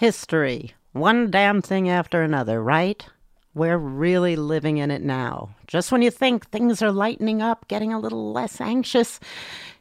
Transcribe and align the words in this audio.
History. 0.00 0.72
One 0.92 1.30
damn 1.30 1.60
thing 1.60 1.90
after 1.90 2.22
another, 2.22 2.62
right? 2.62 3.04
We're 3.52 3.76
really 3.76 4.34
living 4.34 4.78
in 4.78 4.90
it 4.90 5.02
now. 5.02 5.54
Just 5.66 5.92
when 5.92 6.00
you 6.00 6.10
think 6.10 6.48
things 6.48 6.80
are 6.80 6.90
lightening 6.90 7.42
up, 7.42 7.68
getting 7.68 7.92
a 7.92 7.98
little 7.98 8.32
less 8.32 8.62
anxious, 8.62 9.20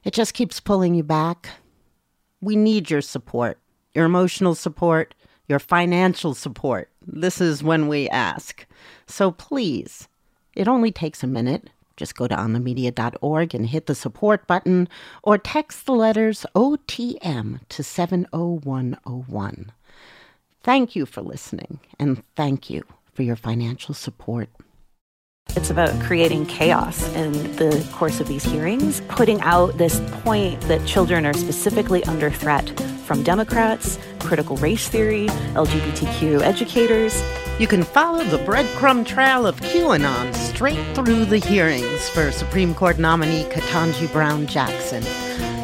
it 0.04 0.14
just 0.14 0.34
keeps 0.34 0.60
pulling 0.60 0.94
you 0.94 1.04
back. 1.04 1.48
We 2.42 2.58
need 2.58 2.90
your 2.90 3.00
support, 3.00 3.60
your 3.94 4.04
emotional 4.04 4.56
support, 4.56 5.16
your 5.48 5.58
financial 5.58 6.34
support. 6.34 6.90
This 7.02 7.40
is 7.40 7.64
when 7.64 7.88
we 7.88 8.10
ask. 8.10 8.66
So 9.08 9.32
please, 9.32 10.10
it 10.54 10.68
only 10.68 10.92
takes 10.92 11.24
a 11.24 11.28
minute. 11.28 11.70
Just 11.96 12.18
go 12.18 12.28
to 12.28 12.36
onthemedia.org 12.36 13.56
and 13.56 13.68
hit 13.68 13.86
the 13.86 13.96
support 13.96 14.48
button 14.48 14.90
or 15.24 15.38
text 15.38 15.86
the 15.86 15.94
letters 15.94 16.46
OTM 16.56 17.62
to 17.70 17.84
70101. 17.84 19.72
Thank 20.62 20.96
you 20.96 21.06
for 21.06 21.22
listening 21.22 21.80
and 21.98 22.24
thank 22.36 22.70
you 22.70 22.84
for 23.14 23.24
your 23.24 23.36
financial 23.36 23.94
support. 23.94 24.50
It's 25.56 25.70
about 25.70 26.00
creating 26.04 26.46
chaos 26.46 27.02
in 27.16 27.32
the 27.56 27.86
course 27.94 28.20
of 28.20 28.28
these 28.28 28.44
hearings, 28.44 29.02
putting 29.08 29.42
out 29.42 29.78
this 29.78 30.00
point 30.22 30.62
that 30.62 30.86
children 30.86 31.26
are 31.26 31.34
specifically 31.34 32.04
under 32.04 32.30
threat 32.30 32.70
from 33.06 33.24
Democrats, 33.24 33.98
critical 34.20 34.58
race 34.58 34.88
theory, 34.88 35.26
LGBTQ 35.56 36.42
educators. 36.42 37.24
You 37.58 37.66
can 37.66 37.84
follow 37.84 38.24
the 38.24 38.38
breadcrumb 38.40 39.06
trail 39.06 39.48
of 39.48 39.60
QAnon 39.62 40.36
straight 40.36 40.96
through 40.96 41.26
the 41.26 41.40
hearings 41.40 42.10
for 42.10 42.32
Supreme 42.32 42.76
Court 42.76 43.00
nominee 43.00 43.46
Ketanji 43.46 44.12
Brown 44.12 44.46
Jackson. 44.46 45.04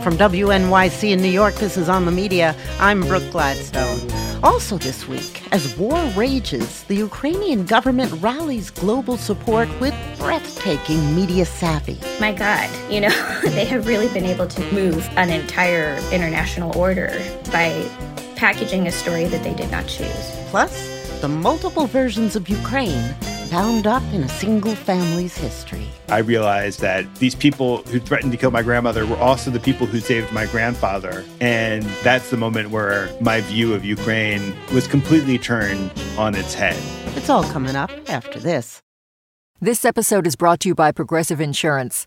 From 0.05 0.17
WNYC 0.17 1.09
in 1.13 1.19
New 1.19 1.31
York, 1.31 1.55
this 1.55 1.77
is 1.77 1.89
On 1.89 2.05
the 2.05 2.11
Media. 2.11 2.55
I'm 2.79 3.01
Brooke 3.01 3.27
Gladstone. 3.31 3.99
Also, 4.43 4.77
this 4.77 5.07
week, 5.07 5.41
as 5.51 5.75
war 5.79 5.99
rages, 6.15 6.83
the 6.83 6.93
Ukrainian 6.93 7.65
government 7.65 8.13
rallies 8.21 8.69
global 8.69 9.17
support 9.17 9.67
with 9.79 9.95
breathtaking 10.19 11.15
media 11.15 11.43
savvy. 11.43 11.97
My 12.19 12.33
God, 12.33 12.69
you 12.87 13.01
know, 13.01 13.39
they 13.45 13.65
have 13.65 13.87
really 13.87 14.07
been 14.09 14.25
able 14.25 14.45
to 14.45 14.71
move 14.71 15.09
an 15.17 15.31
entire 15.31 15.97
international 16.11 16.77
order 16.77 17.09
by 17.51 17.89
packaging 18.35 18.85
a 18.85 18.91
story 18.91 19.25
that 19.25 19.41
they 19.41 19.55
did 19.55 19.71
not 19.71 19.87
choose. 19.87 20.29
Plus, 20.51 21.19
the 21.21 21.27
multiple 21.27 21.87
versions 21.87 22.35
of 22.35 22.47
Ukraine 22.47 23.15
bound 23.55 23.87
up 23.87 24.03
in 24.11 24.21
a 24.21 24.27
single 24.27 24.75
family's 24.75 25.37
history. 25.37 25.87
I 26.09 26.17
realized 26.17 26.81
that 26.81 27.15
these 27.15 27.35
people 27.35 27.83
who 27.83 28.01
threatened 28.01 28.33
to 28.33 28.37
kill 28.37 28.51
my 28.51 28.61
grandmother 28.61 29.05
were 29.05 29.15
also 29.15 29.49
the 29.49 29.61
people 29.61 29.87
who 29.87 30.01
saved 30.01 30.29
my 30.33 30.45
grandfather. 30.47 31.23
And 31.39 31.83
that's 32.03 32.29
the 32.31 32.35
moment 32.35 32.71
where 32.71 33.09
my 33.21 33.39
view 33.39 33.73
of 33.73 33.85
Ukraine 33.85 34.53
was 34.73 34.87
completely 34.87 35.37
turned 35.37 35.89
on 36.17 36.35
its 36.35 36.53
head. 36.53 36.77
It's 37.15 37.29
all 37.29 37.45
coming 37.45 37.77
up 37.77 37.91
after 38.09 38.39
this. 38.39 38.81
This 39.61 39.85
episode 39.85 40.27
is 40.27 40.35
brought 40.35 40.59
to 40.59 40.67
you 40.67 40.75
by 40.75 40.91
Progressive 40.91 41.39
Insurance. 41.39 42.05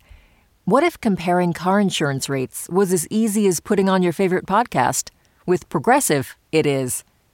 What 0.67 0.85
if 0.85 1.01
comparing 1.01 1.55
car 1.55 1.81
insurance 1.81 2.29
rates 2.29 2.69
was 2.71 2.93
as 2.93 3.09
easy 3.09 3.47
as 3.47 3.61
putting 3.61 3.89
on 3.89 4.03
your 4.03 4.13
favorite 4.13 4.45
podcast? 4.45 5.09
With 5.47 5.67
Progressive, 5.71 6.37
it 6.53 6.67
is. 6.67 7.05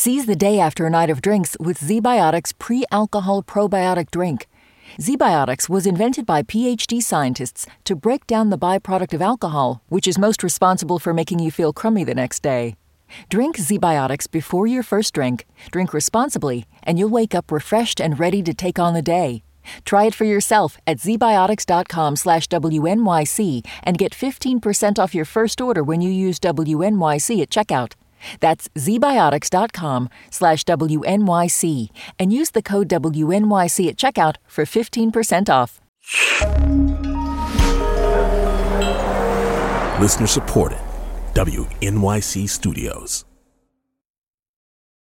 Seize 0.00 0.26
the 0.26 0.36
day 0.36 0.60
after 0.60 0.86
a 0.86 0.90
night 0.90 1.10
of 1.10 1.20
drinks 1.20 1.56
with 1.58 1.80
ZBiotics 1.80 2.56
pre 2.60 2.84
alcohol 2.92 3.42
probiotic 3.42 4.12
drink. 4.12 4.46
ZBiotics 5.00 5.68
was 5.68 5.88
invented 5.88 6.24
by 6.24 6.44
PhD 6.44 7.02
scientists 7.02 7.66
to 7.82 7.96
break 7.96 8.24
down 8.28 8.50
the 8.50 8.56
byproduct 8.56 9.12
of 9.12 9.20
alcohol, 9.20 9.82
which 9.88 10.06
is 10.06 10.16
most 10.16 10.44
responsible 10.44 11.00
for 11.00 11.12
making 11.12 11.40
you 11.40 11.50
feel 11.50 11.72
crummy 11.72 12.04
the 12.04 12.14
next 12.14 12.44
day. 12.44 12.76
Drink 13.28 13.56
ZBiotics 13.56 14.30
before 14.30 14.68
your 14.68 14.84
first 14.84 15.14
drink, 15.14 15.44
drink 15.72 15.92
responsibly, 15.92 16.64
and 16.84 16.96
you'll 16.96 17.08
wake 17.08 17.34
up 17.34 17.50
refreshed 17.50 18.00
and 18.00 18.20
ready 18.20 18.40
to 18.44 18.54
take 18.54 18.78
on 18.78 18.94
the 18.94 19.02
day. 19.02 19.42
Try 19.84 20.04
it 20.04 20.14
for 20.14 20.24
yourself 20.26 20.78
at 20.86 20.98
zbiotics.com 20.98 22.14
slash 22.14 22.46
WNYC 22.46 23.66
and 23.82 23.98
get 23.98 24.12
15% 24.12 25.00
off 25.00 25.12
your 25.12 25.24
first 25.24 25.60
order 25.60 25.82
when 25.82 26.00
you 26.00 26.12
use 26.12 26.38
WNYC 26.38 27.42
at 27.42 27.50
checkout. 27.50 27.94
That's 28.40 28.68
zbiotics.com 28.68 30.08
slash 30.30 30.64
WNYC 30.64 31.88
and 32.18 32.32
use 32.32 32.50
the 32.50 32.62
code 32.62 32.88
WNYC 32.88 33.88
at 33.88 33.96
checkout 33.96 34.36
for 34.46 34.64
15% 34.64 35.48
off. 35.48 35.80
Listener 40.00 40.26
supported. 40.26 40.78
WNYC 41.34 42.48
Studios. 42.48 43.24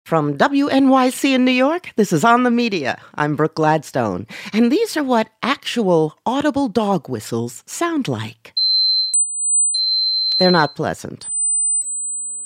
From 0.05 0.39
WNYC 0.39 1.35
in 1.35 1.45
New 1.45 1.51
York, 1.51 1.91
this 1.95 2.11
is 2.11 2.23
On 2.23 2.41
the 2.41 2.49
Media. 2.49 2.99
I'm 3.13 3.35
Brooke 3.35 3.53
Gladstone, 3.53 4.25
and 4.51 4.71
these 4.71 4.97
are 4.97 5.03
what 5.03 5.29
actual 5.43 6.17
audible 6.25 6.67
dog 6.67 7.07
whistles 7.07 7.63
sound 7.67 8.07
like. 8.07 8.53
They're 10.39 10.49
not 10.49 10.75
pleasant, 10.75 11.29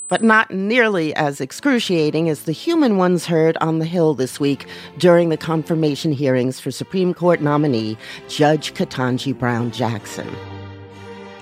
but 0.08 0.22
not 0.22 0.50
nearly 0.50 1.14
as 1.14 1.40
excruciating 1.40 2.28
as 2.28 2.42
the 2.42 2.52
human 2.52 2.96
ones 2.96 3.26
heard 3.26 3.56
on 3.58 3.78
the 3.78 3.84
Hill 3.84 4.14
this 4.14 4.38
week 4.38 4.66
during 4.98 5.28
the 5.28 5.36
confirmation 5.36 6.12
hearings 6.12 6.60
for 6.60 6.70
Supreme 6.70 7.14
Court 7.14 7.40
nominee 7.40 7.96
Judge 8.28 8.74
Ketanji 8.74 9.36
Brown 9.36 9.70
Jackson. 9.70 10.28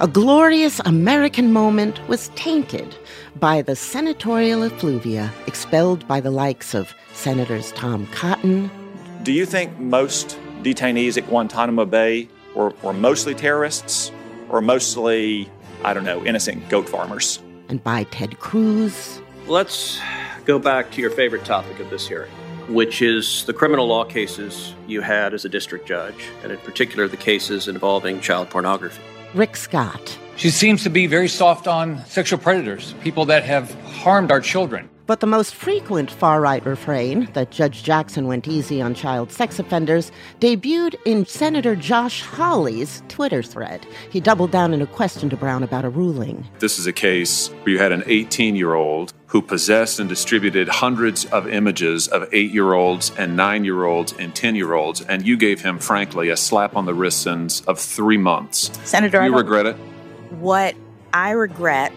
A 0.00 0.08
glorious 0.08 0.80
American 0.84 1.52
moment 1.52 2.00
was 2.08 2.28
tainted 2.30 2.96
by 3.36 3.62
the 3.62 3.76
senatorial 3.76 4.62
effluvia 4.64 5.32
expelled 5.46 6.06
by 6.08 6.20
the 6.20 6.30
likes 6.30 6.74
of 6.74 6.92
Senators 7.12 7.72
Tom 7.72 8.06
Cotton. 8.08 8.70
Do 9.22 9.32
you 9.32 9.46
think 9.46 9.78
most 9.78 10.38
detainees 10.62 11.16
at 11.16 11.28
Guantanamo 11.28 11.84
Bay 11.84 12.28
were, 12.54 12.70
were 12.82 12.92
mostly 12.92 13.34
terrorists 13.34 14.10
or 14.48 14.60
mostly, 14.60 15.48
I 15.84 15.94
don't 15.94 16.04
know, 16.04 16.24
innocent 16.24 16.68
goat 16.68 16.88
farmers? 16.88 17.38
And 17.72 17.82
by 17.82 18.04
Ted 18.04 18.38
Cruz. 18.38 19.22
Let's 19.46 19.98
go 20.44 20.58
back 20.58 20.90
to 20.90 21.00
your 21.00 21.08
favorite 21.08 21.46
topic 21.46 21.80
of 21.80 21.88
this 21.88 22.06
hearing, 22.06 22.30
which 22.68 23.00
is 23.00 23.46
the 23.46 23.54
criminal 23.54 23.86
law 23.86 24.04
cases 24.04 24.74
you 24.86 25.00
had 25.00 25.32
as 25.32 25.46
a 25.46 25.48
district 25.48 25.88
judge, 25.88 26.26
and 26.42 26.52
in 26.52 26.58
particular 26.58 27.08
the 27.08 27.16
cases 27.16 27.68
involving 27.68 28.20
child 28.20 28.50
pornography. 28.50 29.02
Rick 29.32 29.56
Scott. 29.56 30.18
She 30.36 30.50
seems 30.50 30.82
to 30.82 30.90
be 30.90 31.06
very 31.06 31.28
soft 31.28 31.66
on 31.66 32.04
sexual 32.04 32.38
predators, 32.38 32.94
people 33.00 33.24
that 33.24 33.42
have 33.44 33.72
harmed 33.84 34.30
our 34.30 34.42
children. 34.42 34.90
But 35.06 35.20
the 35.20 35.26
most 35.26 35.54
frequent 35.54 36.10
far 36.10 36.40
right 36.40 36.64
refrain 36.64 37.28
that 37.32 37.50
Judge 37.50 37.82
Jackson 37.82 38.26
went 38.26 38.46
easy 38.46 38.80
on 38.80 38.94
child 38.94 39.32
sex 39.32 39.58
offenders 39.58 40.12
debuted 40.40 40.94
in 41.04 41.26
Senator 41.26 41.74
Josh 41.74 42.22
Hawley's 42.22 43.02
Twitter 43.08 43.42
thread. 43.42 43.84
He 44.10 44.20
doubled 44.20 44.52
down 44.52 44.72
in 44.72 44.80
a 44.80 44.86
question 44.86 45.28
to 45.30 45.36
Brown 45.36 45.62
about 45.62 45.84
a 45.84 45.88
ruling. 45.88 46.46
This 46.60 46.78
is 46.78 46.86
a 46.86 46.92
case 46.92 47.48
where 47.48 47.70
you 47.70 47.78
had 47.78 47.92
an 47.92 48.04
18 48.06 48.54
year 48.54 48.74
old 48.74 49.12
who 49.26 49.42
possessed 49.42 49.98
and 49.98 50.08
distributed 50.08 50.68
hundreds 50.68 51.24
of 51.26 51.48
images 51.48 52.06
of 52.06 52.28
eight 52.32 52.52
year 52.52 52.74
olds 52.74 53.10
and 53.16 53.34
nine 53.36 53.64
year 53.64 53.84
olds 53.84 54.12
and 54.18 54.34
10 54.34 54.54
year 54.54 54.74
olds, 54.74 55.00
and 55.00 55.26
you 55.26 55.36
gave 55.36 55.62
him, 55.62 55.78
frankly, 55.78 56.28
a 56.28 56.36
slap 56.36 56.76
on 56.76 56.84
the 56.84 56.94
wrist 56.94 57.22
sentence 57.22 57.60
of 57.62 57.78
three 57.78 58.18
months. 58.18 58.70
Senator, 58.84 59.20
Do 59.20 59.24
you 59.24 59.34
regret 59.34 59.66
it? 59.66 59.76
What 60.30 60.76
I 61.12 61.30
regret 61.30 61.92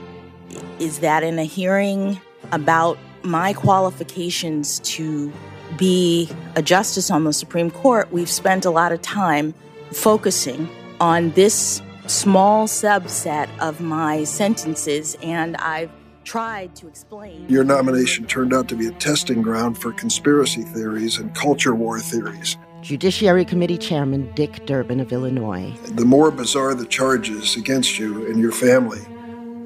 is 0.79 0.99
that 0.99 1.23
in 1.23 1.37
a 1.37 1.43
hearing 1.43 2.19
about 2.51 2.97
my 3.23 3.53
qualifications 3.53 4.79
to 4.79 5.31
be 5.77 6.29
a 6.55 6.61
justice 6.61 7.09
on 7.09 7.23
the 7.23 7.33
Supreme 7.33 7.71
Court, 7.71 8.11
we've 8.11 8.29
spent 8.29 8.65
a 8.65 8.69
lot 8.69 8.91
of 8.91 9.01
time 9.01 9.53
focusing 9.91 10.69
on 10.99 11.31
this 11.31 11.81
small 12.07 12.67
subset 12.67 13.49
of 13.59 13.81
my 13.81 14.23
sentences, 14.23 15.17
and 15.21 15.57
I've 15.57 15.89
tried 16.23 16.75
to 16.75 16.87
explain. 16.87 17.47
Your 17.49 17.63
nomination 17.63 18.25
turned 18.25 18.53
out 18.53 18.67
to 18.69 18.75
be 18.75 18.87
a 18.87 18.91
testing 18.91 19.41
ground 19.41 19.77
for 19.77 19.91
conspiracy 19.91 20.63
theories 20.63 21.17
and 21.17 21.33
culture 21.35 21.75
war 21.75 21.99
theories. 21.99 22.57
Judiciary 22.81 23.45
Committee 23.45 23.77
Chairman 23.77 24.31
Dick 24.35 24.65
Durbin 24.67 24.99
of 24.99 25.11
Illinois. 25.11 25.73
The 25.85 26.05
more 26.05 26.29
bizarre 26.29 26.75
the 26.75 26.85
charges 26.85 27.55
against 27.55 27.97
you 27.97 28.27
and 28.27 28.39
your 28.39 28.51
family, 28.51 29.01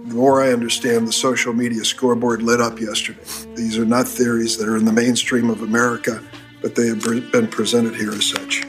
The 0.07 0.15
more 0.15 0.41
I 0.41 0.51
understand, 0.51 1.07
the 1.07 1.13
social 1.13 1.53
media 1.53 1.83
scoreboard 1.83 2.41
lit 2.41 2.59
up 2.59 2.79
yesterday. 2.79 3.21
These 3.55 3.77
are 3.77 3.85
not 3.85 4.07
theories 4.07 4.57
that 4.57 4.67
are 4.67 4.75
in 4.75 4.85
the 4.85 4.91
mainstream 4.91 5.49
of 5.49 5.61
America, 5.61 6.23
but 6.61 6.75
they 6.75 6.87
have 6.87 7.03
been 7.03 7.47
presented 7.47 7.95
here 7.95 8.11
as 8.11 8.27
such. 8.27 8.63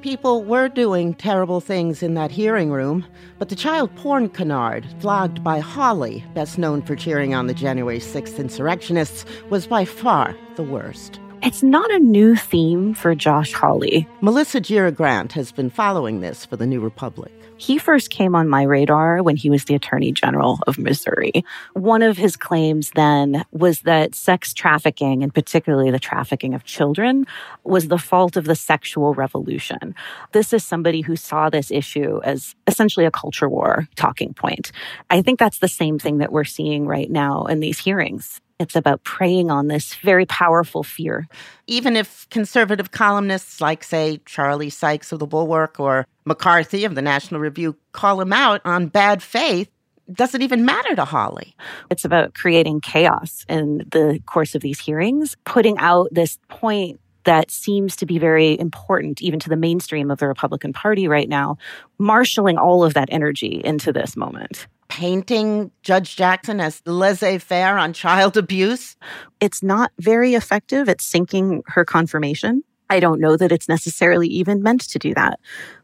People 0.00 0.44
were 0.44 0.68
doing 0.68 1.12
terrible 1.12 1.60
things 1.60 2.02
in 2.02 2.14
that 2.14 2.30
hearing 2.30 2.70
room, 2.70 3.04
but 3.38 3.48
the 3.48 3.56
child 3.56 3.94
porn 3.96 4.28
canard, 4.28 4.86
flogged 5.00 5.42
by 5.42 5.58
Hawley, 5.58 6.24
best 6.34 6.56
known 6.56 6.82
for 6.82 6.94
cheering 6.94 7.34
on 7.34 7.48
the 7.48 7.54
January 7.54 7.98
6th 7.98 8.38
insurrectionists, 8.38 9.24
was 9.50 9.66
by 9.66 9.84
far 9.84 10.34
the 10.56 10.62
worst. 10.62 11.20
It's 11.42 11.62
not 11.62 11.90
a 11.92 11.98
new 11.98 12.34
theme 12.34 12.94
for 12.94 13.14
Josh 13.14 13.52
Hawley. 13.52 14.08
Melissa 14.20 14.60
Gira 14.60 14.94
Grant 14.94 15.32
has 15.32 15.52
been 15.52 15.70
following 15.70 16.20
this 16.20 16.44
for 16.44 16.56
the 16.56 16.66
New 16.66 16.80
Republic. 16.80 17.32
He 17.58 17.76
first 17.76 18.10
came 18.10 18.36
on 18.36 18.48
my 18.48 18.62
radar 18.62 19.22
when 19.22 19.36
he 19.36 19.50
was 19.50 19.64
the 19.64 19.74
Attorney 19.74 20.12
General 20.12 20.60
of 20.68 20.78
Missouri. 20.78 21.44
One 21.74 22.02
of 22.02 22.16
his 22.16 22.36
claims 22.36 22.92
then 22.94 23.44
was 23.50 23.80
that 23.80 24.14
sex 24.14 24.54
trafficking, 24.54 25.24
and 25.24 25.34
particularly 25.34 25.90
the 25.90 25.98
trafficking 25.98 26.54
of 26.54 26.64
children, 26.64 27.26
was 27.64 27.88
the 27.88 27.98
fault 27.98 28.36
of 28.36 28.44
the 28.44 28.54
sexual 28.54 29.12
revolution. 29.12 29.94
This 30.32 30.52
is 30.52 30.64
somebody 30.64 31.00
who 31.00 31.16
saw 31.16 31.50
this 31.50 31.72
issue 31.72 32.20
as 32.22 32.54
essentially 32.68 33.06
a 33.06 33.10
culture 33.10 33.48
war 33.48 33.88
talking 33.96 34.34
point. 34.34 34.70
I 35.10 35.20
think 35.20 35.40
that's 35.40 35.58
the 35.58 35.68
same 35.68 35.98
thing 35.98 36.18
that 36.18 36.32
we're 36.32 36.44
seeing 36.44 36.86
right 36.86 37.10
now 37.10 37.44
in 37.46 37.58
these 37.58 37.80
hearings. 37.80 38.40
It's 38.58 38.74
about 38.74 39.04
preying 39.04 39.50
on 39.50 39.68
this 39.68 39.94
very 39.94 40.26
powerful 40.26 40.82
fear. 40.82 41.28
Even 41.66 41.96
if 41.96 42.28
conservative 42.30 42.90
columnists 42.90 43.60
like, 43.60 43.84
say, 43.84 44.20
Charlie 44.26 44.70
Sykes 44.70 45.12
of 45.12 45.20
The 45.20 45.26
Bulwark 45.26 45.78
or 45.78 46.06
McCarthy 46.24 46.84
of 46.84 46.96
the 46.96 47.02
National 47.02 47.40
Review 47.40 47.76
call 47.92 48.20
him 48.20 48.32
out 48.32 48.60
on 48.64 48.88
bad 48.88 49.22
faith, 49.22 49.70
doesn't 50.12 50.42
even 50.42 50.64
matter 50.64 50.96
to 50.96 51.04
Hawley. 51.04 51.54
It's 51.90 52.04
about 52.04 52.34
creating 52.34 52.80
chaos 52.80 53.44
in 53.48 53.86
the 53.90 54.20
course 54.26 54.54
of 54.54 54.62
these 54.62 54.80
hearings, 54.80 55.36
putting 55.44 55.78
out 55.78 56.08
this 56.10 56.38
point 56.48 56.98
that 57.24 57.50
seems 57.50 57.96
to 57.96 58.06
be 58.06 58.18
very 58.18 58.58
important 58.58 59.20
even 59.20 59.38
to 59.40 59.48
the 59.48 59.56
mainstream 59.56 60.10
of 60.10 60.18
the 60.18 60.28
Republican 60.28 60.72
Party 60.72 61.08
right 61.08 61.28
now, 61.28 61.58
marshaling 61.98 62.58
all 62.58 62.84
of 62.84 62.94
that 62.94 63.08
energy 63.10 63.60
into 63.64 63.92
this 63.92 64.16
moment 64.16 64.66
painting 64.88 65.70
Judge 65.82 66.16
Jackson 66.16 66.60
as 66.60 66.82
laissez 66.86 67.38
faire 67.38 67.78
on 67.78 67.92
child 67.92 68.36
abuse. 68.36 68.96
It's 69.38 69.62
not 69.62 69.92
very 70.00 70.34
effective 70.34 70.88
at 70.88 71.00
sinking 71.00 71.62
her 71.66 71.84
confirmation. 71.84 72.64
I 72.90 73.00
don't 73.00 73.20
know 73.20 73.36
that 73.36 73.52
it's 73.52 73.68
necessarily 73.68 74.28
even 74.28 74.62
meant 74.62 74.88
to 74.88 74.98
do 74.98 75.14
that. 75.14 75.40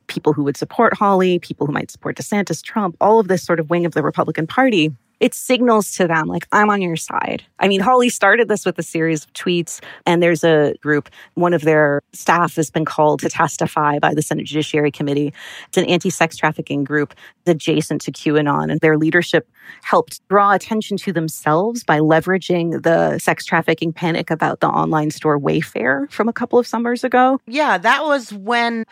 People 0.07 0.33
who 0.33 0.43
would 0.45 0.57
support 0.57 0.95
Hawley, 0.95 1.39
people 1.39 1.67
who 1.67 1.73
might 1.73 1.91
support 1.91 2.17
DeSantis, 2.17 2.63
Trump, 2.63 2.97
all 3.01 3.21
of 3.21 3.29
this 3.29 3.43
sort 3.43 3.61
of 3.61 3.71
wing 3.71 3.85
of 3.85 3.93
the 3.93 4.03
Republican 4.03 4.47
Party 4.47 4.91
it 5.25 5.33
signals 5.33 5.91
to 5.93 6.07
them 6.07 6.27
like 6.27 6.47
i'm 6.53 6.69
on 6.69 6.83
your 6.83 6.97
side. 6.97 7.43
I 7.59 7.67
mean 7.67 7.81
Hawley 7.81 8.11
started 8.11 8.47
this 8.49 8.67
with 8.67 8.79
a 8.79 8.83
series 8.83 9.25
of 9.25 9.33
tweets 9.33 9.81
and 10.05 10.23
there's 10.23 10.45
a 10.45 10.75
group 10.83 11.09
one 11.33 11.55
of 11.55 11.63
their 11.63 12.03
staff 12.13 12.57
has 12.57 12.71
been 12.71 12.85
called 12.85 13.21
to 13.21 13.31
testify 13.31 13.99
by 13.99 14.13
the 14.13 14.21
senate 14.21 14.45
judiciary 14.45 14.91
committee. 14.91 15.33
It's 15.69 15.79
an 15.79 15.87
anti-sex 15.87 16.37
trafficking 16.37 16.85
group 16.85 17.15
adjacent 17.47 18.03
to 18.03 18.13
qanon 18.13 18.71
and 18.71 18.79
their 18.81 18.99
leadership 18.99 19.49
helped 19.83 20.21
draw 20.29 20.53
attention 20.53 20.99
to 20.99 21.13
themselves 21.13 21.85
by 21.85 22.01
leveraging 22.01 22.83
the 22.83 23.19
sex 23.19 23.47
trafficking 23.47 23.95
panic 23.95 24.31
about 24.31 24.61
the 24.61 24.69
online 24.69 25.11
store 25.11 25.41
wayfair 25.41 26.11
from 26.13 26.29
a 26.29 26.35
couple 26.35 26.59
of 26.59 26.67
summers 26.67 27.03
ago. 27.03 27.41
Yeah 27.47 27.79
that 27.79 28.05
was 28.05 28.31
when 28.31 28.85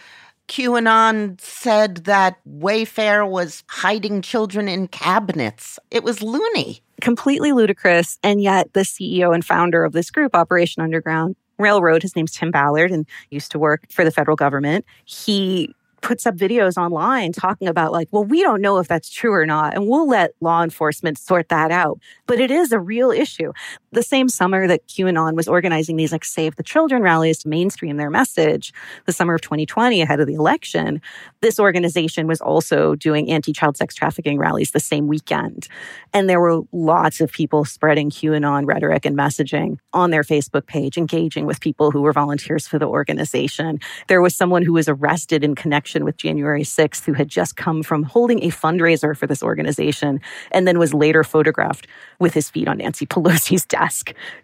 QAnon 0.48 1.40
said 1.40 1.98
that 2.04 2.38
Wayfair 2.46 3.28
was 3.28 3.64
hiding 3.68 4.22
children 4.22 4.68
in 4.68 4.88
cabinets. 4.88 5.78
It 5.90 6.04
was 6.04 6.22
loony. 6.22 6.82
Completely 7.00 7.52
ludicrous. 7.52 8.18
And 8.22 8.42
yet, 8.42 8.72
the 8.72 8.80
CEO 8.80 9.34
and 9.34 9.44
founder 9.44 9.84
of 9.84 9.92
this 9.92 10.10
group, 10.10 10.34
Operation 10.34 10.82
Underground 10.82 11.36
Railroad, 11.58 12.02
his 12.02 12.14
name's 12.16 12.32
Tim 12.32 12.50
Ballard 12.50 12.90
and 12.90 13.06
used 13.30 13.50
to 13.52 13.58
work 13.58 13.84
for 13.90 14.04
the 14.04 14.10
federal 14.10 14.36
government. 14.36 14.84
He 15.04 15.74
puts 16.02 16.26
up 16.26 16.34
videos 16.36 16.76
online 16.76 17.32
talking 17.32 17.68
about 17.68 17.92
like, 17.92 18.08
well, 18.10 18.24
we 18.24 18.42
don't 18.42 18.60
know 18.60 18.78
if 18.78 18.88
that's 18.88 19.08
true 19.08 19.32
or 19.32 19.46
not, 19.46 19.74
and 19.74 19.86
we'll 19.86 20.08
let 20.08 20.32
law 20.40 20.62
enforcement 20.62 21.16
sort 21.16 21.48
that 21.48 21.70
out. 21.70 21.98
But 22.26 22.40
it 22.40 22.50
is 22.50 22.72
a 22.72 22.78
real 22.78 23.10
issue. 23.10 23.52
The 23.92 24.02
same 24.02 24.28
summer 24.28 24.66
that 24.66 24.88
QAnon 24.88 25.34
was 25.34 25.46
organizing 25.46 25.96
these 25.96 26.12
like 26.12 26.24
Save 26.24 26.56
the 26.56 26.62
Children 26.62 27.02
rallies 27.02 27.38
to 27.38 27.48
mainstream 27.48 27.98
their 27.98 28.10
message, 28.10 28.72
the 29.06 29.12
summer 29.12 29.34
of 29.34 29.42
2020 29.42 30.00
ahead 30.00 30.20
of 30.20 30.26
the 30.26 30.34
election, 30.34 31.00
this 31.40 31.60
organization 31.60 32.26
was 32.26 32.40
also 32.40 32.94
doing 32.94 33.30
anti-child 33.30 33.76
sex 33.76 33.94
trafficking 33.94 34.38
rallies 34.38 34.70
the 34.70 34.80
same 34.80 35.08
weekend. 35.08 35.68
And 36.12 36.28
there 36.28 36.40
were 36.40 36.62
lots 36.72 37.20
of 37.20 37.30
people 37.30 37.64
spreading 37.64 38.10
QAnon 38.10 38.66
rhetoric 38.66 39.04
and 39.04 39.16
messaging 39.16 39.76
on 39.92 40.10
their 40.10 40.22
Facebook 40.22 40.66
page, 40.66 40.96
engaging 40.96 41.46
with 41.46 41.60
people 41.60 41.90
who 41.90 42.00
were 42.00 42.12
volunteers 42.12 42.66
for 42.66 42.78
the 42.78 42.88
organization. 42.88 43.78
There 44.08 44.22
was 44.22 44.34
someone 44.34 44.62
who 44.62 44.72
was 44.72 44.88
arrested 44.88 45.44
in 45.44 45.54
connection 45.54 45.92
connection 45.92 46.04
with 46.04 46.16
January 46.16 46.62
6th 46.62 47.04
who 47.04 47.12
had 47.12 47.28
just 47.28 47.56
come 47.56 47.82
from 47.82 48.02
holding 48.02 48.42
a 48.44 48.48
fundraiser 48.48 49.16
for 49.16 49.26
this 49.26 49.42
organization 49.42 50.20
and 50.50 50.66
then 50.66 50.78
was 50.78 50.94
later 50.94 51.24
photographed 51.24 51.86
with 52.18 52.34
his 52.34 52.48
feet 52.48 52.68
on 52.68 52.78
Nancy 52.78 53.06
Pelosi's 53.06 53.64
desk. 53.76 53.81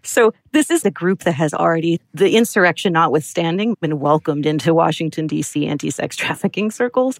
So 0.03 0.33
this 0.53 0.71
is 0.71 0.85
a 0.85 0.91
group 0.91 1.25
that 1.25 1.33
has 1.33 1.55
already, 1.55 2.01
the 2.15 2.37
insurrection 2.37 2.93
notwithstanding, 2.95 3.77
been 3.81 4.01
welcomed 4.01 4.47
into 4.47 4.75
Washington, 4.75 5.27
D.C. 5.27 5.67
anti 5.67 5.91
sex 5.91 6.17
trafficking 6.17 6.71
circles 6.71 7.19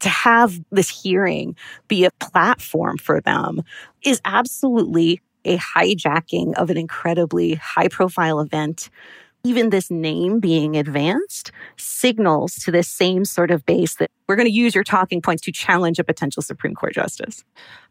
to 0.00 0.08
have 0.08 0.60
this 0.70 0.88
hearing 0.88 1.56
be 1.86 2.04
a 2.04 2.10
platform 2.18 2.98
for 2.98 3.20
them 3.20 3.62
is 4.02 4.20
absolutely 4.24 5.20
a 5.44 5.58
hijacking 5.58 6.54
of 6.54 6.70
an 6.70 6.76
incredibly 6.76 7.54
high 7.54 7.88
profile 7.88 8.40
event 8.40 8.90
even 9.44 9.70
this 9.70 9.90
name 9.90 10.38
being 10.38 10.76
advanced 10.76 11.50
signals 11.76 12.54
to 12.56 12.70
this 12.70 12.88
same 12.88 13.24
sort 13.24 13.50
of 13.50 13.66
base 13.66 13.96
that 13.96 14.08
we're 14.28 14.36
going 14.36 14.46
to 14.46 14.52
use 14.52 14.74
your 14.74 14.84
talking 14.84 15.20
points 15.20 15.42
to 15.42 15.52
challenge 15.52 15.98
a 15.98 16.04
potential 16.04 16.42
Supreme 16.42 16.74
Court 16.74 16.94
justice. 16.94 17.44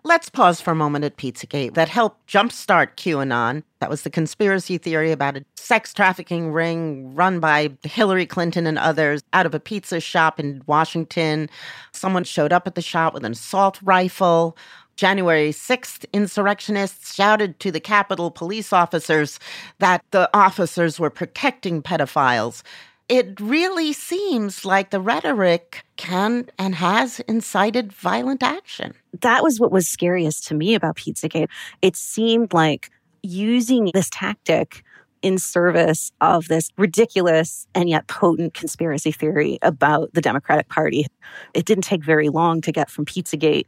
Let's 0.04 0.30
pause 0.30 0.62
for 0.62 0.72
a 0.72 0.76
moment 0.76 1.04
at 1.06 1.18
Pizzagate 1.18 1.74
that 1.74 1.90
helped 1.90 2.26
jumpstart 2.26 2.96
QAnon. 2.96 3.64
That 3.80 3.90
was 3.90 4.04
the 4.04 4.10
conspiracy 4.10 4.78
theory 4.78 5.12
about 5.12 5.38
a 5.38 5.46
sex 5.56 5.94
trafficking 5.94 6.52
ring 6.52 7.14
run 7.14 7.40
by 7.40 7.72
Hillary 7.84 8.26
Clinton 8.26 8.66
and 8.66 8.80
others 8.80 9.22
out 9.34 9.46
of 9.46 9.54
a 9.54 9.60
pizza 9.60 10.00
shop 10.00 10.40
in 10.40 10.64
Washington. 10.66 11.50
Someone 11.92 12.24
showed 12.24 12.54
up 12.54 12.66
at 12.66 12.76
the 12.76 12.82
shop 12.82 13.14
with 13.14 13.26
an 13.26 13.34
assault 13.34 13.80
rifle. 13.84 14.58
January 14.96 15.52
6th, 15.52 16.06
insurrectionists 16.14 17.16
shouted 17.16 17.60
to 17.60 17.72
the 17.72 17.80
Capitol 17.80 18.32
police 18.32 18.72
officers 18.72 19.40
that 19.80 20.04
the 20.12 20.30
officers 20.34 21.00
were 21.00 21.10
protecting 21.10 21.82
pedophiles. 21.82 22.62
It 23.10 23.40
really 23.42 23.92
seems 23.92 24.64
like 24.64 24.92
the 24.92 25.02
rhetoric 25.02 25.84
can 25.98 26.50
and 26.58 26.76
has 26.76 27.20
incited 27.22 27.92
violent 27.92 28.42
action. 28.42 28.94
That 29.22 29.44
was 29.44 29.60
what 29.60 29.72
was 29.72 29.88
scariest 29.88 30.48
to 30.48 30.56
me 30.56 30.76
about 30.76 30.96
Pizzagate. 30.96 31.50
It 31.82 31.98
seemed 31.98 32.54
like 32.54 32.90
using 33.22 33.92
this 33.94 34.10
tactic 34.10 34.84
in 35.22 35.38
service 35.38 36.12
of 36.22 36.48
this 36.48 36.70
ridiculous 36.78 37.68
and 37.76 37.90
yet 37.90 38.08
potent 38.08 38.54
conspiracy 38.54 39.12
theory 39.12 39.60
about 39.62 40.14
the 40.14 40.22
Democratic 40.22 40.68
Party. 40.70 41.06
It 41.54 41.66
didn't 41.66 41.84
take 41.84 42.04
very 42.04 42.30
long 42.30 42.62
to 42.62 42.72
get 42.72 42.90
from 42.90 43.06
Pizzagate 43.06 43.68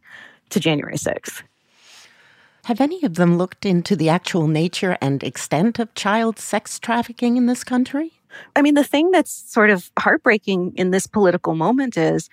to 0.53 0.59
January 0.59 0.95
6th. 0.95 1.43
Have 2.65 2.79
any 2.79 3.03
of 3.03 3.15
them 3.15 3.37
looked 3.37 3.65
into 3.65 3.95
the 3.95 4.07
actual 4.07 4.47
nature 4.47 4.97
and 5.01 5.21
extent 5.21 5.79
of 5.79 5.93
child 5.95 6.39
sex 6.39 6.79
trafficking 6.79 7.35
in 7.35 7.47
this 7.47 7.63
country? 7.63 8.13
I 8.55 8.61
mean, 8.61 8.75
the 8.75 8.83
thing 8.83 9.11
that's 9.11 9.31
sort 9.31 9.69
of 9.69 9.91
heartbreaking 9.99 10.73
in 10.75 10.91
this 10.91 11.05
political 11.05 11.55
moment 11.55 11.97
is 11.97 12.29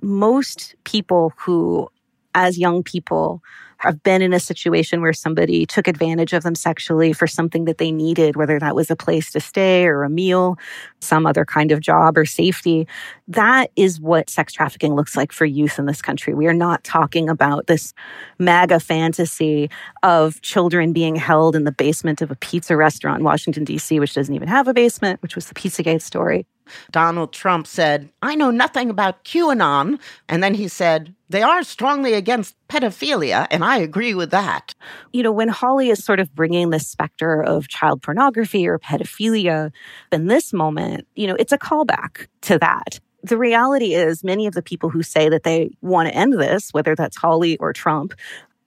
most 0.00 0.74
people 0.84 1.32
who, 1.36 1.90
as 2.36 2.58
young 2.58 2.82
people, 2.82 3.42
have 3.78 4.02
been 4.02 4.22
in 4.22 4.32
a 4.32 4.40
situation 4.40 5.00
where 5.00 5.12
somebody 5.12 5.66
took 5.66 5.86
advantage 5.86 6.32
of 6.32 6.42
them 6.42 6.54
sexually 6.54 7.12
for 7.12 7.26
something 7.26 7.64
that 7.64 7.78
they 7.78 7.90
needed, 7.90 8.36
whether 8.36 8.58
that 8.58 8.74
was 8.74 8.90
a 8.90 8.96
place 8.96 9.30
to 9.32 9.40
stay 9.40 9.86
or 9.86 10.02
a 10.02 10.10
meal, 10.10 10.56
some 11.00 11.26
other 11.26 11.44
kind 11.44 11.72
of 11.72 11.80
job 11.80 12.16
or 12.16 12.24
safety. 12.24 12.86
That 13.28 13.70
is 13.76 14.00
what 14.00 14.30
sex 14.30 14.52
trafficking 14.52 14.94
looks 14.94 15.16
like 15.16 15.32
for 15.32 15.44
youth 15.44 15.78
in 15.78 15.86
this 15.86 16.00
country. 16.00 16.34
We 16.34 16.46
are 16.46 16.54
not 16.54 16.84
talking 16.84 17.28
about 17.28 17.66
this 17.66 17.92
MAGA 18.38 18.80
fantasy 18.80 19.70
of 20.02 20.40
children 20.42 20.92
being 20.92 21.16
held 21.16 21.56
in 21.56 21.64
the 21.64 21.72
basement 21.72 22.22
of 22.22 22.30
a 22.30 22.36
pizza 22.36 22.76
restaurant 22.76 23.18
in 23.18 23.24
Washington, 23.24 23.64
D.C., 23.64 23.98
which 24.00 24.14
doesn't 24.14 24.34
even 24.34 24.48
have 24.48 24.68
a 24.68 24.74
basement, 24.74 25.20
which 25.22 25.34
was 25.34 25.46
the 25.46 25.54
Pizzagate 25.54 26.02
story. 26.02 26.46
Donald 26.90 27.32
Trump 27.32 27.66
said, 27.66 28.10
I 28.22 28.34
know 28.34 28.50
nothing 28.50 28.90
about 28.90 29.24
QAnon. 29.24 30.00
And 30.28 30.42
then 30.42 30.54
he 30.54 30.68
said, 30.68 31.14
they 31.28 31.42
are 31.42 31.64
strongly 31.64 32.14
against 32.14 32.54
pedophilia, 32.68 33.48
and 33.50 33.64
I 33.64 33.78
agree 33.78 34.14
with 34.14 34.30
that. 34.30 34.74
You 35.12 35.24
know, 35.24 35.32
when 35.32 35.48
Hawley 35.48 35.90
is 35.90 36.04
sort 36.04 36.20
of 36.20 36.32
bringing 36.34 36.70
the 36.70 36.78
specter 36.78 37.42
of 37.42 37.66
child 37.66 38.02
pornography 38.02 38.66
or 38.68 38.78
pedophilia, 38.78 39.72
in 40.12 40.26
this 40.26 40.52
moment, 40.52 41.06
you 41.16 41.26
know, 41.26 41.34
it's 41.34 41.52
a 41.52 41.58
callback 41.58 42.28
to 42.42 42.58
that. 42.60 43.00
The 43.24 43.38
reality 43.38 43.94
is, 43.94 44.22
many 44.22 44.46
of 44.46 44.54
the 44.54 44.62
people 44.62 44.88
who 44.88 45.02
say 45.02 45.28
that 45.28 45.42
they 45.42 45.70
want 45.80 46.08
to 46.08 46.14
end 46.14 46.34
this, 46.34 46.70
whether 46.70 46.94
that's 46.94 47.16
Hawley 47.16 47.56
or 47.56 47.72
Trump, 47.72 48.14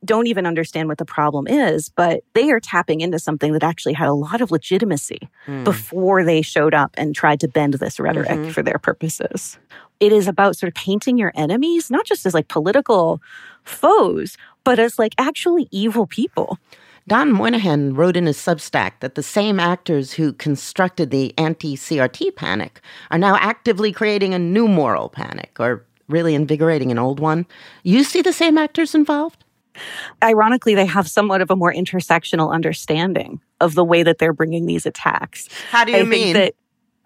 don't 0.05 0.27
even 0.27 0.45
understand 0.45 0.87
what 0.87 0.97
the 0.97 1.05
problem 1.05 1.47
is, 1.47 1.89
but 1.89 2.23
they 2.33 2.51
are 2.51 2.59
tapping 2.59 3.01
into 3.01 3.19
something 3.19 3.51
that 3.53 3.63
actually 3.63 3.93
had 3.93 4.07
a 4.07 4.13
lot 4.13 4.41
of 4.41 4.51
legitimacy 4.51 5.29
mm. 5.45 5.63
before 5.63 6.23
they 6.23 6.41
showed 6.41 6.73
up 6.73 6.91
and 6.95 7.15
tried 7.15 7.39
to 7.41 7.47
bend 7.47 7.73
this 7.75 7.99
rhetoric 7.99 8.29
mm-hmm. 8.29 8.51
for 8.51 8.63
their 8.63 8.77
purposes. 8.77 9.59
It 9.99 10.13
is 10.13 10.27
about 10.27 10.55
sort 10.55 10.69
of 10.69 10.75
painting 10.75 11.17
your 11.17 11.33
enemies, 11.35 11.91
not 11.91 12.05
just 12.05 12.25
as 12.25 12.33
like 12.33 12.47
political 12.47 13.21
foes, 13.63 14.37
but 14.63 14.79
as 14.79 14.97
like 14.97 15.13
actually 15.17 15.67
evil 15.71 16.07
people. 16.07 16.57
Don 17.07 17.31
Moynihan 17.31 17.95
wrote 17.95 18.15
in 18.15 18.27
his 18.27 18.37
Substack 18.37 18.91
that 18.99 19.15
the 19.15 19.23
same 19.23 19.59
actors 19.59 20.13
who 20.13 20.31
constructed 20.31 21.09
the 21.09 21.33
anti 21.37 21.75
CRT 21.75 22.35
panic 22.35 22.81
are 23.09 23.17
now 23.17 23.35
actively 23.37 23.91
creating 23.91 24.33
a 24.33 24.39
new 24.39 24.67
moral 24.67 25.09
panic 25.09 25.57
or 25.59 25.83
really 26.07 26.35
invigorating 26.35 26.91
an 26.91 26.99
old 26.99 27.19
one. 27.19 27.45
You 27.83 28.03
see 28.03 28.21
the 28.21 28.33
same 28.33 28.57
actors 28.57 28.93
involved? 28.93 29.43
Ironically, 30.23 30.75
they 30.75 30.85
have 30.85 31.07
somewhat 31.07 31.41
of 31.41 31.51
a 31.51 31.55
more 31.55 31.73
intersectional 31.73 32.53
understanding 32.53 33.41
of 33.59 33.75
the 33.75 33.83
way 33.83 34.03
that 34.03 34.17
they're 34.17 34.33
bringing 34.33 34.65
these 34.65 34.85
attacks. 34.85 35.47
How 35.69 35.83
do 35.83 35.91
you 35.91 35.99
I 35.99 36.03
mean? 36.03 36.33
that 36.33 36.55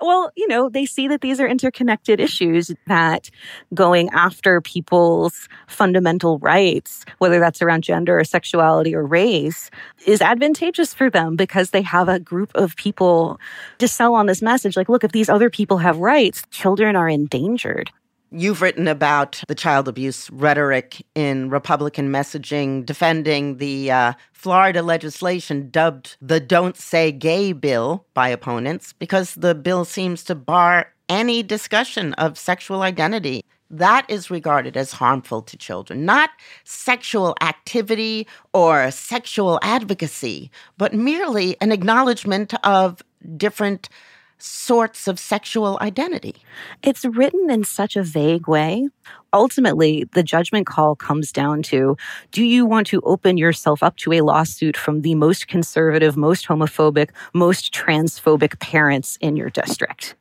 well, 0.03 0.31
you 0.35 0.47
know, 0.47 0.67
they 0.67 0.85
see 0.85 1.07
that 1.07 1.21
these 1.21 1.39
are 1.39 1.47
interconnected 1.47 2.19
issues, 2.19 2.71
that 2.87 3.29
going 3.73 4.09
after 4.09 4.59
people's 4.59 5.47
fundamental 5.67 6.39
rights, 6.39 7.05
whether 7.19 7.39
that's 7.39 7.61
around 7.61 7.83
gender 7.83 8.19
or 8.19 8.23
sexuality 8.25 8.93
or 8.93 9.05
race, 9.05 9.69
is 10.05 10.21
advantageous 10.21 10.93
for 10.93 11.09
them 11.09 11.37
because 11.37 11.69
they 11.69 11.81
have 11.81 12.09
a 12.09 12.19
group 12.19 12.51
of 12.53 12.75
people 12.75 13.39
to 13.77 13.87
sell 13.87 14.13
on 14.13 14.25
this 14.25 14.41
message 14.41 14.75
like, 14.75 14.89
look, 14.89 15.05
if 15.05 15.13
these 15.13 15.29
other 15.29 15.49
people 15.49 15.77
have 15.77 15.97
rights, 15.97 16.43
children 16.51 16.97
are 16.97 17.07
endangered. 17.07 17.89
You've 18.35 18.63
written 18.63 18.87
about 18.87 19.43
the 19.47 19.53
child 19.53 19.87
abuse 19.87 20.27
rhetoric 20.31 21.05
in 21.13 21.51
Republican 21.51 22.11
messaging, 22.11 22.83
defending 22.83 23.57
the 23.57 23.91
uh, 23.91 24.13
Florida 24.31 24.81
legislation 24.81 25.69
dubbed 25.69 26.17
the 26.19 26.39
Don't 26.39 26.75
Say 26.75 27.11
Gay 27.11 27.53
bill 27.53 28.07
by 28.15 28.29
opponents 28.29 28.91
because 28.91 29.35
the 29.35 29.53
bill 29.53 29.85
seems 29.85 30.23
to 30.23 30.33
bar 30.33 30.91
any 31.09 31.43
discussion 31.43 32.13
of 32.13 32.35
sexual 32.39 32.81
identity. 32.81 33.45
That 33.69 34.07
is 34.09 34.31
regarded 34.31 34.77
as 34.77 34.93
harmful 34.93 35.43
to 35.43 35.55
children, 35.55 36.03
not 36.03 36.31
sexual 36.63 37.35
activity 37.39 38.25
or 38.51 38.89
sexual 38.89 39.59
advocacy, 39.61 40.49
but 40.79 40.95
merely 40.95 41.55
an 41.61 41.71
acknowledgement 41.71 42.55
of 42.65 43.03
different 43.37 43.89
sorts 44.37 45.07
of 45.07 45.19
sexual 45.19 45.77
identity. 45.81 46.35
It's 46.81 47.05
written 47.05 47.49
in 47.49 47.63
such 47.63 47.95
a 47.95 48.03
vague 48.03 48.47
way. 48.47 48.89
Ultimately, 49.31 50.05
the 50.13 50.23
judgment 50.23 50.67
call 50.67 50.95
comes 50.95 51.31
down 51.31 51.63
to 51.63 51.97
do 52.31 52.43
you 52.43 52.65
want 52.65 52.87
to 52.87 53.01
open 53.01 53.37
yourself 53.37 53.81
up 53.81 53.97
to 53.97 54.13
a 54.13 54.21
lawsuit 54.21 54.77
from 54.77 55.01
the 55.01 55.15
most 55.15 55.47
conservative, 55.47 56.17
most 56.17 56.47
homophobic, 56.47 57.09
most 57.33 57.73
transphobic 57.73 58.59
parents 58.59 59.17
in 59.21 59.35
your 59.35 59.49
district? 59.49 60.15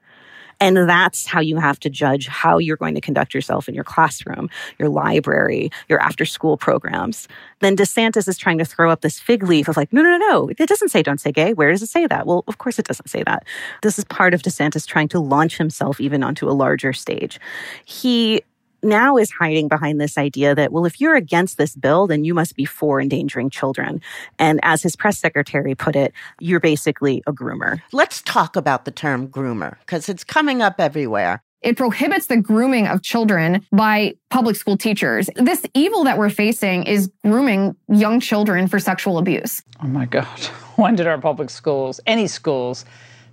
And 0.62 0.76
that's 0.88 1.26
how 1.26 1.40
you 1.40 1.56
have 1.56 1.80
to 1.80 1.90
judge 1.90 2.28
how 2.28 2.58
you're 2.58 2.76
going 2.76 2.94
to 2.94 3.00
conduct 3.00 3.34
yourself 3.34 3.68
in 3.68 3.74
your 3.74 3.82
classroom, 3.82 4.48
your 4.78 4.88
library, 4.88 5.72
your 5.88 6.00
after 6.00 6.24
school 6.24 6.56
programs. 6.56 7.26
Then 7.58 7.76
DeSantis 7.76 8.28
is 8.28 8.38
trying 8.38 8.58
to 8.58 8.64
throw 8.64 8.88
up 8.88 9.00
this 9.00 9.18
fig 9.18 9.42
leaf 9.42 9.66
of 9.66 9.76
like, 9.76 9.92
no, 9.92 10.02
no, 10.02 10.16
no, 10.16 10.28
no. 10.28 10.48
It 10.48 10.68
doesn't 10.68 10.90
say 10.90 11.02
don't 11.02 11.20
say 11.20 11.32
gay. 11.32 11.52
Where 11.52 11.72
does 11.72 11.82
it 11.82 11.88
say 11.88 12.06
that? 12.06 12.26
Well, 12.26 12.44
of 12.46 12.58
course 12.58 12.78
it 12.78 12.86
doesn't 12.86 13.10
say 13.10 13.24
that. 13.24 13.44
This 13.82 13.98
is 13.98 14.04
part 14.04 14.34
of 14.34 14.42
DeSantis 14.42 14.86
trying 14.86 15.08
to 15.08 15.18
launch 15.18 15.58
himself 15.58 16.00
even 16.00 16.22
onto 16.22 16.48
a 16.48 16.52
larger 16.52 16.92
stage. 16.92 17.40
He 17.84 18.42
now 18.82 19.16
is 19.16 19.30
hiding 19.30 19.68
behind 19.68 20.00
this 20.00 20.18
idea 20.18 20.54
that, 20.54 20.72
well, 20.72 20.84
if 20.84 21.00
you're 21.00 21.14
against 21.14 21.58
this 21.58 21.74
bill, 21.76 22.06
then 22.06 22.24
you 22.24 22.34
must 22.34 22.56
be 22.56 22.64
for 22.64 23.00
endangering 23.00 23.50
children. 23.50 24.00
And 24.38 24.60
as 24.62 24.82
his 24.82 24.96
press 24.96 25.18
secretary 25.18 25.74
put 25.74 25.96
it, 25.96 26.12
you're 26.40 26.60
basically 26.60 27.22
a 27.26 27.32
groomer. 27.32 27.80
Let's 27.92 28.22
talk 28.22 28.56
about 28.56 28.84
the 28.84 28.90
term 28.90 29.28
groomer 29.28 29.78
because 29.80 30.08
it's 30.08 30.24
coming 30.24 30.62
up 30.62 30.76
everywhere. 30.78 31.42
It 31.62 31.76
prohibits 31.76 32.26
the 32.26 32.38
grooming 32.38 32.88
of 32.88 33.02
children 33.02 33.64
by 33.70 34.14
public 34.30 34.56
school 34.56 34.76
teachers. 34.76 35.30
This 35.36 35.64
evil 35.74 36.02
that 36.04 36.18
we're 36.18 36.30
facing 36.30 36.82
is 36.84 37.08
grooming 37.24 37.76
young 37.88 38.18
children 38.18 38.66
for 38.66 38.80
sexual 38.80 39.18
abuse. 39.18 39.62
Oh 39.82 39.86
my 39.86 40.06
God. 40.06 40.26
When 40.76 40.96
did 40.96 41.06
our 41.06 41.18
public 41.18 41.50
schools, 41.50 42.00
any 42.06 42.26
schools, 42.26 42.86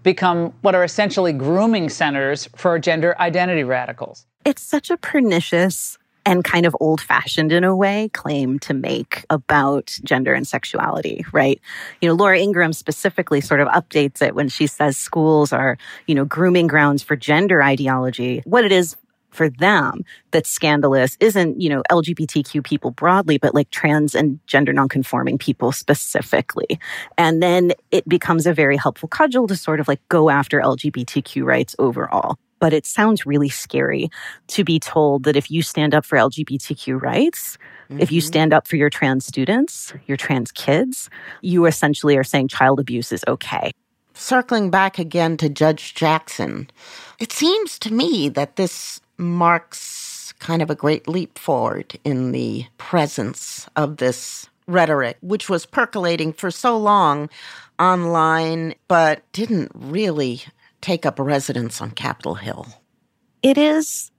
become 0.09 0.51
what 0.61 0.73
are 0.73 0.83
essentially 0.83 1.31
grooming 1.31 1.87
centers 1.87 2.49
for 2.55 2.79
gender 2.79 3.15
identity 3.19 3.63
radicals? 3.63 4.25
It's 4.43 4.61
such 4.61 4.89
a 4.89 4.97
pernicious 4.97 5.99
and 6.25 6.43
kind 6.43 6.65
of 6.65 6.75
old 6.79 6.99
fashioned 6.99 7.51
in 7.51 7.63
a 7.63 7.75
way 7.75 8.09
claim 8.13 8.59
to 8.59 8.73
make 8.73 9.23
about 9.29 9.97
gender 10.03 10.33
and 10.33 10.47
sexuality, 10.47 11.25
right? 11.31 11.61
You 12.01 12.09
know, 12.09 12.15
Laura 12.15 12.39
Ingraham 12.39 12.73
specifically 12.73 13.41
sort 13.41 13.61
of 13.61 13.67
updates 13.67 14.21
it 14.21 14.33
when 14.33 14.49
she 14.49 14.65
says 14.67 14.97
schools 14.97 15.53
are, 15.53 15.77
you 16.07 16.15
know, 16.15 16.25
grooming 16.25 16.67
grounds 16.67 17.03
for 17.03 17.15
gender 17.15 17.61
ideology. 17.61 18.41
What 18.45 18.65
it 18.65 18.71
is 18.71 18.95
for 19.31 19.49
them 19.49 20.03
that's 20.31 20.49
scandalous 20.49 21.17
isn't, 21.19 21.61
you 21.61 21.69
know, 21.69 21.83
LGBTQ 21.91 22.63
people 22.63 22.91
broadly, 22.91 23.37
but 23.37 23.53
like 23.53 23.69
trans 23.69 24.15
and 24.15 24.39
gender 24.47 24.73
nonconforming 24.73 25.37
people 25.37 25.71
specifically. 25.71 26.79
And 27.17 27.41
then 27.41 27.73
it 27.91 28.07
becomes 28.07 28.45
a 28.45 28.53
very 28.53 28.77
helpful 28.77 29.09
cudgel 29.09 29.47
to 29.47 29.55
sort 29.55 29.79
of 29.79 29.87
like 29.87 30.01
go 30.09 30.29
after 30.29 30.59
LGBTQ 30.59 31.43
rights 31.43 31.75
overall 31.79 32.37
but 32.59 32.73
it 32.73 32.85
sounds 32.85 33.25
really 33.25 33.49
scary 33.49 34.09
to 34.47 34.63
be 34.63 34.79
told 34.79 35.23
that 35.23 35.35
if 35.35 35.49
you 35.49 35.61
stand 35.61 35.95
up 35.95 36.05
for 36.05 36.17
LGBTQ 36.17 37.01
rights, 37.01 37.57
mm-hmm. 37.89 38.01
if 38.01 38.11
you 38.11 38.21
mm-hmm. 38.21 38.27
stand 38.27 38.53
up 38.53 38.67
for 38.67 38.75
your 38.75 38.89
trans 38.89 39.25
students, 39.25 39.93
your 40.07 40.17
trans 40.17 40.51
kids, 40.51 41.09
you 41.41 41.65
essentially 41.65 42.17
are 42.17 42.23
saying 42.23 42.49
child 42.49 42.79
abuse 42.79 43.11
is 43.11 43.23
okay. 43.27 43.71
Circling 44.13 44.69
back 44.69 44.99
again 44.99 45.37
to 45.37 45.49
Judge 45.49 45.93
Jackson, 45.93 46.69
it 47.19 47.31
seems 47.31 47.79
to 47.79 47.93
me 47.93 48.27
that 48.29 48.57
this 48.57 48.99
marks 49.19 50.33
kind 50.39 50.61
of 50.61 50.69
a 50.69 50.75
great 50.75 51.07
leap 51.07 51.37
forward 51.37 51.99
in 52.03 52.31
the 52.31 52.65
presence 52.77 53.67
of 53.75 53.97
this 53.97 54.49
rhetoric, 54.67 55.17
which 55.21 55.49
was 55.49 55.65
percolating 55.65 56.31
for 56.31 56.49
so 56.49 56.77
long 56.77 57.29
online, 57.79 58.73
but 58.87 59.21
didn't 59.33 59.71
really 59.73 60.41
take 60.81 61.05
up 61.05 61.19
a 61.19 61.23
residence 61.23 61.81
on 61.81 61.91
Capitol 61.91 62.35
Hill. 62.35 62.67
It 63.41 63.57
is 63.57 64.11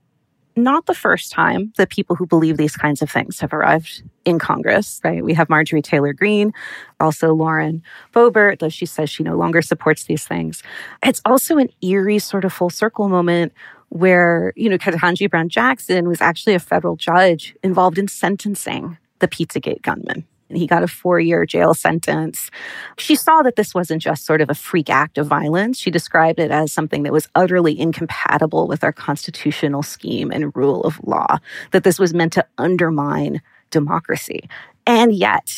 not 0.55 0.85
the 0.85 0.93
first 0.93 1.31
time 1.31 1.71
that 1.77 1.89
people 1.89 2.15
who 2.15 2.25
believe 2.25 2.57
these 2.57 2.75
kinds 2.75 3.01
of 3.01 3.09
things 3.09 3.39
have 3.39 3.53
arrived 3.53 4.03
in 4.25 4.37
Congress, 4.37 4.99
right? 5.03 5.23
We 5.23 5.33
have 5.33 5.49
Marjorie 5.49 5.81
Taylor 5.81 6.13
Greene, 6.13 6.53
also 6.99 7.33
Lauren 7.33 7.81
Boebert, 8.13 8.59
though 8.59 8.69
she 8.69 8.85
says 8.85 9.09
she 9.09 9.23
no 9.23 9.37
longer 9.37 9.61
supports 9.61 10.03
these 10.03 10.25
things. 10.25 10.61
It's 11.03 11.21
also 11.25 11.57
an 11.57 11.69
eerie 11.81 12.19
sort 12.19 12.45
of 12.45 12.51
full 12.51 12.69
circle 12.69 13.07
moment 13.07 13.53
where, 13.91 14.53
you 14.55 14.69
know, 14.69 14.77
Ketanji 14.77 15.29
Brown 15.29 15.49
Jackson 15.49 16.07
was 16.07 16.21
actually 16.21 16.55
a 16.55 16.59
federal 16.59 16.95
judge 16.95 17.55
involved 17.61 17.97
in 17.97 18.07
sentencing 18.07 18.97
the 19.19 19.27
Pizzagate 19.27 19.81
gunman 19.81 20.25
and 20.51 20.57
he 20.57 20.67
got 20.67 20.83
a 20.83 20.87
four 20.87 21.19
year 21.19 21.45
jail 21.45 21.73
sentence. 21.73 22.51
She 22.97 23.15
saw 23.15 23.41
that 23.41 23.55
this 23.55 23.73
wasn't 23.73 24.01
just 24.01 24.25
sort 24.25 24.41
of 24.41 24.49
a 24.49 24.53
freak 24.53 24.89
act 24.89 25.17
of 25.17 25.25
violence. 25.25 25.79
She 25.79 25.89
described 25.89 26.39
it 26.39 26.51
as 26.51 26.71
something 26.71 27.03
that 27.03 27.13
was 27.13 27.29
utterly 27.35 27.79
incompatible 27.79 28.67
with 28.67 28.83
our 28.83 28.91
constitutional 28.91 29.81
scheme 29.81 30.29
and 30.29 30.55
rule 30.55 30.83
of 30.83 30.99
law, 31.03 31.39
that 31.71 31.83
this 31.83 31.97
was 31.97 32.13
meant 32.13 32.33
to 32.33 32.45
undermine 32.57 33.41
democracy. 33.71 34.49
And 34.85 35.13
yet, 35.13 35.57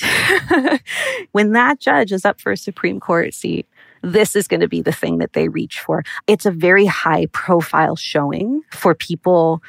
when 1.32 1.54
that 1.54 1.80
judge 1.80 2.12
is 2.12 2.24
up 2.24 2.40
for 2.40 2.52
a 2.52 2.58
Supreme 2.58 3.00
Court 3.00 3.34
seat, 3.34 3.68
this 4.04 4.36
is 4.36 4.48
going 4.48 4.60
to 4.60 4.68
be 4.68 4.82
the 4.82 4.92
thing 4.92 5.18
that 5.18 5.34
they 5.34 5.48
reach 5.48 5.80
for. 5.80 6.04
It's 6.28 6.46
a 6.46 6.52
very 6.52 6.86
high 6.86 7.28
profile 7.28 7.96
showing 7.96 8.62
for 8.72 8.94
people 8.94 9.64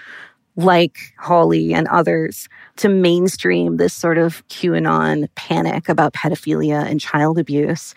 like 0.57 0.99
Hawley 1.19 1.73
and 1.73 1.88
others 1.88 2.49
to 2.76 2.88
mainstream 2.88 3.76
this 3.76 3.95
sort 3.95 4.19
of 4.19 4.47
QAnon 4.49 5.29
panic 5.35 5.88
about 5.88 6.12
pedophilia 6.12 6.85
and 6.85 7.00
child 7.00 7.38
abuse 7.38 7.95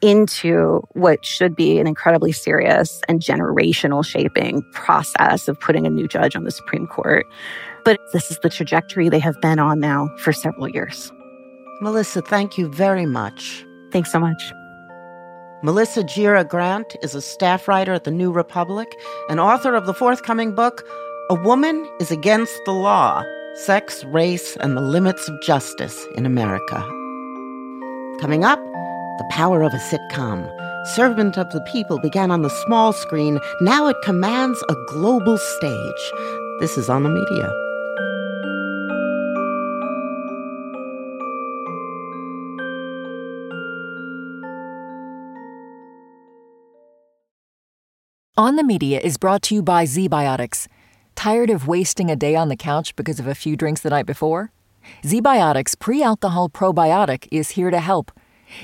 into 0.00 0.80
what 0.92 1.24
should 1.24 1.56
be 1.56 1.78
an 1.78 1.86
incredibly 1.86 2.30
serious 2.30 3.00
and 3.08 3.20
generational 3.20 4.04
shaping 4.04 4.62
process 4.72 5.48
of 5.48 5.58
putting 5.60 5.86
a 5.86 5.90
new 5.90 6.06
judge 6.06 6.36
on 6.36 6.44
the 6.44 6.50
Supreme 6.50 6.86
Court. 6.86 7.26
But 7.84 7.98
this 8.12 8.30
is 8.30 8.38
the 8.42 8.50
trajectory 8.50 9.08
they 9.08 9.18
have 9.18 9.40
been 9.40 9.58
on 9.58 9.80
now 9.80 10.08
for 10.18 10.32
several 10.32 10.68
years. 10.68 11.10
Melissa, 11.80 12.22
thank 12.22 12.58
you 12.58 12.68
very 12.68 13.06
much. 13.06 13.64
Thanks 13.92 14.12
so 14.12 14.20
much. 14.20 14.52
Melissa 15.60 16.04
Gira 16.04 16.48
Grant 16.48 16.94
is 17.02 17.16
a 17.16 17.20
staff 17.20 17.66
writer 17.66 17.92
at 17.92 18.04
the 18.04 18.12
New 18.12 18.30
Republic 18.30 18.86
and 19.28 19.40
author 19.40 19.74
of 19.74 19.86
the 19.86 19.94
forthcoming 19.94 20.54
book, 20.54 20.86
A 21.30 21.34
Woman 21.34 21.84
is 21.98 22.12
Against 22.12 22.54
the 22.64 22.70
Law 22.70 23.24
Sex, 23.64 24.04
Race, 24.04 24.56
and 24.58 24.76
the 24.76 24.80
Limits 24.80 25.28
of 25.28 25.42
Justice 25.42 26.06
in 26.14 26.24
America. 26.24 26.78
Coming 28.20 28.44
up, 28.44 28.60
the 28.60 29.28
power 29.32 29.64
of 29.64 29.74
a 29.74 29.78
sitcom. 29.78 30.48
Servant 30.94 31.36
of 31.36 31.50
the 31.50 31.60
People 31.62 31.98
began 31.98 32.30
on 32.30 32.42
the 32.42 32.56
small 32.64 32.92
screen. 32.92 33.40
Now 33.60 33.88
it 33.88 33.96
commands 34.04 34.62
a 34.68 34.76
global 34.86 35.38
stage. 35.38 36.12
This 36.60 36.78
is 36.78 36.88
on 36.88 37.02
the 37.02 37.08
media. 37.08 37.67
On 48.38 48.54
the 48.54 48.62
Media 48.62 49.00
is 49.00 49.16
brought 49.16 49.42
to 49.42 49.56
you 49.56 49.62
by 49.64 49.84
ZBiotics. 49.84 50.68
Tired 51.16 51.50
of 51.50 51.66
wasting 51.66 52.08
a 52.08 52.14
day 52.14 52.36
on 52.36 52.48
the 52.48 52.54
couch 52.54 52.94
because 52.94 53.18
of 53.18 53.26
a 53.26 53.34
few 53.34 53.56
drinks 53.56 53.80
the 53.80 53.90
night 53.90 54.06
before? 54.06 54.52
ZBiotics 55.02 55.76
pre 55.76 56.04
alcohol 56.04 56.48
probiotic 56.48 57.26
is 57.32 57.50
here 57.58 57.72
to 57.72 57.80
help. 57.80 58.12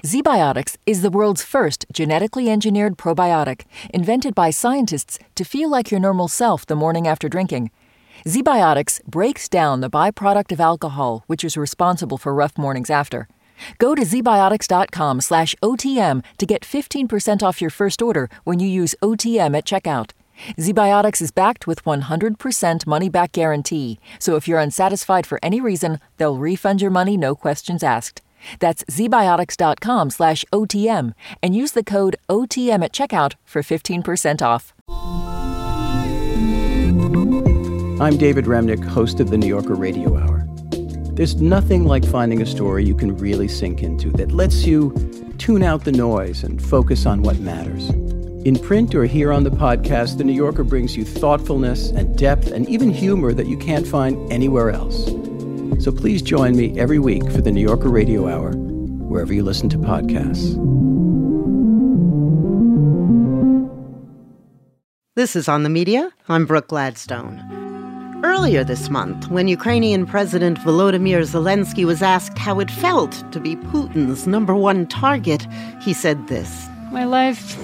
ZBiotics 0.05 0.77
is 0.87 1.03
the 1.03 1.11
world's 1.11 1.43
first 1.43 1.87
genetically 1.93 2.49
engineered 2.49 2.97
probiotic, 2.97 3.63
invented 3.93 4.33
by 4.33 4.51
scientists 4.51 5.19
to 5.35 5.43
feel 5.43 5.69
like 5.69 5.91
your 5.91 5.99
normal 5.99 6.29
self 6.29 6.65
the 6.65 6.77
morning 6.77 7.09
after 7.09 7.29
drinking. 7.29 7.73
ZBiotics 8.25 9.03
breaks 9.07 9.49
down 9.49 9.81
the 9.81 9.91
byproduct 9.91 10.53
of 10.53 10.61
alcohol, 10.61 11.25
which 11.27 11.43
is 11.43 11.57
responsible 11.57 12.17
for 12.17 12.33
rough 12.33 12.57
mornings 12.57 12.91
after. 12.91 13.27
Go 13.79 13.95
to 13.95 14.03
zbiotics.com 14.03 15.21
slash 15.21 15.55
OTM 15.63 16.25
to 16.39 16.47
get 16.47 16.63
15% 16.63 17.43
off 17.43 17.61
your 17.61 17.71
first 17.71 18.03
order 18.03 18.29
when 18.45 18.59
you 18.61 18.69
use 18.69 18.95
OTM 19.03 19.57
at 19.57 19.65
checkout. 19.65 20.11
ZBiotics 20.59 21.23
is 21.23 21.31
backed 21.31 21.67
with 21.67 21.85
100% 21.85 22.87
money 22.87 23.09
back 23.09 23.33
guarantee, 23.33 24.01
so 24.19 24.37
if 24.37 24.49
you're 24.49 24.59
unsatisfied 24.59 25.27
for 25.27 25.39
any 25.43 25.61
reason, 25.61 26.01
they'll 26.17 26.37
refund 26.37 26.83
your 26.83 26.91
money 26.91 27.17
no 27.17 27.35
questions 27.35 27.83
asked. 27.83 28.21
That's 28.59 28.85
zbiotics.com 28.85 30.11
slash 30.11 30.45
OTM 30.53 31.15
and 31.43 31.55
use 31.55 31.73
the 31.73 31.85
code 31.85 32.17
OTM 32.29 32.85
at 32.85 32.93
checkout 32.93 33.35
for 33.45 33.63
15% 33.63 34.43
off. 34.43 34.75
I'm 38.01 38.19
David 38.19 38.47
Remnick, 38.47 38.85
host 38.85 39.21
of 39.21 39.31
the 39.31 39.39
New 39.39 39.47
Yorker 39.47 39.75
Radio 39.75 40.19
Hour. 40.19 40.44
There's 41.15 41.37
nothing 41.37 41.85
like 41.85 42.05
finding 42.05 42.43
a 42.43 42.47
story 42.47 42.85
you 42.85 42.97
can 42.97 43.17
really 43.17 43.47
sink 43.47 43.85
into 43.85 44.11
that 44.13 44.33
lets 44.33 44.67
you 44.67 44.93
tune 45.39 45.63
out 45.63 45.85
the 45.85 45.93
noise 45.93 46.43
and 46.43 46.61
focus 46.61 47.07
on 47.07 47.23
what 47.23 47.39
matters. 47.39 47.89
In 48.45 48.59
print 48.59 48.97
or 48.97 49.05
here 49.07 49.33
on 49.33 49.45
the 49.45 49.51
podcast, 49.51 50.19
The 50.19 50.25
New 50.25 50.33
Yorker 50.33 50.65
brings 50.65 50.97
you 50.97 51.05
thoughtfulness 51.05 51.91
and 51.91 52.19
depth 52.19 52.49
and 52.51 52.69
even 52.69 52.91
humor 52.91 53.33
that 53.33 53.47
you 53.47 53.57
can't 53.57 53.87
find 53.87 54.33
anywhere 54.33 54.71
else. 54.71 55.05
So 55.85 55.93
please 55.93 56.21
join 56.21 56.57
me 56.57 56.77
every 56.81 56.99
week 56.99 57.23
for 57.31 57.41
The 57.41 57.53
New 57.53 57.63
Yorker 57.63 57.91
Radio 57.91 58.29
Hour, 58.29 58.51
wherever 58.51 59.33
you 59.33 59.45
listen 59.45 59.69
to 59.69 59.79
podcasts. 59.79 60.57
This 65.15 65.37
is 65.37 65.49
On 65.49 65.63
the 65.63 65.71
Media. 65.71 66.11
I'm 66.29 66.45
Brooke 66.45 66.67
Gladstone. 66.67 67.74
Earlier 68.25 68.65
this 68.65 68.89
month, 68.89 69.29
when 69.29 69.49
Ukrainian 69.49 70.07
President 70.07 70.57
Volodymyr 70.61 71.21
Zelensky 71.27 71.85
was 71.85 72.01
asked 72.01 72.39
how 72.39 72.59
it 72.59 72.71
felt 72.71 73.13
to 73.33 73.39
be 73.39 73.55
Putin's 73.55 74.27
number 74.27 74.55
one 74.55 74.87
target, 74.87 75.47
he 75.83 75.93
said 75.93 76.27
this 76.27 76.67
My 76.91 77.05
life 77.05 77.55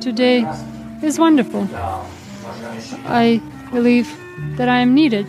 today 0.00 0.46
is 1.02 1.18
wonderful. 1.18 1.68
I 3.06 3.42
believe 3.72 4.08
that 4.56 4.68
I 4.68 4.78
am 4.78 4.94
needed. 4.94 5.26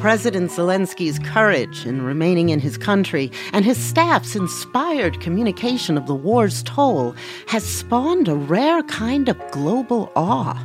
President 0.00 0.50
Zelensky's 0.50 1.20
courage 1.20 1.86
in 1.86 2.02
remaining 2.02 2.48
in 2.48 2.58
his 2.58 2.76
country 2.76 3.30
and 3.52 3.64
his 3.64 3.78
staff's 3.78 4.34
inspired 4.34 5.20
communication 5.20 5.96
of 5.96 6.08
the 6.08 6.16
war's 6.16 6.64
toll 6.64 7.14
has 7.46 7.64
spawned 7.64 8.26
a 8.26 8.34
rare 8.34 8.82
kind 8.82 9.28
of 9.28 9.38
global 9.52 10.10
awe. 10.16 10.58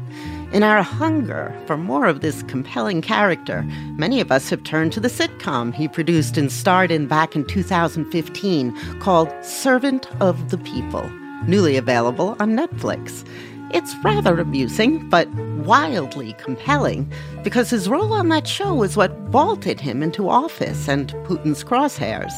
In 0.51 0.63
our 0.63 0.81
hunger 0.81 1.55
for 1.67 1.77
more 1.77 2.07
of 2.07 2.21
this 2.21 2.41
compelling 2.43 3.03
character, 3.03 3.61
many 3.97 4.19
of 4.19 4.31
us 4.31 4.49
have 4.49 4.63
turned 4.63 4.91
to 4.93 4.99
the 4.99 5.07
sitcom 5.07 5.71
he 5.71 5.87
produced 5.87 6.39
and 6.39 6.51
starred 6.51 6.89
in 6.89 7.05
back 7.05 7.35
in 7.35 7.45
2015 7.45 8.99
called 8.99 9.31
Servant 9.45 10.07
of 10.19 10.49
the 10.49 10.57
People, 10.57 11.07
newly 11.45 11.77
available 11.77 12.35
on 12.39 12.57
Netflix. 12.57 13.23
It's 13.71 13.95
rather 14.03 14.39
amusing, 14.39 15.07
but 15.09 15.29
wildly 15.29 16.33
compelling, 16.39 17.11
because 17.43 17.69
his 17.69 17.87
role 17.87 18.13
on 18.13 18.29
that 18.29 18.47
show 18.47 18.73
was 18.73 18.97
what 18.97 19.11
vaulted 19.29 19.79
him 19.79 20.01
into 20.01 20.27
office 20.27 20.87
and 20.87 21.09
Putin's 21.25 21.63
crosshairs. 21.63 22.31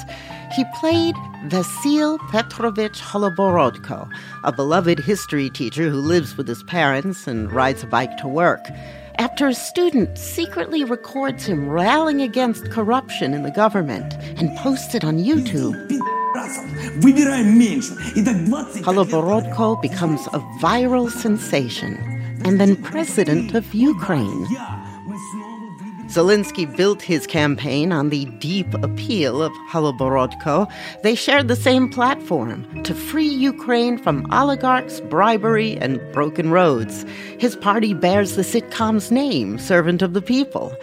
He 0.53 0.65
played 0.75 1.15
Vasil 1.47 2.19
Petrovich 2.29 2.99
Holoborodko, 2.99 4.09
a 4.43 4.51
beloved 4.51 4.99
history 4.99 5.49
teacher 5.49 5.89
who 5.89 6.01
lives 6.01 6.35
with 6.35 6.47
his 6.47 6.63
parents 6.63 7.27
and 7.27 7.51
rides 7.51 7.83
a 7.83 7.87
bike 7.87 8.17
to 8.17 8.27
work. 8.27 8.67
After 9.17 9.47
a 9.47 9.53
student 9.53 10.17
secretly 10.17 10.83
records 10.83 11.45
him 11.45 11.69
railing 11.69 12.21
against 12.21 12.71
corruption 12.71 13.33
in 13.33 13.43
the 13.43 13.51
government 13.51 14.15
and 14.37 14.55
posts 14.57 14.95
it 14.95 15.05
on 15.05 15.17
YouTube, 15.19 15.77
Holoborodko 18.83 19.81
becomes 19.81 20.27
a 20.27 20.39
viral 20.61 21.09
sensation 21.09 21.95
and 22.43 22.59
then 22.59 22.75
president 22.75 23.53
of 23.53 23.73
Ukraine. 23.73 24.45
Zelensky 26.11 26.65
built 26.75 27.01
his 27.01 27.25
campaign 27.25 27.93
on 27.93 28.09
the 28.09 28.25
deep 28.39 28.73
appeal 28.83 29.41
of 29.41 29.53
Holoborodko. 29.69 30.69
They 31.03 31.15
shared 31.15 31.47
the 31.47 31.55
same 31.55 31.87
platform 31.87 32.83
to 32.83 32.93
free 32.93 33.29
Ukraine 33.29 33.97
from 33.97 34.29
oligarchs, 34.29 34.99
bribery, 34.99 35.77
and 35.77 36.01
broken 36.11 36.51
roads. 36.51 37.05
His 37.39 37.55
party 37.55 37.93
bears 37.93 38.35
the 38.35 38.43
sitcom's 38.43 39.09
name, 39.09 39.57
Servant 39.57 40.01
of 40.01 40.11
the 40.11 40.21
People. 40.21 40.75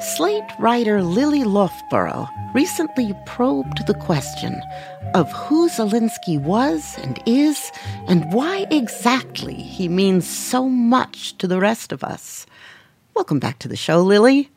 Slate 0.00 0.50
writer 0.58 1.02
Lili 1.02 1.44
Loofbourow 1.44 2.28
recently 2.52 3.14
probed 3.26 3.86
the 3.86 3.94
question 3.94 4.60
of 5.14 5.30
who 5.32 5.68
Zelensky 5.68 6.38
was 6.38 6.98
and 6.98 7.22
is, 7.26 7.70
and 8.08 8.32
why 8.32 8.66
exactly 8.70 9.54
he 9.54 9.88
means 9.88 10.28
so 10.28 10.68
much 10.68 11.38
to 11.38 11.46
the 11.46 11.60
rest 11.60 11.92
of 11.92 12.02
us. 12.02 12.44
Welcome 13.14 13.38
back 13.38 13.60
to 13.60 13.68
the 13.68 13.76
show, 13.76 14.02
Lili. 14.02 14.50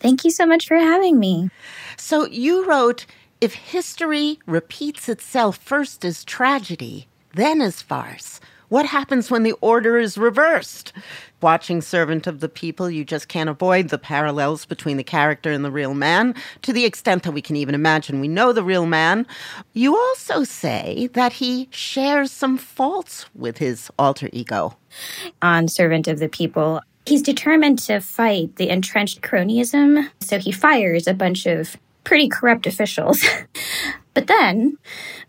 Thank 0.00 0.22
you 0.22 0.30
so 0.30 0.44
much 0.44 0.66
for 0.68 0.76
having 0.76 1.18
me. 1.18 1.48
So, 1.96 2.26
you 2.26 2.66
wrote 2.66 3.06
If 3.40 3.54
history 3.54 4.38
repeats 4.46 5.08
itself 5.08 5.56
first 5.56 6.04
as 6.04 6.24
tragedy, 6.24 7.08
then 7.34 7.62
as 7.62 7.80
farce, 7.80 8.38
what 8.74 8.86
happens 8.86 9.30
when 9.30 9.44
the 9.44 9.54
order 9.60 9.96
is 9.98 10.18
reversed? 10.18 10.92
Watching 11.40 11.80
Servant 11.80 12.26
of 12.26 12.40
the 12.40 12.48
People, 12.48 12.90
you 12.90 13.04
just 13.04 13.28
can't 13.28 13.48
avoid 13.48 13.88
the 13.88 13.98
parallels 13.98 14.66
between 14.66 14.96
the 14.96 15.04
character 15.04 15.52
and 15.52 15.64
the 15.64 15.70
real 15.70 15.94
man, 15.94 16.34
to 16.62 16.72
the 16.72 16.84
extent 16.84 17.22
that 17.22 17.30
we 17.30 17.40
can 17.40 17.54
even 17.54 17.76
imagine 17.76 18.18
we 18.18 18.26
know 18.26 18.52
the 18.52 18.64
real 18.64 18.84
man. 18.84 19.28
You 19.74 19.96
also 19.96 20.42
say 20.42 21.08
that 21.12 21.34
he 21.34 21.68
shares 21.70 22.32
some 22.32 22.58
faults 22.58 23.26
with 23.32 23.58
his 23.58 23.92
alter 23.96 24.28
ego. 24.32 24.76
On 25.40 25.68
Servant 25.68 26.08
of 26.08 26.18
the 26.18 26.28
People, 26.28 26.80
He's 27.06 27.22
determined 27.22 27.78
to 27.80 28.00
fight 28.00 28.56
the 28.56 28.70
entrenched 28.70 29.20
cronyism, 29.20 30.08
so 30.20 30.38
he 30.38 30.50
fires 30.50 31.06
a 31.06 31.14
bunch 31.14 31.46
of 31.46 31.76
pretty 32.02 32.28
corrupt 32.28 32.66
officials. 32.66 33.22
but 34.14 34.28
then 34.28 34.78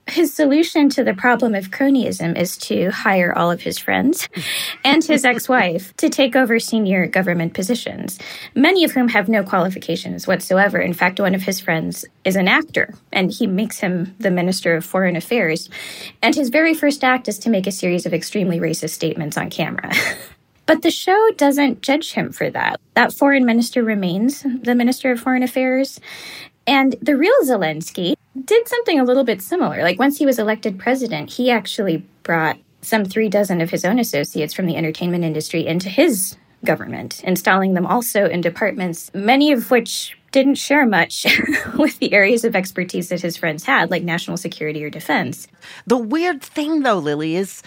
his 0.08 0.32
solution 0.34 0.90
to 0.90 1.04
the 1.04 1.16
problem 1.16 1.56
of 1.56 1.72
cronyism 1.72 2.38
is 2.38 2.56
to 2.58 2.92
hire 2.92 3.34
all 3.36 3.50
of 3.50 3.62
his 3.62 3.80
friends 3.80 4.30
and 4.86 5.04
his 5.04 5.26
ex 5.26 5.50
wife 5.50 5.96
to 5.98 6.10
take 6.10 6.36
over 6.36 6.60
senior 6.60 7.08
government 7.08 7.56
positions, 7.56 8.20
many 8.54 8.84
of 8.84 8.92
whom 8.92 9.10
have 9.10 9.28
no 9.28 9.44
qualifications 9.44 10.28
whatsoever. 10.28 10.80
In 10.80 10.94
fact, 10.94 11.20
one 11.20 11.34
of 11.34 11.42
his 11.42 11.60
friends 11.60 12.06
is 12.24 12.36
an 12.36 12.48
actor, 12.48 12.94
and 13.12 13.32
he 13.32 13.48
makes 13.48 13.80
him 13.80 14.16
the 14.20 14.32
Minister 14.32 14.76
of 14.76 14.86
Foreign 14.86 15.16
Affairs. 15.16 15.70
And 16.22 16.36
his 16.36 16.50
very 16.50 16.76
first 16.76 17.04
act 17.04 17.28
is 17.28 17.40
to 17.40 17.50
make 17.50 17.66
a 17.66 17.72
series 17.72 18.06
of 18.06 18.14
extremely 18.14 18.60
racist 18.60 18.92
statements 18.92 19.38
on 19.38 19.50
camera. 19.50 19.92
But 20.68 20.82
the 20.82 20.90
show 20.90 21.30
doesn't 21.38 21.82
judge 21.82 22.14
him 22.14 22.32
for 22.32 22.50
that. 22.50 22.80
That 22.96 23.14
foreign 23.14 23.46
minister 23.46 23.84
remains 23.84 24.42
the 24.42 24.74
Minister 24.74 25.12
of 25.12 25.20
Foreign 25.20 25.44
Affairs. 25.44 26.00
And 26.66 26.96
the 27.02 27.16
real 27.16 27.36
Zelensky 27.44 28.15
did 28.44 28.68
something 28.68 29.00
a 29.00 29.04
little 29.04 29.24
bit 29.24 29.42
similar. 29.42 29.82
Like 29.82 30.00
once 30.00 30.18
he 30.18 30.26
was 30.26 30.40
elected 30.40 30.78
president, 30.78 31.32
he 31.32 31.50
actually 31.50 32.06
brought 32.24 32.58
some 32.82 33.06
three 33.06 33.30
dozen 33.30 33.62
of 33.62 33.70
his 33.70 33.86
own 33.86 34.00
associates 34.00 34.54
from 34.54 34.66
the 34.66 34.76
entertainment 34.76 35.24
industry 35.24 35.66
into 35.66 35.90
his 35.90 36.38
government, 36.64 37.24
installing 37.24 37.74
them 37.74 37.86
also 37.86 38.28
in 38.28 38.42
departments, 38.42 39.12
many 39.14 39.52
of 39.52 39.72
which 39.72 40.18
didn't 40.32 40.56
share 40.56 40.86
much 40.86 41.26
with 41.78 41.98
the 42.00 42.14
areas 42.14 42.44
of 42.44 42.56
expertise 42.56 43.10
that 43.10 43.22
his 43.22 43.38
friends 43.38 43.64
had, 43.64 43.90
like 43.90 44.04
national 44.04 44.38
security 44.38 44.84
or 44.84 44.90
defense. 44.90 45.48
The 45.88 45.98
weird 45.98 46.42
thing, 46.42 46.82
though, 46.82 47.00
Lili, 47.00 47.36
is 47.36 47.64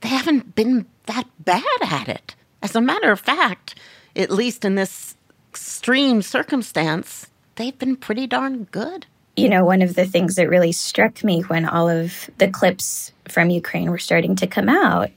they 0.00 0.08
haven't 0.08 0.54
been 0.54 0.86
that 1.06 1.24
bad 1.40 1.64
at 1.82 2.08
it. 2.08 2.36
As 2.62 2.76
a 2.76 2.80
matter 2.80 3.10
of 3.10 3.20
fact, 3.20 3.74
at 4.14 4.30
least 4.30 4.64
in 4.64 4.76
this 4.76 5.16
extreme 5.50 6.22
circumstance, 6.22 7.26
they've 7.56 7.78
been 7.78 7.96
pretty 7.96 8.26
darn 8.26 8.64
good. 8.64 9.06
You 9.36 9.48
know, 9.48 9.64
one 9.64 9.82
of 9.82 9.94
the 9.94 10.06
things 10.06 10.36
that 10.36 10.48
really 10.48 10.72
struck 10.72 11.24
me 11.24 11.40
when 11.42 11.66
all 11.66 11.88
of 11.88 12.30
the 12.38 12.48
clips 12.48 13.12
from 13.28 13.50
Ukraine 13.50 13.90
were 13.90 13.98
starting 13.98 14.36
to 14.36 14.46
come 14.46 14.68
out 14.68 15.10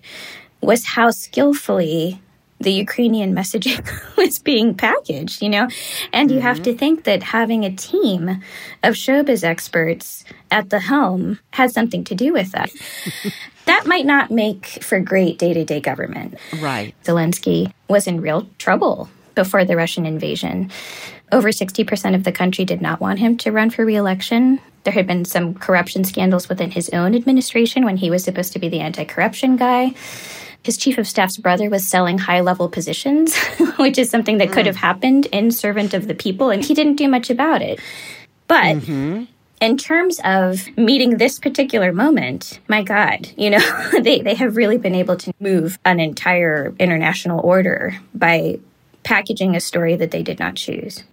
was 0.61 0.85
how 0.85 1.11
skillfully 1.11 2.19
the 2.59 2.71
Ukrainian 2.71 3.35
messaging 3.35 3.87
was 4.17 4.39
being 4.39 4.73
packaged, 4.73 5.41
you 5.41 5.49
know? 5.49 5.67
And 6.11 6.31
you 6.31 6.37
mm-hmm. 6.37 6.47
have 6.47 6.63
to 6.63 6.73
think 6.73 7.03
that 7.03 7.21
having 7.21 7.63
a 7.63 7.75
team 7.75 8.41
of 8.83 8.95
showbiz 8.95 9.43
experts 9.43 10.23
at 10.49 10.69
the 10.69 10.79
helm 10.79 11.39
had 11.51 11.71
something 11.71 12.03
to 12.05 12.15
do 12.15 12.33
with 12.33 12.51
that. 12.51 12.71
that 13.65 13.85
might 13.85 14.05
not 14.05 14.31
make 14.31 14.65
for 14.65 14.99
great 14.99 15.37
day 15.37 15.53
to 15.53 15.63
day 15.63 15.79
government. 15.79 16.35
Right. 16.59 16.95
Zelensky 17.03 17.71
was 17.87 18.07
in 18.07 18.21
real 18.21 18.47
trouble 18.57 19.09
before 19.35 19.63
the 19.63 19.75
Russian 19.75 20.05
invasion. 20.05 20.71
Over 21.31 21.49
60% 21.49 22.15
of 22.15 22.23
the 22.23 22.31
country 22.31 22.63
did 22.63 22.81
not 22.81 23.01
want 23.01 23.19
him 23.19 23.37
to 23.37 23.51
run 23.51 23.69
for 23.69 23.85
reelection. 23.85 24.61
There 24.83 24.93
had 24.93 25.07
been 25.07 25.25
some 25.25 25.53
corruption 25.53 26.05
scandals 26.05 26.47
within 26.47 26.71
his 26.71 26.89
own 26.91 27.13
administration 27.13 27.83
when 27.83 27.97
he 27.97 28.09
was 28.09 28.23
supposed 28.23 28.53
to 28.53 28.59
be 28.59 28.69
the 28.69 28.79
anti 28.79 29.03
corruption 29.03 29.57
guy. 29.57 29.93
His 30.63 30.77
chief 30.77 30.97
of 30.97 31.07
staff's 31.07 31.37
brother 31.37 31.69
was 31.69 31.87
selling 31.87 32.17
high 32.17 32.39
level 32.39 32.69
positions, 32.69 33.37
which 33.77 33.97
is 33.97 34.09
something 34.09 34.37
that 34.37 34.51
could 34.51 34.63
mm. 34.63 34.67
have 34.67 34.77
happened 34.77 35.25
in 35.27 35.51
Servant 35.51 35.93
of 35.93 36.07
the 36.07 36.15
People, 36.15 36.49
and 36.49 36.63
he 36.63 36.73
didn't 36.73 36.95
do 36.95 37.07
much 37.09 37.29
about 37.29 37.61
it. 37.61 37.79
But 38.47 38.77
mm-hmm. 38.77 39.25
in 39.59 39.77
terms 39.77 40.21
of 40.23 40.65
meeting 40.77 41.17
this 41.17 41.39
particular 41.39 41.91
moment, 41.91 42.59
my 42.69 42.83
God, 42.83 43.29
you 43.35 43.49
know, 43.49 43.91
they, 44.01 44.21
they 44.21 44.35
have 44.35 44.55
really 44.55 44.77
been 44.77 44.95
able 44.95 45.17
to 45.17 45.33
move 45.39 45.77
an 45.83 45.99
entire 45.99 46.73
international 46.79 47.41
order 47.41 47.99
by 48.13 48.59
packaging 49.03 49.55
a 49.55 49.59
story 49.59 49.95
that 49.97 50.11
they 50.11 50.23
did 50.23 50.39
not 50.39 50.55
choose. 50.55 51.03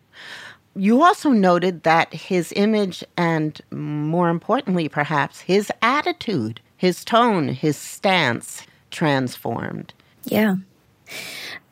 You 0.77 1.03
also 1.03 1.31
noted 1.31 1.85
that 1.85 2.13
his 2.13 2.53
image 2.57 3.05
and, 3.17 3.61
more 3.71 4.29
importantly, 4.29 4.89
perhaps, 4.89 5.41
his 5.41 5.71
attitude, 5.81 6.61
his 6.77 7.05
tone, 7.05 7.49
his 7.49 7.77
stance 7.77 8.67
transformed. 8.91 9.95
Yeah. 10.25 10.57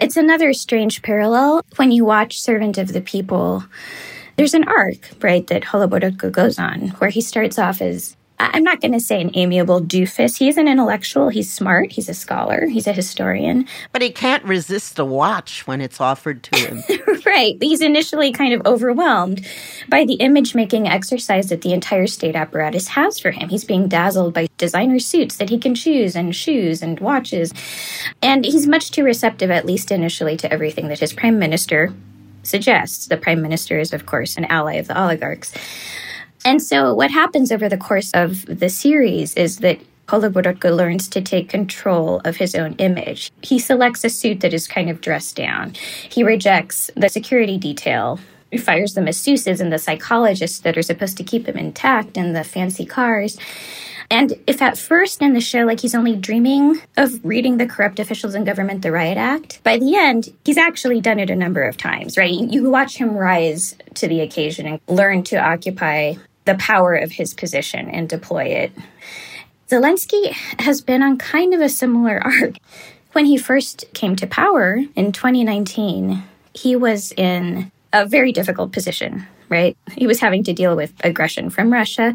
It's 0.00 0.16
another 0.16 0.52
strange 0.52 1.02
parallel 1.02 1.64
when 1.76 1.90
you 1.90 2.04
watch 2.04 2.40
Servant 2.40 2.78
of 2.78 2.92
the 2.92 3.00
People. 3.00 3.64
There's 4.36 4.54
an 4.54 4.64
arc, 4.68 5.10
right, 5.20 5.46
that 5.48 5.64
Holoborodko 5.64 6.30
goes 6.30 6.58
on 6.58 6.88
where 6.98 7.10
he 7.10 7.20
starts 7.20 7.58
off 7.58 7.82
as 7.82 8.16
I'm 8.52 8.64
not 8.64 8.80
going 8.80 8.92
to 8.92 9.00
say 9.00 9.20
an 9.20 9.30
amiable 9.34 9.80
doofus. 9.80 10.38
He's 10.38 10.56
an 10.56 10.68
intellectual. 10.68 11.28
He's 11.28 11.52
smart. 11.52 11.92
He's 11.92 12.08
a 12.08 12.14
scholar. 12.14 12.66
He's 12.66 12.86
a 12.86 12.92
historian. 12.92 13.66
But 13.92 14.02
he 14.02 14.10
can't 14.10 14.44
resist 14.44 14.98
a 14.98 15.04
watch 15.04 15.66
when 15.66 15.80
it's 15.80 16.00
offered 16.00 16.42
to 16.44 16.58
him. 16.58 16.82
right. 17.26 17.56
He's 17.60 17.80
initially 17.80 18.32
kind 18.32 18.54
of 18.54 18.66
overwhelmed 18.66 19.46
by 19.88 20.04
the 20.04 20.14
image 20.14 20.54
making 20.54 20.88
exercise 20.88 21.48
that 21.50 21.62
the 21.62 21.72
entire 21.72 22.06
state 22.06 22.34
apparatus 22.34 22.88
has 22.88 23.18
for 23.18 23.30
him. 23.30 23.48
He's 23.48 23.64
being 23.64 23.88
dazzled 23.88 24.34
by 24.34 24.48
designer 24.58 24.98
suits 24.98 25.36
that 25.36 25.50
he 25.50 25.58
can 25.58 25.74
choose 25.74 26.16
and 26.16 26.34
shoes 26.34 26.82
and 26.82 26.98
watches. 27.00 27.52
And 28.22 28.44
he's 28.44 28.66
much 28.66 28.90
too 28.90 29.04
receptive, 29.04 29.50
at 29.50 29.66
least 29.66 29.92
initially, 29.92 30.36
to 30.38 30.52
everything 30.52 30.88
that 30.88 31.00
his 31.00 31.12
prime 31.12 31.38
minister 31.38 31.92
suggests. 32.42 33.06
The 33.06 33.16
prime 33.16 33.42
minister 33.42 33.78
is, 33.78 33.92
of 33.92 34.06
course, 34.06 34.36
an 34.36 34.46
ally 34.46 34.74
of 34.74 34.88
the 34.88 35.00
oligarchs. 35.00 35.52
And 36.44 36.62
so, 36.62 36.94
what 36.94 37.10
happens 37.10 37.52
over 37.52 37.68
the 37.68 37.76
course 37.76 38.10
of 38.14 38.44
the 38.46 38.68
series 38.68 39.34
is 39.34 39.58
that 39.58 39.78
Holoborodko 40.08 40.76
learns 40.76 41.08
to 41.08 41.22
take 41.22 41.48
control 41.48 42.20
of 42.24 42.36
his 42.36 42.54
own 42.54 42.74
image. 42.74 43.30
He 43.42 43.58
selects 43.58 44.04
a 44.04 44.10
suit 44.10 44.40
that 44.40 44.52
is 44.52 44.66
kind 44.66 44.90
of 44.90 45.00
dressed 45.00 45.36
down. 45.36 45.74
He 46.10 46.22
rejects 46.22 46.90
the 46.96 47.08
security 47.08 47.56
detail. 47.56 48.18
He 48.50 48.58
fires 48.58 48.92
the 48.92 49.00
masseuses 49.00 49.60
and 49.60 49.72
the 49.72 49.78
psychologists 49.78 50.58
that 50.60 50.76
are 50.76 50.82
supposed 50.82 51.16
to 51.16 51.24
keep 51.24 51.46
him 51.48 51.56
intact 51.56 52.18
and 52.18 52.36
the 52.36 52.44
fancy 52.44 52.84
cars. 52.84 53.38
And 54.10 54.34
if 54.46 54.60
at 54.60 54.76
first 54.76 55.22
in 55.22 55.32
the 55.32 55.40
show, 55.40 55.60
like 55.60 55.80
he's 55.80 55.94
only 55.94 56.16
dreaming 56.16 56.82
of 56.98 57.24
reading 57.24 57.56
the 57.56 57.66
corrupt 57.66 57.98
officials 57.98 58.34
in 58.34 58.44
government, 58.44 58.82
the 58.82 58.92
riot 58.92 59.16
act, 59.16 59.62
by 59.62 59.78
the 59.78 59.96
end, 59.96 60.28
he's 60.44 60.58
actually 60.58 61.00
done 61.00 61.18
it 61.18 61.30
a 61.30 61.36
number 61.36 61.62
of 61.62 61.78
times, 61.78 62.18
right? 62.18 62.34
You 62.34 62.68
watch 62.68 62.98
him 62.98 63.16
rise 63.16 63.74
to 63.94 64.08
the 64.08 64.20
occasion 64.20 64.66
and 64.66 64.80
learn 64.86 65.22
to 65.24 65.36
occupy 65.36 66.16
the 66.44 66.54
power 66.54 66.94
of 66.94 67.12
his 67.12 67.34
position 67.34 67.88
and 67.88 68.08
deploy 68.08 68.44
it. 68.44 68.72
Zelensky 69.68 70.32
has 70.60 70.80
been 70.80 71.02
on 71.02 71.16
kind 71.18 71.54
of 71.54 71.60
a 71.60 71.68
similar 71.68 72.20
arc. 72.24 72.56
When 73.12 73.26
he 73.26 73.36
first 73.36 73.84
came 73.92 74.16
to 74.16 74.26
power 74.26 74.78
in 74.96 75.12
2019, 75.12 76.22
he 76.54 76.76
was 76.76 77.12
in 77.12 77.70
a 77.92 78.06
very 78.06 78.32
difficult 78.32 78.72
position, 78.72 79.26
right? 79.48 79.76
He 79.94 80.06
was 80.06 80.20
having 80.20 80.44
to 80.44 80.52
deal 80.52 80.76
with 80.76 80.92
aggression 81.04 81.50
from 81.50 81.72
Russia 81.72 82.14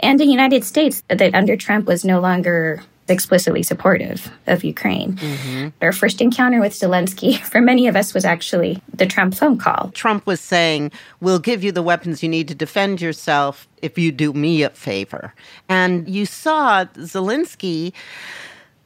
and 0.00 0.20
the 0.20 0.26
United 0.26 0.64
States 0.64 1.02
that 1.08 1.34
under 1.34 1.56
Trump 1.56 1.86
was 1.86 2.04
no 2.04 2.20
longer 2.20 2.82
explicitly 3.08 3.62
supportive 3.62 4.30
of 4.46 4.64
Ukraine. 4.64 5.14
Mm-hmm. 5.14 5.68
Our 5.80 5.92
first 5.92 6.20
encounter 6.20 6.60
with 6.60 6.72
Zelensky, 6.72 7.38
for 7.50 7.60
many 7.60 7.86
of 7.86 7.96
us, 7.96 8.14
was 8.14 8.24
actually 8.24 8.82
the 8.92 9.06
Trump 9.06 9.34
phone 9.34 9.58
call. 9.58 9.90
Trump 9.94 10.26
was 10.26 10.40
saying, 10.40 10.92
We'll 11.20 11.38
give 11.38 11.62
you 11.62 11.72
the 11.72 11.82
weapons 11.82 12.22
you 12.22 12.28
need 12.28 12.48
to 12.48 12.54
defend 12.54 13.00
yourself 13.00 13.68
if 13.82 13.98
you 13.98 14.12
do 14.12 14.32
me 14.32 14.62
a 14.62 14.70
favor. 14.70 15.34
And 15.68 16.08
you 16.08 16.26
saw 16.26 16.84
Zelensky 16.96 17.92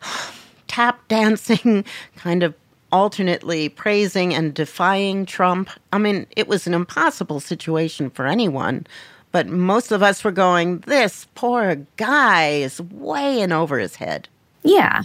tap 0.68 1.06
dancing, 1.08 1.84
kind 2.16 2.42
of 2.42 2.54
alternately 2.92 3.68
praising 3.68 4.34
and 4.34 4.52
defying 4.52 5.24
Trump. 5.24 5.70
I 5.92 5.98
mean, 5.98 6.26
it 6.36 6.48
was 6.48 6.66
an 6.66 6.74
impossible 6.74 7.40
situation 7.40 8.10
for 8.10 8.26
anyone. 8.26 8.86
But 9.32 9.46
most 9.46 9.92
of 9.92 10.02
us 10.02 10.24
were 10.24 10.32
going, 10.32 10.78
this 10.80 11.26
poor 11.34 11.86
guy 11.96 12.48
is 12.48 12.80
way 12.80 13.40
in 13.40 13.52
over 13.52 13.78
his 13.78 13.96
head. 13.96 14.28
Yeah. 14.62 15.02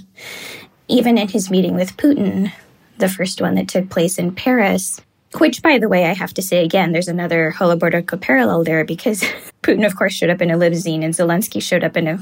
Even 0.87 1.17
in 1.17 1.27
his 1.27 1.51
meeting 1.51 1.75
with 1.75 1.97
Putin, 1.97 2.51
the 2.97 3.09
first 3.09 3.41
one 3.41 3.55
that 3.55 3.67
took 3.67 3.89
place 3.89 4.17
in 4.17 4.33
Paris, 4.33 4.99
which, 5.39 5.61
by 5.61 5.77
the 5.77 5.89
way, 5.89 6.05
I 6.05 6.13
have 6.13 6.33
to 6.35 6.41
say 6.41 6.63
again, 6.63 6.91
there's 6.91 7.07
another 7.07 7.53
Holoborodko 7.55 8.19
parallel 8.21 8.63
there 8.63 8.85
because 8.85 9.21
Putin, 9.63 9.85
of 9.85 9.95
course, 9.95 10.13
showed 10.13 10.29
up 10.29 10.41
in 10.41 10.51
a 10.51 10.57
limousine 10.57 11.03
and 11.03 11.13
Zelensky 11.13 11.61
showed 11.61 11.83
up 11.83 11.97
in 11.97 12.07
a 12.07 12.19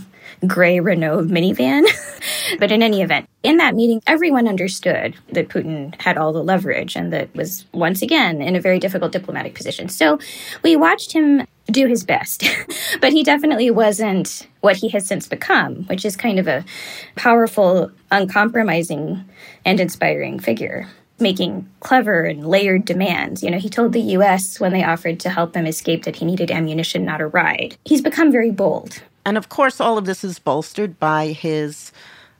gray 0.47 0.79
Renault 0.79 1.25
minivan. 1.25 1.83
but 2.59 2.71
in 2.71 2.81
any 2.81 3.01
event, 3.01 3.29
in 3.43 3.57
that 3.57 3.75
meeting, 3.75 4.01
everyone 4.07 4.47
understood 4.47 5.15
that 5.31 5.49
Putin 5.49 5.99
had 6.01 6.17
all 6.17 6.33
the 6.33 6.43
leverage 6.43 6.95
and 6.95 7.11
that 7.11 7.33
was 7.35 7.65
once 7.73 8.01
again 8.01 8.41
in 8.41 8.55
a 8.55 8.61
very 8.61 8.79
difficult 8.79 9.11
diplomatic 9.11 9.55
position. 9.55 9.89
So 9.89 10.19
we 10.63 10.75
watched 10.75 11.11
him 11.11 11.45
do 11.67 11.87
his 11.87 12.03
best, 12.03 12.43
but 13.01 13.13
he 13.13 13.23
definitely 13.23 13.71
wasn't 13.71 14.47
what 14.61 14.77
he 14.77 14.89
has 14.89 15.05
since 15.05 15.27
become, 15.27 15.83
which 15.85 16.05
is 16.05 16.15
kind 16.15 16.39
of 16.39 16.47
a 16.47 16.65
powerful, 17.15 17.91
uncompromising, 18.11 19.23
and 19.65 19.79
inspiring 19.79 20.39
figure 20.39 20.87
making 21.19 21.69
clever 21.79 22.23
and 22.23 22.45
layered 22.45 22.85
demands. 22.85 23.43
You 23.43 23.51
know, 23.51 23.59
he 23.59 23.69
told 23.69 23.93
the 23.93 24.01
US 24.01 24.59
when 24.59 24.73
they 24.73 24.83
offered 24.83 25.19
to 25.21 25.29
help 25.29 25.55
him 25.55 25.65
escape 25.65 26.03
that 26.03 26.15
he 26.15 26.25
needed 26.25 26.51
ammunition, 26.51 27.05
not 27.05 27.21
a 27.21 27.27
ride. 27.27 27.77
He's 27.85 28.01
become 28.01 28.31
very 28.31 28.51
bold. 28.51 29.01
And 29.25 29.37
of 29.37 29.49
course, 29.49 29.79
all 29.79 29.97
of 29.97 30.05
this 30.05 30.23
is 30.23 30.39
bolstered 30.39 30.99
by 30.99 31.27
his 31.27 31.91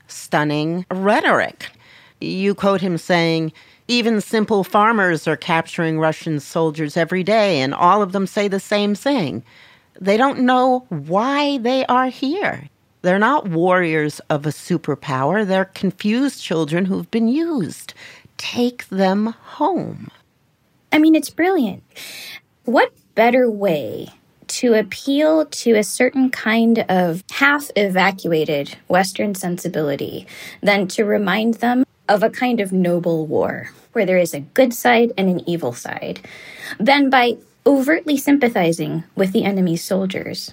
stunning 0.08 0.86
rhetoric. 0.92 1.70
You 2.20 2.56
quote 2.56 2.82
him 2.82 2.98
saying, 2.98 3.54
even 3.88 4.22
simple 4.22 4.64
farmers 4.64 5.28
are 5.28 5.36
capturing 5.36 6.00
Russian 6.00 6.40
soldiers 6.40 6.96
every 6.96 7.24
day, 7.24 7.60
and 7.60 7.74
all 7.74 8.02
of 8.02 8.14
them 8.14 8.26
say 8.28 8.48
the 8.48 8.60
same 8.60 8.96
thing. 8.96 9.44
They 10.00 10.16
don't 10.16 10.40
know 10.40 10.86
why 10.90 11.58
they 11.58 11.86
are 11.88 12.08
here. 12.08 12.70
They're 13.02 13.20
not 13.20 13.50
warriors 13.50 14.22
of 14.30 14.46
a 14.46 14.50
superpower. 14.50 15.46
They're 15.46 15.66
confused 15.66 16.42
children 16.42 16.86
who've 16.86 17.12
been 17.12 17.28
used 17.28 17.94
take 18.44 18.86
them 18.90 19.28
home. 19.28 20.12
I 20.92 21.00
mean, 21.00 21.16
it's 21.16 21.30
brilliant. 21.30 21.82
What 22.66 22.92
better 23.16 23.50
way 23.50 24.10
to 24.48 24.74
appeal 24.74 25.46
to 25.46 25.76
a 25.76 25.84
certain 25.84 26.30
kind 26.30 26.80
of 26.90 27.24
half 27.32 27.72
evacuated 27.78 28.76
Western 28.90 29.34
sensibility 29.34 30.28
than 30.62 30.90
to 30.90 31.06
remind 31.06 31.56
them 31.56 31.86
of 32.10 32.22
a 32.22 32.30
kind 32.30 32.60
of 32.60 32.74
noble 32.74 33.26
war 33.26 33.72
where 33.94 34.06
there 34.06 34.18
is 34.18 34.34
a 34.34 34.42
good 34.42 34.74
side 34.74 35.14
and 35.18 35.30
an 35.30 35.50
evil 35.50 35.72
side, 35.72 36.20
than 36.78 37.10
by 37.10 37.38
overtly 37.65 38.17
sympathizing 38.17 39.04
with 39.15 39.32
the 39.32 39.43
enemy's 39.43 39.84
soldiers. 39.84 40.52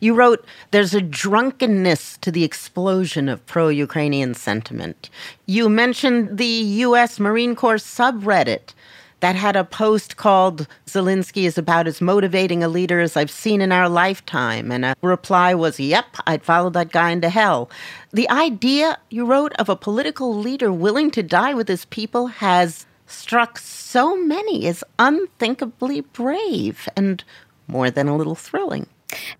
You 0.00 0.14
wrote, 0.14 0.44
There's 0.70 0.94
a 0.94 1.00
drunkenness 1.00 2.18
to 2.18 2.30
the 2.30 2.44
explosion 2.44 3.28
of 3.28 3.44
pro 3.46 3.68
Ukrainian 3.68 4.34
sentiment. 4.34 5.10
You 5.46 5.68
mentioned 5.68 6.38
the 6.38 6.44
U.S. 6.44 7.18
Marine 7.18 7.54
Corps 7.54 7.76
subreddit 7.76 8.74
that 9.20 9.36
had 9.36 9.54
a 9.54 9.64
post 9.64 10.16
called 10.16 10.66
Zelensky 10.86 11.44
is 11.44 11.58
about 11.58 11.86
as 11.86 12.00
motivating 12.00 12.64
a 12.64 12.68
leader 12.68 13.00
as 13.00 13.16
I've 13.16 13.30
seen 13.30 13.60
in 13.60 13.70
our 13.70 13.88
lifetime. 13.88 14.72
And 14.72 14.84
a 14.84 14.96
reply 15.02 15.54
was, 15.54 15.78
Yep, 15.78 16.06
I'd 16.26 16.42
follow 16.42 16.70
that 16.70 16.92
guy 16.92 17.10
into 17.10 17.28
hell. 17.28 17.70
The 18.12 18.28
idea, 18.30 18.98
you 19.10 19.26
wrote, 19.26 19.52
of 19.54 19.68
a 19.68 19.76
political 19.76 20.34
leader 20.34 20.72
willing 20.72 21.10
to 21.12 21.22
die 21.22 21.54
with 21.54 21.68
his 21.68 21.84
people 21.86 22.28
has 22.28 22.86
struck 23.10 23.58
so 23.58 24.16
many 24.16 24.66
as 24.66 24.84
unthinkably 24.98 26.00
brave 26.00 26.88
and 26.96 27.24
more 27.66 27.90
than 27.90 28.08
a 28.08 28.16
little 28.16 28.34
thrilling. 28.34 28.86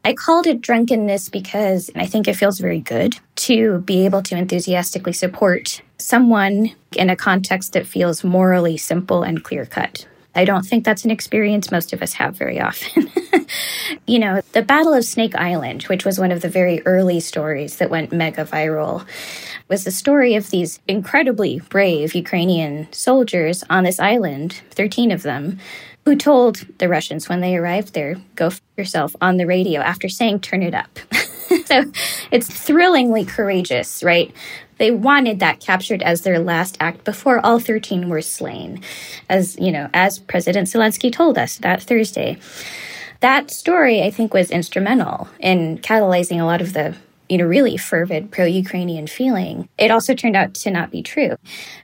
I 0.05 0.15
called 0.15 0.47
it 0.47 0.61
drunkenness 0.61 1.29
because 1.29 1.91
I 1.95 2.07
think 2.07 2.27
it 2.27 2.37
feels 2.37 2.59
very 2.59 2.81
good 2.81 3.17
to 3.37 3.79
be 3.81 4.05
able 4.05 4.23
to 4.23 4.37
enthusiastically 4.37 5.13
support 5.13 5.81
someone 5.99 6.75
in 6.97 7.11
a 7.11 7.17
context 7.17 7.73
that 7.75 7.87
feels 7.87 8.25
morally 8.25 8.77
simple 8.77 9.23
and 9.23 9.45
clear 9.45 9.67
cut. 9.67 10.07
I 10.35 10.45
don't 10.45 10.65
think 10.65 10.85
that's 10.85 11.05
an 11.05 11.11
experience 11.11 11.71
most 11.71 11.93
of 11.93 12.03
us 12.03 12.13
have 12.15 12.37
very 12.37 12.61
often. 12.61 13.11
you 14.07 14.19
know, 14.19 14.41
the 14.53 14.63
Battle 14.63 14.95
of 14.95 15.05
Snake 15.05 15.35
Island, 15.35 15.83
which 15.85 16.05
was 16.05 16.19
one 16.19 16.31
of 16.31 16.41
the 16.41 16.49
very 16.49 16.81
early 16.87 17.21
stories 17.21 17.77
that 17.77 17.91
went 17.91 18.13
mega 18.13 18.45
viral, 18.45 19.07
was 19.69 19.85
the 19.85 19.91
story 19.91 20.35
of 20.35 20.51
these 20.51 20.81
incredibly 20.87 21.61
brave 21.69 22.15
Ukrainian 22.15 22.93
soldiers 22.93 23.65
on 23.69 23.85
this 23.85 23.99
island, 23.99 24.63
13 24.71 25.11
of 25.11 25.23
them, 25.23 25.59
who 26.05 26.17
told 26.17 26.65
the 26.79 26.89
Russians 26.89 27.29
when 27.29 27.41
they 27.41 27.57
arrived 27.57 27.95
there, 27.95 28.17
go 28.35 28.47
f- 28.47 28.61
yourself 28.77 29.15
on 29.21 29.37
the 29.37 29.47
radio 29.47 29.81
after 29.81 30.09
saying, 30.09 30.41
turn 30.41 30.63
it 30.63 30.75
up. 30.75 30.99
so 31.67 31.85
it's 32.31 32.49
thrillingly 32.49 33.25
courageous, 33.25 34.03
right? 34.03 34.33
They 34.81 34.91
wanted 34.91 35.41
that 35.41 35.61
captured 35.61 36.01
as 36.03 36.23
their 36.23 36.39
last 36.39 36.79
act 36.81 37.05
before 37.05 37.45
all 37.45 37.61
13 37.61 38.09
were 38.09 38.23
slain, 38.23 38.81
as, 39.29 39.59
you 39.59 39.71
know, 39.71 39.91
as 39.93 40.19
President 40.19 40.69
Zelensky 40.69 41.13
told 41.13 41.37
us 41.37 41.59
that 41.59 41.83
Thursday. 41.83 42.39
That 43.21 43.51
story, 43.51 44.03
I 44.03 44.11
think, 44.11 44.33
was 44.33 44.51
instrumental 44.51 45.29
in 45.39 45.77
catalyzing 45.81 46.41
a 46.41 46.47
lot 46.47 46.63
of 46.63 46.73
the 46.73 46.97
you 47.29 47.39
know, 47.39 47.45
really 47.45 47.77
fervid 47.77 48.33
pro 48.33 48.45
Ukrainian 48.45 49.07
feeling. 49.07 49.69
It 49.79 49.91
also 49.93 50.15
turned 50.15 50.35
out 50.35 50.55
to 50.55 50.71
not 50.71 50.91
be 50.91 51.01
true. 51.03 51.37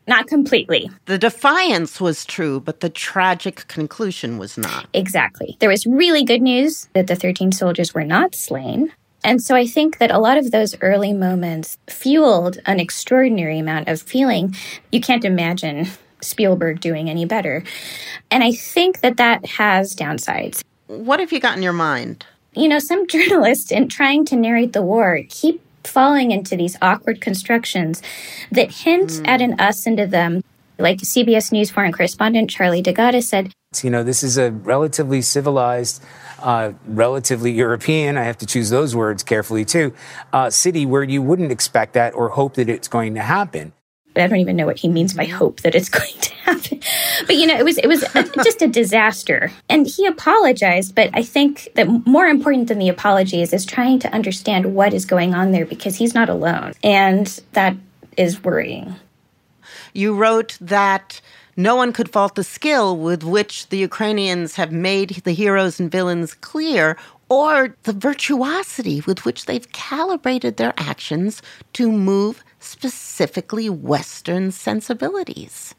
Not 0.09 0.27
completely. 0.27 0.91
The 1.05 1.19
defiance 1.19 2.01
was 2.01 2.25
true, 2.25 2.59
but 2.59 2.81
the 2.81 2.89
tragic 2.89 3.69
conclusion 3.69 4.39
was 4.39 4.59
not. 4.59 4.89
Exactly. 4.93 5.57
There 5.61 5.69
was 5.69 5.87
really 5.87 6.25
good 6.25 6.43
news 6.43 6.89
that 6.95 7.07
the 7.07 7.15
13 7.15 7.53
soldiers 7.53 7.95
were 7.95 8.05
not 8.05 8.35
slain. 8.35 8.91
And 9.27 9.43
so 9.43 9.57
I 9.57 9.67
think 9.67 9.99
that 9.99 10.13
a 10.13 10.21
lot 10.21 10.39
of 10.39 10.53
those 10.53 10.77
early 10.81 11.13
moments 11.13 11.79
fueled 11.89 12.61
an 12.65 12.79
extraordinary 12.79 13.59
amount 13.59 13.89
of 13.89 14.01
feeling. 14.01 14.55
You 14.93 15.01
can't 15.01 15.25
imagine 15.25 15.89
Spielberg 16.21 16.81
doing 16.81 17.11
any 17.11 17.25
better. 17.25 17.65
And 18.31 18.45
I 18.45 18.53
think 18.53 19.01
that 19.01 19.17
that 19.17 19.45
has 19.45 19.97
downsides. 19.97 20.63
What 20.87 21.19
have 21.19 21.33
you 21.33 21.41
got 21.41 21.57
in 21.57 21.65
your 21.65 21.73
mind? 21.73 22.25
You 22.55 22.69
know, 22.69 22.79
some 22.79 23.05
journalists, 23.09 23.73
in 23.73 23.89
trying 23.89 24.25
to 24.27 24.37
narrate 24.37 24.73
the 24.73 24.83
war, 24.83 25.21
keep 25.29 25.61
falling 25.83 26.31
into 26.31 26.57
these 26.57 26.77
awkward 26.81 27.21
constructions 27.21 28.03
that 28.53 28.71
hint 28.71 29.11
mm. 29.11 29.27
at 29.27 29.43
an 29.43 29.59
us 29.59 29.89
into 29.89 30.07
them. 30.07 30.45
Like 30.79 30.99
CBS 30.99 31.51
News 31.51 31.73
foreign 31.73 31.93
correspondent 31.93 32.49
Charlie 32.49 32.83
D'Agata 32.83 33.23
said, 33.23 33.53
You 33.85 33.91
know, 33.91 34.03
this 34.03 34.23
is 34.23 34.39
a 34.39 34.51
relatively 34.51 35.23
civilized 35.23 36.03
uh, 36.39 36.73
relatively 36.87 37.53
European, 37.53 38.17
I 38.17 38.25
have 38.25 38.39
to 38.39 38.47
choose 38.47 38.71
those 38.71 38.95
words 38.95 39.23
carefully 39.23 39.65
too, 39.65 39.95
uh, 40.33 40.51
city 40.51 40.87
where 40.87 41.03
you 41.03 41.23
wouldn't 41.23 41.53
expect 41.53 41.95
that 41.95 42.15
or 42.15 42.29
hope 42.31 42.55
that 42.55 42.69
it's 42.69 42.89
going 42.89 43.15
to 43.15 43.23
happen. 43.23 43.73
But 44.15 44.23
I 44.23 44.27
don't 44.29 44.39
even 44.39 44.57
know 44.57 44.65
what 44.65 44.79
he 44.79 44.89
means 44.89 45.13
by 45.13 45.25
hope 45.27 45.61
that 45.61 45.75
it's 45.75 45.89
going 45.99 46.19
to 46.21 46.35
happen. 46.35 46.81
But 47.27 47.37
you 47.37 47.47
know, 47.47 47.57
it 47.57 47.65
was 47.65 47.79
it 47.79 47.87
was 47.87 48.03
a, 48.15 48.23
just 48.45 48.63
a 48.63 48.69
disaster. 48.69 49.51
And 49.69 49.87
he 49.87 50.07
apologized, 50.07 50.95
but 50.95 51.11
I 51.13 51.23
think 51.23 51.69
that 51.75 51.87
more 52.07 52.27
important 52.27 52.69
than 52.69 52.79
the 52.79 52.89
apology 52.89 53.43
is 53.43 53.53
is 53.53 53.65
trying 53.65 53.99
to 54.01 54.13
understand 54.13 54.75
what 54.75 54.95
is 54.95 55.05
going 55.05 55.35
on 55.35 55.53
there 55.53 55.67
because 55.67 55.97
he's 55.97 56.15
not 56.15 56.29
alone. 56.29 56.73
And 56.83 57.27
that 57.53 57.77
is 58.17 58.43
worrying. 58.43 58.97
You 59.93 60.15
wrote 60.15 60.57
that 60.61 61.21
no 61.57 61.75
one 61.75 61.93
could 61.93 62.11
fault 62.11 62.35
the 62.35 62.45
skill 62.45 62.97
with 62.97 63.25
which 63.25 63.69
the 63.69 63.79
Ukrainians 63.79 64.57
have 64.57 64.73
made 64.73 65.23
the 65.25 65.33
heroes 65.33 65.81
and 65.81 65.91
villains 65.91 66.35
clear 66.35 66.97
or 67.29 67.75
the 67.85 67.93
virtuosity 67.93 69.01
with 69.07 69.25
which 69.25 69.47
they've 69.47 69.71
calibrated 69.73 70.57
their 70.57 70.75
actions 70.77 71.43
to 71.73 71.91
move 71.91 72.45
specifically 72.61 73.69
Western 73.69 74.51
sensibilities. 74.51 75.75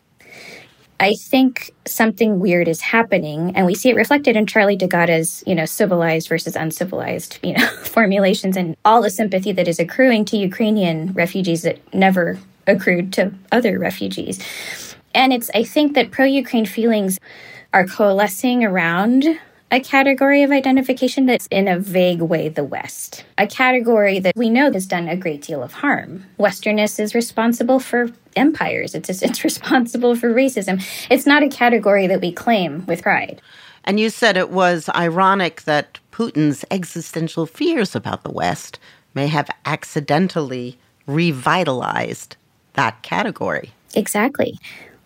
I 0.99 1.13
think 1.13 1.71
something 1.85 2.39
weird 2.39 2.67
is 2.67 2.81
happening, 2.81 3.55
and 3.55 3.67
we 3.67 3.75
see 3.75 3.89
it 3.89 3.95
reflected 3.95 4.35
in 4.35 4.47
Charlie 4.47 4.75
D'Agata's, 4.75 5.43
you 5.45 5.53
know, 5.53 5.65
civilized 5.65 6.27
versus 6.27 6.55
uncivilized, 6.55 7.37
you 7.43 7.53
know, 7.53 7.67
formulations 7.83 8.57
and 8.57 8.75
all 8.83 9.03
the 9.03 9.11
sympathy 9.11 9.51
that 9.51 9.67
is 9.67 9.79
accruing 9.79 10.25
to 10.25 10.37
Ukrainian 10.37 11.13
refugees 11.13 11.61
that 11.61 11.77
never 11.93 12.39
accrued 12.65 13.13
to 13.13 13.31
other 13.51 13.77
refugees. 13.77 14.39
And 15.17 15.33
it's, 15.33 15.49
I 15.55 15.63
think 15.63 15.95
that 15.95 16.11
pro 16.11 16.25
Ukraine 16.25 16.67
feelings 16.67 17.19
are 17.73 17.87
coalescing 17.87 18.63
around 18.63 19.25
a 19.71 19.79
category 19.79 20.43
of 20.43 20.51
identification 20.51 21.25
that's 21.25 21.47
in 21.47 21.67
a 21.67 21.79
vague 21.79 22.21
way 22.21 22.49
the 22.49 22.63
West. 22.63 23.25
A 23.39 23.47
category 23.47 24.19
that 24.19 24.37
we 24.37 24.51
know 24.51 24.71
has 24.71 24.85
done 24.85 25.09
a 25.09 25.17
great 25.17 25.41
deal 25.41 25.63
of 25.63 25.73
harm. 25.73 26.23
Westernness 26.39 26.99
is 26.99 27.15
responsible 27.15 27.79
for 27.79 28.11
empires, 28.35 28.93
it's, 28.93 29.09
it's 29.09 29.43
responsible 29.43 30.15
for 30.15 30.31
racism. 30.31 30.85
It's 31.09 31.25
not 31.25 31.41
a 31.41 31.49
category 31.49 32.05
that 32.05 32.21
we 32.21 32.31
claim 32.31 32.85
with 32.85 33.01
pride. 33.01 33.41
And 33.83 33.99
you 33.99 34.11
said 34.11 34.37
it 34.37 34.51
was 34.51 34.87
ironic 34.95 35.63
that 35.63 35.99
Putin's 36.11 36.63
existential 36.69 37.47
fears 37.47 37.95
about 37.95 38.23
the 38.23 38.31
West 38.31 38.77
may 39.15 39.25
have 39.25 39.49
accidentally 39.65 40.77
revitalized 41.07 42.37
that 42.73 43.01
category. 43.01 43.71
Exactly. 43.95 44.59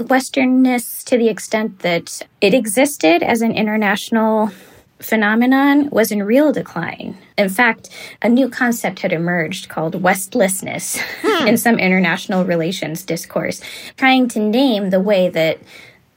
Westernness 0.09 1.03
to 1.05 1.17
the 1.17 1.29
extent 1.29 1.79
that 1.79 2.21
it 2.39 2.53
existed 2.53 3.23
as 3.23 3.41
an 3.41 3.51
international 3.51 4.51
phenomenon 4.99 5.89
was 5.89 6.11
in 6.11 6.23
real 6.23 6.51
decline. 6.51 7.17
In 7.37 7.49
fact, 7.49 7.89
a 8.21 8.29
new 8.29 8.49
concept 8.49 8.99
had 8.99 9.11
emerged 9.11 9.69
called 9.69 10.01
Westlessness 10.01 11.01
hmm. 11.21 11.47
in 11.47 11.57
some 11.57 11.79
international 11.79 12.45
relations 12.45 13.03
discourse, 13.03 13.61
trying 13.97 14.27
to 14.29 14.39
name 14.39 14.89
the 14.89 14.99
way 14.99 15.29
that 15.29 15.59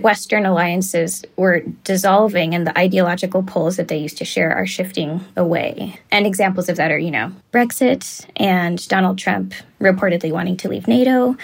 Western 0.00 0.44
alliances 0.44 1.24
were 1.36 1.60
dissolving 1.84 2.54
and 2.54 2.66
the 2.66 2.76
ideological 2.78 3.42
poles 3.42 3.76
that 3.76 3.88
they 3.88 3.96
used 3.96 4.18
to 4.18 4.24
share 4.24 4.54
are 4.54 4.66
shifting 4.66 5.24
away. 5.36 5.98
And 6.10 6.26
examples 6.26 6.68
of 6.68 6.76
that 6.76 6.90
are, 6.90 6.98
you 6.98 7.12
know, 7.12 7.32
Brexit 7.52 8.26
and 8.36 8.86
Donald 8.88 9.18
Trump 9.18 9.54
reportedly 9.80 10.32
wanting 10.32 10.56
to 10.58 10.68
leave 10.68 10.88
NATO. 10.88 11.36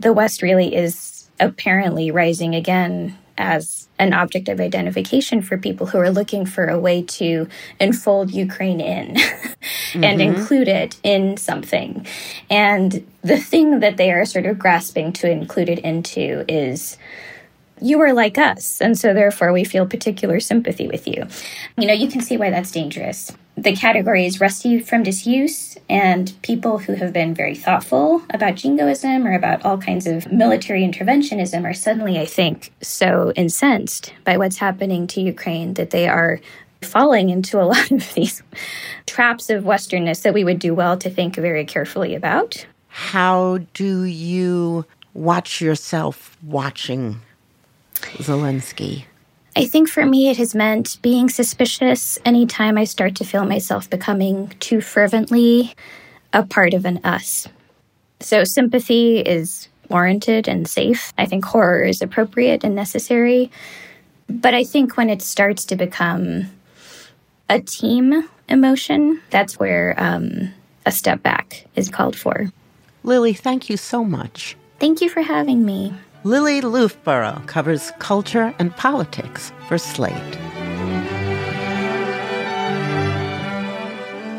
The 0.00 0.12
West 0.12 0.42
really 0.42 0.74
is 0.74 1.15
apparently 1.40 2.10
rising 2.10 2.54
again 2.54 3.16
as 3.38 3.88
an 3.98 4.12
object 4.12 4.48
of 4.48 4.60
identification 4.60 5.42
for 5.42 5.58
people 5.58 5.86
who 5.86 5.98
are 5.98 6.10
looking 6.10 6.46
for 6.46 6.66
a 6.66 6.78
way 6.78 7.02
to 7.02 7.48
enfold 7.80 8.30
Ukraine 8.30 8.80
in 8.80 9.16
and 9.94 10.20
mm-hmm. 10.20 10.20
include 10.20 10.68
it 10.68 10.98
in 11.02 11.36
something. 11.36 12.06
And 12.50 13.06
the 13.22 13.38
thing 13.38 13.80
that 13.80 13.96
they 13.96 14.12
are 14.12 14.24
sort 14.24 14.46
of 14.46 14.58
grasping 14.58 15.12
to 15.14 15.30
include 15.30 15.68
it 15.68 15.78
into 15.80 16.44
is 16.48 16.96
you 17.80 18.00
are 18.00 18.14
like 18.14 18.38
us, 18.38 18.80
and 18.80 18.98
so 18.98 19.12
therefore 19.12 19.52
we 19.52 19.64
feel 19.64 19.86
particular 19.86 20.40
sympathy 20.40 20.88
with 20.88 21.06
you. 21.06 21.26
You 21.76 21.86
know, 21.86 21.92
you 21.92 22.08
can 22.08 22.22
see 22.22 22.38
why 22.38 22.48
that's 22.50 22.70
dangerous. 22.70 23.32
The 23.56 23.74
category 23.74 24.26
is 24.26 24.38
rusty 24.38 24.80
from 24.80 25.02
disuse, 25.02 25.78
and 25.88 26.30
people 26.42 26.76
who 26.76 26.92
have 26.92 27.14
been 27.14 27.34
very 27.34 27.54
thoughtful 27.54 28.22
about 28.28 28.56
jingoism 28.56 29.26
or 29.26 29.32
about 29.32 29.64
all 29.64 29.78
kinds 29.78 30.06
of 30.06 30.30
military 30.30 30.82
interventionism 30.82 31.64
are 31.64 31.72
suddenly, 31.72 32.18
I 32.18 32.26
think, 32.26 32.70
so 32.82 33.32
incensed 33.34 34.12
by 34.24 34.36
what's 34.36 34.58
happening 34.58 35.06
to 35.08 35.22
Ukraine 35.22 35.72
that 35.74 35.88
they 35.88 36.06
are 36.06 36.38
falling 36.82 37.30
into 37.30 37.58
a 37.58 37.64
lot 37.72 37.90
of 37.90 38.12
these 38.12 38.42
traps 39.06 39.48
of 39.48 39.64
Westernness 39.64 40.22
that 40.22 40.34
we 40.34 40.44
would 40.44 40.58
do 40.58 40.74
well 40.74 40.98
to 40.98 41.08
think 41.08 41.36
very 41.36 41.64
carefully 41.64 42.14
about. 42.14 42.66
How 42.88 43.58
do 43.72 44.04
you 44.04 44.84
watch 45.14 45.62
yourself 45.62 46.36
watching 46.42 47.20
Zelensky? 47.94 49.04
I 49.56 49.64
think 49.64 49.88
for 49.88 50.04
me, 50.04 50.28
it 50.28 50.36
has 50.36 50.54
meant 50.54 50.98
being 51.00 51.30
suspicious 51.30 52.18
anytime 52.26 52.76
I 52.76 52.84
start 52.84 53.16
to 53.16 53.24
feel 53.24 53.46
myself 53.46 53.88
becoming 53.88 54.48
too 54.60 54.82
fervently 54.82 55.74
a 56.34 56.44
part 56.44 56.74
of 56.74 56.84
an 56.84 57.00
us. 57.02 57.48
So, 58.20 58.44
sympathy 58.44 59.20
is 59.20 59.68
warranted 59.88 60.46
and 60.46 60.68
safe. 60.68 61.14
I 61.16 61.24
think 61.24 61.46
horror 61.46 61.82
is 61.82 62.02
appropriate 62.02 62.64
and 62.64 62.74
necessary. 62.74 63.50
But 64.28 64.52
I 64.52 64.62
think 64.62 64.98
when 64.98 65.08
it 65.08 65.22
starts 65.22 65.64
to 65.66 65.76
become 65.76 66.50
a 67.48 67.60
team 67.60 68.28
emotion, 68.50 69.22
that's 69.30 69.58
where 69.58 69.94
um, 69.96 70.52
a 70.84 70.92
step 70.92 71.22
back 71.22 71.66
is 71.76 71.88
called 71.88 72.16
for. 72.16 72.50
Lili, 73.04 73.32
thank 73.32 73.70
you 73.70 73.78
so 73.78 74.04
much. 74.04 74.54
Thank 74.78 75.00
you 75.00 75.08
for 75.08 75.22
having 75.22 75.64
me. 75.64 75.94
Lili 76.26 76.60
Loofbourow 76.60 77.46
covers 77.46 77.92
culture 78.00 78.52
and 78.58 78.76
politics 78.76 79.52
for 79.68 79.78
Slate. 79.78 80.32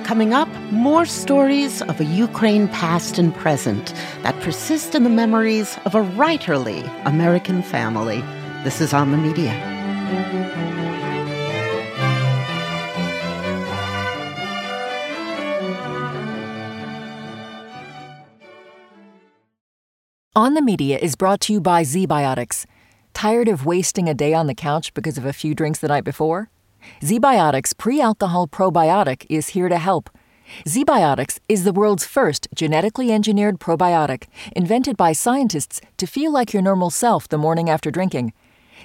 Coming 0.03 0.33
up, 0.33 0.49
more 0.73 1.05
stories 1.05 1.81
of 1.83 2.01
a 2.01 2.03
Ukraine 2.03 2.67
past 2.67 3.17
and 3.17 3.33
present 3.33 3.93
that 4.23 4.37
persist 4.41 4.95
in 4.95 5.05
the 5.05 5.09
memories 5.09 5.77
of 5.85 5.95
a 5.95 6.03
writerly 6.03 6.83
American 7.05 7.63
family. 7.63 8.19
This 8.65 8.81
is 8.81 8.91
on 8.93 9.11
the 9.11 9.17
media. 9.17 9.53
On 20.37 20.53
the 20.53 20.61
Media 20.61 20.99
is 20.99 21.15
brought 21.15 21.41
to 21.41 21.53
you 21.53 21.59
by 21.59 21.81
ZBiotics. 21.81 22.67
Tired 23.15 23.47
of 23.47 23.65
wasting 23.65 24.07
a 24.07 24.13
day 24.13 24.35
on 24.35 24.45
the 24.45 24.53
couch 24.53 24.93
because 24.93 25.17
of 25.17 25.25
a 25.25 25.33
few 25.33 25.55
drinks 25.55 25.79
the 25.79 25.87
night 25.87 26.03
before? 26.03 26.51
ZBiotics 27.01 27.75
pre 27.75 27.99
alcohol 27.99 28.47
probiotic 28.47 29.25
is 29.31 29.49
here 29.55 29.67
to 29.67 29.79
help. 29.79 30.11
ZBiotics 30.67 31.39
is 31.49 31.63
the 31.63 31.73
world's 31.73 32.05
first 32.05 32.47
genetically 32.53 33.11
engineered 33.11 33.59
probiotic, 33.59 34.27
invented 34.55 34.95
by 34.95 35.11
scientists 35.11 35.81
to 35.97 36.05
feel 36.05 36.31
like 36.31 36.53
your 36.53 36.61
normal 36.61 36.91
self 36.91 37.27
the 37.27 37.39
morning 37.39 37.67
after 37.67 37.89
drinking. 37.89 38.31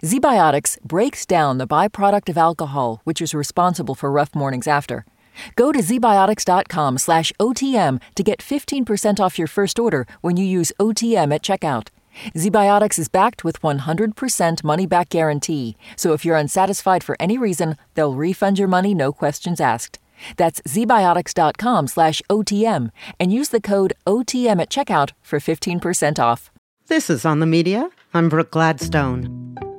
ZBiotics 0.03 0.81
breaks 0.81 1.27
down 1.27 1.59
the 1.59 1.69
byproduct 1.69 2.31
of 2.31 2.39
alcohol, 2.39 3.03
which 3.05 3.21
is 3.21 3.35
responsible 3.35 3.95
for 3.95 4.11
rough 4.11 4.35
mornings 4.35 4.67
after. 4.67 5.05
Go 5.57 5.73
to 5.73 5.81
zbiotics.com 5.81 6.99
slash 6.99 7.33
OTM 7.41 8.01
to 8.15 8.23
get 8.23 8.41
15% 8.41 9.21
off 9.21 9.39
your 9.39 9.49
first 9.49 9.79
order 9.79 10.07
when 10.21 10.37
you 10.37 10.45
use 10.45 10.73
OTM 10.79 11.35
at 11.35 11.43
checkout. 11.43 11.89
ZBiotics 12.35 12.99
is 12.99 13.09
backed 13.09 13.43
with 13.43 13.63
100% 13.63 14.65
money 14.65 14.87
back 14.87 15.09
guarantee, 15.09 15.77
so 15.97 16.13
if 16.13 16.25
you're 16.25 16.37
unsatisfied 16.37 17.03
for 17.03 17.17
any 17.19 17.39
reason, 17.39 17.77
they'll 17.95 18.15
refund 18.15 18.59
your 18.59 18.69
money 18.69 18.95
no 18.95 19.13
questions 19.13 19.61
asked. 19.61 19.99
That's 20.37 20.61
zbiotics.com 20.63 21.89
slash 21.89 22.23
OTM 22.31 22.91
and 23.19 23.33
use 23.33 23.49
the 23.49 23.61
code 23.61 23.95
OTM 24.07 24.61
at 24.61 24.71
checkout 24.71 25.13
for 25.23 25.39
15% 25.39 26.19
off. 26.19 26.51
This 26.89 27.09
is 27.09 27.25
On 27.25 27.41
the 27.41 27.47
Media. 27.47 27.91
I'm 28.13 28.29
Brooke 28.29 28.51
Gladstone. 28.51 29.72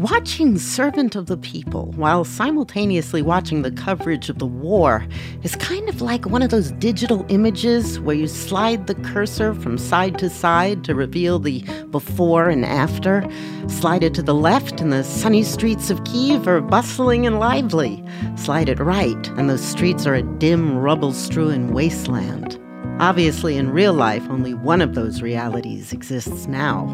Watching 0.00 0.56
Servant 0.56 1.14
of 1.14 1.26
the 1.26 1.36
People 1.36 1.92
while 1.94 2.24
simultaneously 2.24 3.20
watching 3.20 3.60
the 3.60 3.70
coverage 3.70 4.30
of 4.30 4.38
the 4.38 4.46
war 4.46 5.06
is 5.42 5.56
kind 5.56 5.90
of 5.90 6.00
like 6.00 6.24
one 6.24 6.40
of 6.40 6.48
those 6.48 6.72
digital 6.72 7.26
images 7.28 8.00
where 8.00 8.16
you 8.16 8.26
slide 8.26 8.86
the 8.86 8.94
cursor 8.94 9.52
from 9.52 9.76
side 9.76 10.16
to 10.16 10.30
side 10.30 10.84
to 10.84 10.94
reveal 10.94 11.38
the 11.38 11.60
before 11.90 12.48
and 12.48 12.64
after. 12.64 13.30
Slide 13.68 14.02
it 14.02 14.14
to 14.14 14.22
the 14.22 14.34
left, 14.34 14.80
and 14.80 14.90
the 14.90 15.04
sunny 15.04 15.42
streets 15.42 15.90
of 15.90 16.02
Kiev 16.04 16.48
are 16.48 16.62
bustling 16.62 17.26
and 17.26 17.38
lively. 17.38 18.02
Slide 18.36 18.70
it 18.70 18.78
right, 18.78 19.28
and 19.36 19.50
those 19.50 19.62
streets 19.62 20.06
are 20.06 20.14
a 20.14 20.22
dim, 20.22 20.78
rubble 20.78 21.12
strewn 21.12 21.74
wasteland. 21.74 22.58
Obviously, 23.00 23.58
in 23.58 23.68
real 23.68 23.92
life, 23.92 24.26
only 24.30 24.54
one 24.54 24.80
of 24.80 24.94
those 24.94 25.20
realities 25.20 25.92
exists 25.92 26.46
now. 26.46 26.86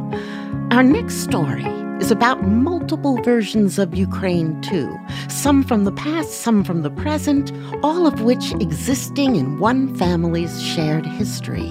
Our 0.72 0.82
next 0.82 1.18
story 1.18 1.62
is 2.06 2.12
about 2.12 2.46
multiple 2.46 3.20
versions 3.22 3.80
of 3.80 3.96
Ukraine, 3.96 4.60
too. 4.60 4.96
Some 5.28 5.64
from 5.64 5.82
the 5.82 5.90
past, 5.90 6.40
some 6.40 6.62
from 6.62 6.82
the 6.82 6.90
present, 6.90 7.50
all 7.82 8.06
of 8.06 8.22
which 8.22 8.52
existing 8.60 9.34
in 9.34 9.58
one 9.58 9.92
family's 9.96 10.62
shared 10.62 11.04
history. 11.04 11.68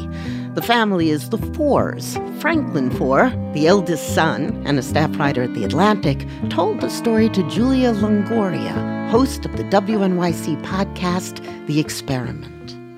The 0.56 0.62
family 0.62 1.10
is 1.10 1.30
the 1.30 1.38
Foers. 1.38 2.18
Franklin 2.42 2.92
Foer, 2.92 3.30
the 3.54 3.66
eldest 3.66 4.14
son 4.14 4.62
and 4.66 4.78
a 4.78 4.84
staff 4.84 5.18
writer 5.18 5.44
at 5.44 5.54
The 5.54 5.64
Atlantic, 5.64 6.28
told 6.50 6.82
the 6.82 6.90
story 6.90 7.30
to 7.30 7.50
Julia 7.50 7.94
Longoria, 7.94 9.10
host 9.10 9.46
of 9.46 9.56
the 9.56 9.64
WNYC 9.64 10.62
podcast, 10.64 11.40
The 11.68 11.80
Experiment. 11.80 12.55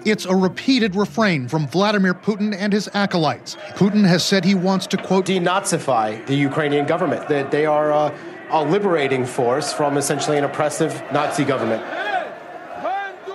It's 0.07 0.23
a 0.23 0.33
repeated 0.33 0.95
refrain 0.95 1.49
from 1.49 1.67
Vladimir 1.67 2.13
Putin 2.13 2.55
and 2.57 2.71
his 2.71 2.89
acolytes. 2.93 3.57
Putin 3.71 4.07
has 4.07 4.23
said 4.23 4.45
he 4.45 4.55
wants 4.55 4.87
to, 4.87 4.95
quote, 4.95 5.25
denazify 5.25 6.25
the 6.27 6.33
Ukrainian 6.33 6.85
government, 6.85 7.27
that 7.27 7.51
they 7.51 7.65
are 7.65 7.91
a, 7.91 8.17
a 8.51 8.63
liberating 8.63 9.25
force 9.25 9.73
from 9.73 9.97
essentially 9.97 10.37
an 10.37 10.45
oppressive 10.45 10.93
Nazi 11.11 11.43
government. 11.43 11.83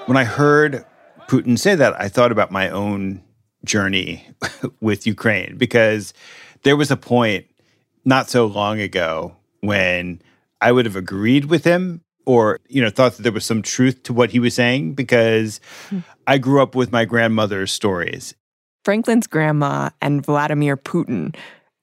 When 0.07 0.17
I 0.17 0.25
heard 0.25 0.87
Putin 1.29 1.59
say 1.59 1.75
that, 1.75 2.01
I 2.01 2.09
thought 2.09 2.33
about 2.33 2.51
my 2.51 2.71
own 2.71 3.23
journey 3.67 4.27
with 4.81 5.07
Ukraine 5.07 5.59
because 5.59 6.15
there 6.63 6.79
was 6.79 6.91
a 6.91 6.97
point 6.97 7.45
not 8.07 8.31
so 8.31 8.47
long 8.47 8.81
ago 8.81 9.37
when 9.61 10.23
I 10.63 10.73
would 10.73 10.87
have 10.87 10.97
agreed 10.97 11.45
with 11.45 11.65
him 11.65 12.01
or 12.25 12.61
you 12.69 12.81
know 12.81 12.91
thought 12.91 13.17
that 13.17 13.23
there 13.23 13.33
was 13.33 13.45
some 13.45 13.63
truth 13.63 14.03
to 14.05 14.13
what 14.13 14.31
he 14.31 14.39
was 14.39 14.55
saying 14.55 14.95
because 14.95 15.61
I 16.27 16.39
grew 16.39 16.63
up 16.63 16.75
with 16.75 16.93
my 16.93 17.05
grandmother's 17.05 17.73
stories. 17.73 18.35
Franklin's 18.85 19.27
grandma 19.27 19.91
and 20.01 20.25
Vladimir 20.25 20.77
Putin 20.77 21.35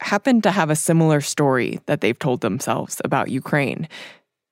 happen 0.01 0.41
to 0.41 0.51
have 0.51 0.69
a 0.69 0.75
similar 0.75 1.21
story 1.21 1.79
that 1.85 2.01
they've 2.01 2.17
told 2.17 2.41
themselves 2.41 3.01
about 3.03 3.29
Ukraine. 3.29 3.87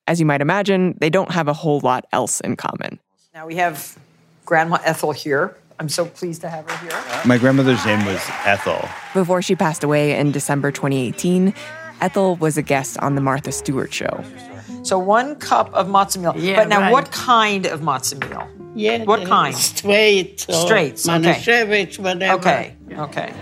As 0.06 0.20
you 0.20 0.26
might 0.26 0.42
imagine, 0.42 0.98
they 1.00 1.10
don't 1.10 1.32
have 1.32 1.48
a 1.48 1.54
whole 1.54 1.80
lot 1.82 2.06
else 2.12 2.40
in 2.42 2.56
common. 2.56 3.00
Now 3.34 3.48
we 3.48 3.56
have 3.56 3.98
Grandma 4.46 4.78
Ethel 4.84 5.12
here. 5.12 5.56
I'm 5.80 5.90
so 5.90 6.06
pleased 6.06 6.42
to 6.42 6.50
have 6.50 6.70
her 6.70 6.88
here. 6.88 7.22
My 7.26 7.38
grandmother's 7.38 7.86
name 7.86 8.04
was 8.06 8.22
Ethel. 8.46 8.88
Before 9.14 9.42
she 9.42 9.56
passed 9.56 9.84
away 9.84 10.18
in 10.18 10.32
December 10.32 10.72
2018, 10.72 11.54
Ethel 12.02 12.36
was 12.38 12.58
a 12.58 12.62
guest 12.62 12.98
on 13.00 13.16
the 13.16 13.22
Martha 13.22 13.52
Stewart 13.52 13.94
show. 13.94 14.24
So 14.88 14.98
one 14.98 15.36
cup 15.36 15.74
of 15.74 15.88
matzo 15.88 16.22
meal. 16.22 16.34
Yeah, 16.38 16.56
but 16.56 16.70
now, 16.70 16.80
right. 16.80 16.92
what 16.94 17.12
kind 17.12 17.66
of 17.66 17.82
matzo 17.82 18.18
meal? 18.30 18.48
Yeah, 18.74 19.04
What 19.04 19.28
kind? 19.28 19.54
Straight. 19.54 20.46
or 20.48 20.54
Streit's. 20.54 21.10
Okay. 21.10 21.20
Manischewitz, 21.20 22.00
whatever. 22.00 22.40
Okay. 22.40 22.76
Okay. 22.94 23.34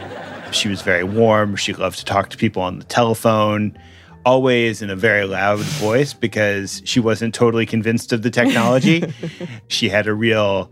She 0.51 0.69
was 0.69 0.81
very 0.81 1.03
warm. 1.03 1.55
She 1.55 1.73
loved 1.73 1.99
to 1.99 2.05
talk 2.05 2.29
to 2.29 2.37
people 2.37 2.63
on 2.63 2.79
the 2.79 2.85
telephone, 2.85 3.77
always 4.25 4.81
in 4.81 4.89
a 4.89 4.95
very 4.95 5.25
loud 5.25 5.59
voice 5.59 6.13
because 6.13 6.81
she 6.83 6.99
wasn't 6.99 7.35
totally 7.35 7.67
convinced 7.67 8.11
of 8.11 8.23
the 8.23 8.31
technology. 8.31 9.03
she 9.67 9.89
had 9.89 10.07
a 10.07 10.13
real 10.13 10.71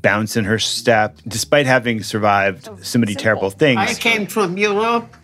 bounce 0.00 0.36
in 0.36 0.44
her 0.44 0.58
step, 0.58 1.18
despite 1.28 1.66
having 1.66 2.02
survived 2.02 2.70
so 2.82 2.98
many 2.98 3.14
terrible 3.14 3.50
things. 3.50 3.80
I 3.80 3.92
came 3.92 4.26
from 4.26 4.56
Europe 4.56 5.14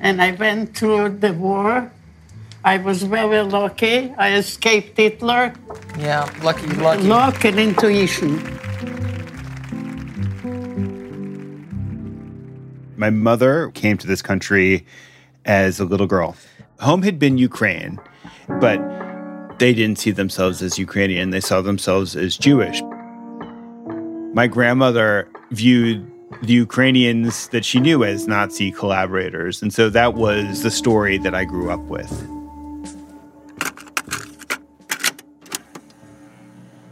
and 0.00 0.20
I 0.20 0.32
went 0.32 0.76
through 0.76 1.18
the 1.18 1.34
war. 1.34 1.92
I 2.68 2.76
was 2.76 3.02
very 3.02 3.40
lucky. 3.40 4.12
I 4.18 4.34
escaped 4.34 4.98
Hitler. 4.98 5.54
Yeah, 5.98 6.30
lucky, 6.42 6.66
lucky. 6.66 7.02
Luck 7.04 7.42
and 7.46 7.58
intuition. 7.58 8.36
My 12.98 13.08
mother 13.08 13.70
came 13.70 13.96
to 13.96 14.06
this 14.06 14.20
country 14.20 14.84
as 15.46 15.80
a 15.80 15.86
little 15.86 16.06
girl. 16.06 16.36
Home 16.80 17.00
had 17.00 17.18
been 17.18 17.38
Ukraine, 17.38 17.98
but 18.60 18.78
they 19.58 19.72
didn't 19.72 19.98
see 19.98 20.10
themselves 20.10 20.60
as 20.60 20.78
Ukrainian. 20.78 21.30
They 21.30 21.40
saw 21.40 21.62
themselves 21.62 22.16
as 22.16 22.36
Jewish. 22.36 22.82
My 24.34 24.46
grandmother 24.46 25.26
viewed 25.52 26.06
the 26.42 26.52
Ukrainians 26.52 27.48
that 27.48 27.64
she 27.64 27.80
knew 27.80 28.04
as 28.04 28.28
Nazi 28.28 28.70
collaborators. 28.72 29.62
And 29.62 29.72
so 29.72 29.88
that 29.88 30.12
was 30.12 30.62
the 30.62 30.70
story 30.70 31.16
that 31.16 31.34
I 31.34 31.46
grew 31.46 31.70
up 31.70 31.80
with. 31.96 32.12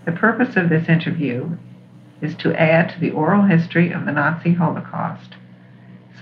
The 0.06 0.12
purpose 0.12 0.56
of 0.56 0.68
this 0.68 0.88
interview 0.88 1.56
is 2.22 2.36
to 2.36 2.54
add 2.54 2.90
to 2.90 3.00
the 3.00 3.10
oral 3.10 3.42
history 3.42 3.90
of 3.92 4.06
the 4.06 4.12
Nazi 4.12 4.54
Holocaust 4.54 5.34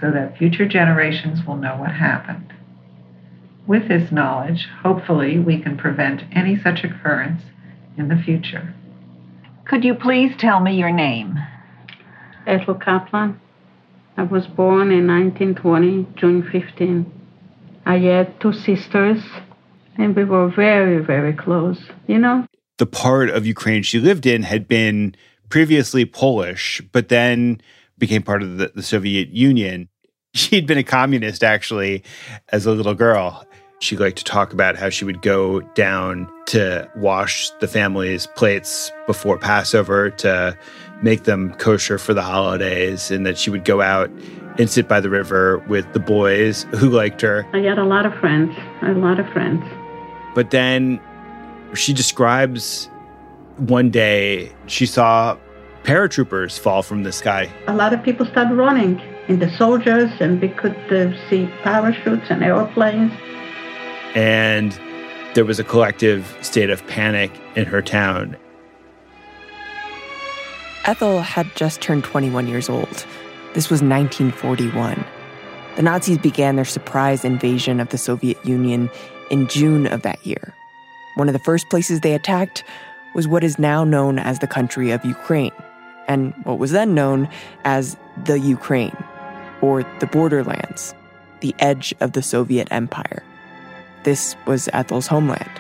so 0.01 0.11
that 0.11 0.38
future 0.38 0.66
generations 0.66 1.47
will 1.47 1.57
know 1.57 1.77
what 1.77 1.92
happened. 1.92 2.53
With 3.66 3.88
this 3.88 4.11
knowledge, 4.11 4.68
hopefully, 4.83 5.38
we 5.38 5.61
can 5.61 5.77
prevent 5.77 6.25
any 6.33 6.59
such 6.59 6.83
occurrence 6.83 7.42
in 7.97 8.09
the 8.09 8.16
future. 8.16 8.75
Could 9.66 9.85
you 9.85 9.94
please 9.94 10.35
tell 10.37 10.61
me 10.61 10.77
your 10.77 10.92
name? 10.92 11.38
Ethel 12.47 12.75
Kaplan. 12.75 13.40
I 14.16 14.23
was 14.23 14.47
born 14.47 14.92
in 14.92 15.07
1920, 15.07 16.07
June 16.16 16.42
15. 16.51 17.11
I 17.87 17.99
had 17.99 18.40
two 18.40 18.53
sisters, 18.53 19.23
and 19.97 20.16
we 20.16 20.25
were 20.25 20.49
very, 20.49 21.05
very 21.05 21.33
close, 21.33 21.90
you 22.07 22.18
know? 22.18 22.47
The 22.79 22.87
part 22.87 23.31
of 23.31 23.47
Ukraine 23.47 23.83
she 23.83 24.01
lived 24.01 24.27
in 24.27 24.43
had 24.43 24.67
been 24.67 25.15
previously 25.49 26.05
Polish, 26.05 26.83
but 26.93 27.09
then 27.09 27.61
became 27.99 28.23
part 28.23 28.43
of 28.43 28.59
the, 28.59 28.73
the 28.75 28.83
Soviet 28.83 29.29
Union. 29.29 29.89
She'd 30.35 30.67
been 30.67 30.79
a 30.79 30.85
communist 30.85 31.45
actually 31.45 32.03
as 32.49 32.67
a 32.67 32.73
little 32.73 32.95
girl. 32.95 33.47
She 33.79 33.97
liked 33.97 34.19
to 34.19 34.25
talk 34.25 34.53
about 34.53 34.77
how 34.77 34.89
she 34.89 35.05
would 35.05 35.23
go 35.23 35.61
down 35.75 36.29
to 36.47 36.91
wash 36.97 37.51
the 37.61 37.69
family's 37.69 38.27
plates 38.29 38.91
before 39.07 39.39
Passover 39.39 40.11
to 40.11 40.57
make 41.03 41.25
them 41.25 41.55
kosher 41.55 41.98
for 41.98 42.15
the 42.15 42.23
holidays, 42.23 43.11
and 43.11 43.27
that 43.27 43.37
she 43.37 43.51
would 43.51 43.65
go 43.65 43.83
out 43.83 44.11
and 44.59 44.71
sit 44.71 44.88
by 44.88 45.01
the 45.01 45.11
river 45.11 45.59
with 45.69 45.92
the 45.92 46.01
boys 46.01 46.65
who 46.77 46.88
liked 46.88 47.21
her. 47.21 47.46
I 47.53 47.59
had 47.59 47.79
a 47.79 47.85
lot 47.85 48.07
of 48.07 48.15
friends, 48.15 48.57
a 48.83 48.92
lot 48.92 49.21
of 49.21 49.29
friends. 49.31 49.63
But 50.35 50.51
then 50.51 51.01
she 51.75 51.92
describes 51.92 52.88
one 53.56 53.90
day 53.90 54.52
she 54.66 54.87
saw 54.87 55.37
paratroopers 55.85 56.58
fall 56.58 56.83
from 56.83 57.02
the 57.02 57.12
sky. 57.12 57.50
A 57.68 57.75
lot 57.75 57.92
of 57.92 58.02
people 58.02 58.27
started 58.27 58.54
running 58.54 59.00
and 59.29 59.40
the 59.40 59.50
soldiers, 59.56 60.10
and 60.20 60.40
we 60.40 60.48
could 60.48 60.77
uh, 60.92 61.12
see 61.29 61.46
parachutes 61.62 62.27
and 62.31 62.42
airplanes. 62.42 63.12
And 64.14 64.79
there 65.35 65.44
was 65.44 65.58
a 65.58 65.64
collective 65.64 66.37
state 66.42 66.70
of 66.70 66.87
panic 66.87 67.33
in 67.56 67.64
her 67.64 67.83
town. 67.83 68.37
Ethel 70.85 71.22
had 71.22 71.46
just 71.56 71.81
turned 71.81 72.04
21 72.04 72.46
years 72.46 72.68
old. 72.68 73.06
This 73.54 73.70
was 73.70 73.81
1941. 73.81 75.04
The 75.77 75.83
Nazis 75.83 76.18
began 76.18 76.56
their 76.56 76.64
surprise 76.64 77.25
invasion 77.25 77.81
of 77.81 77.88
the 77.88 77.98
Soviet 77.98 78.44
Union 78.44 78.90
in 79.31 79.48
June 79.48 79.87
of 79.87 80.02
that 80.02 80.25
year. 80.27 80.54
One 81.15 81.29
of 81.29 81.33
the 81.33 81.38
first 81.38 81.69
places 81.69 82.00
they 82.00 82.15
attacked 82.15 82.65
was 83.15 83.29
what 83.29 83.44
is 83.44 83.58
now 83.58 83.85
known 83.85 84.19
as 84.19 84.40
the 84.40 84.46
country 84.46 84.90
of 84.90 85.04
Ukraine, 85.04 85.52
and 86.08 86.35
what 86.44 86.58
was 86.58 86.73
then 86.73 86.94
known 86.94 87.29
as 87.65 87.96
the 88.25 88.38
Ukraine, 88.38 88.96
or 89.60 89.85
the 90.00 90.06
borderlands, 90.06 90.94
the 91.40 91.54
edge 91.58 91.94
of 92.00 92.12
the 92.12 92.23
Soviet 92.23 92.69
Empire. 92.71 93.23
This 94.02 94.37
was 94.46 94.69
Ethel's 94.73 95.06
homeland. 95.06 95.50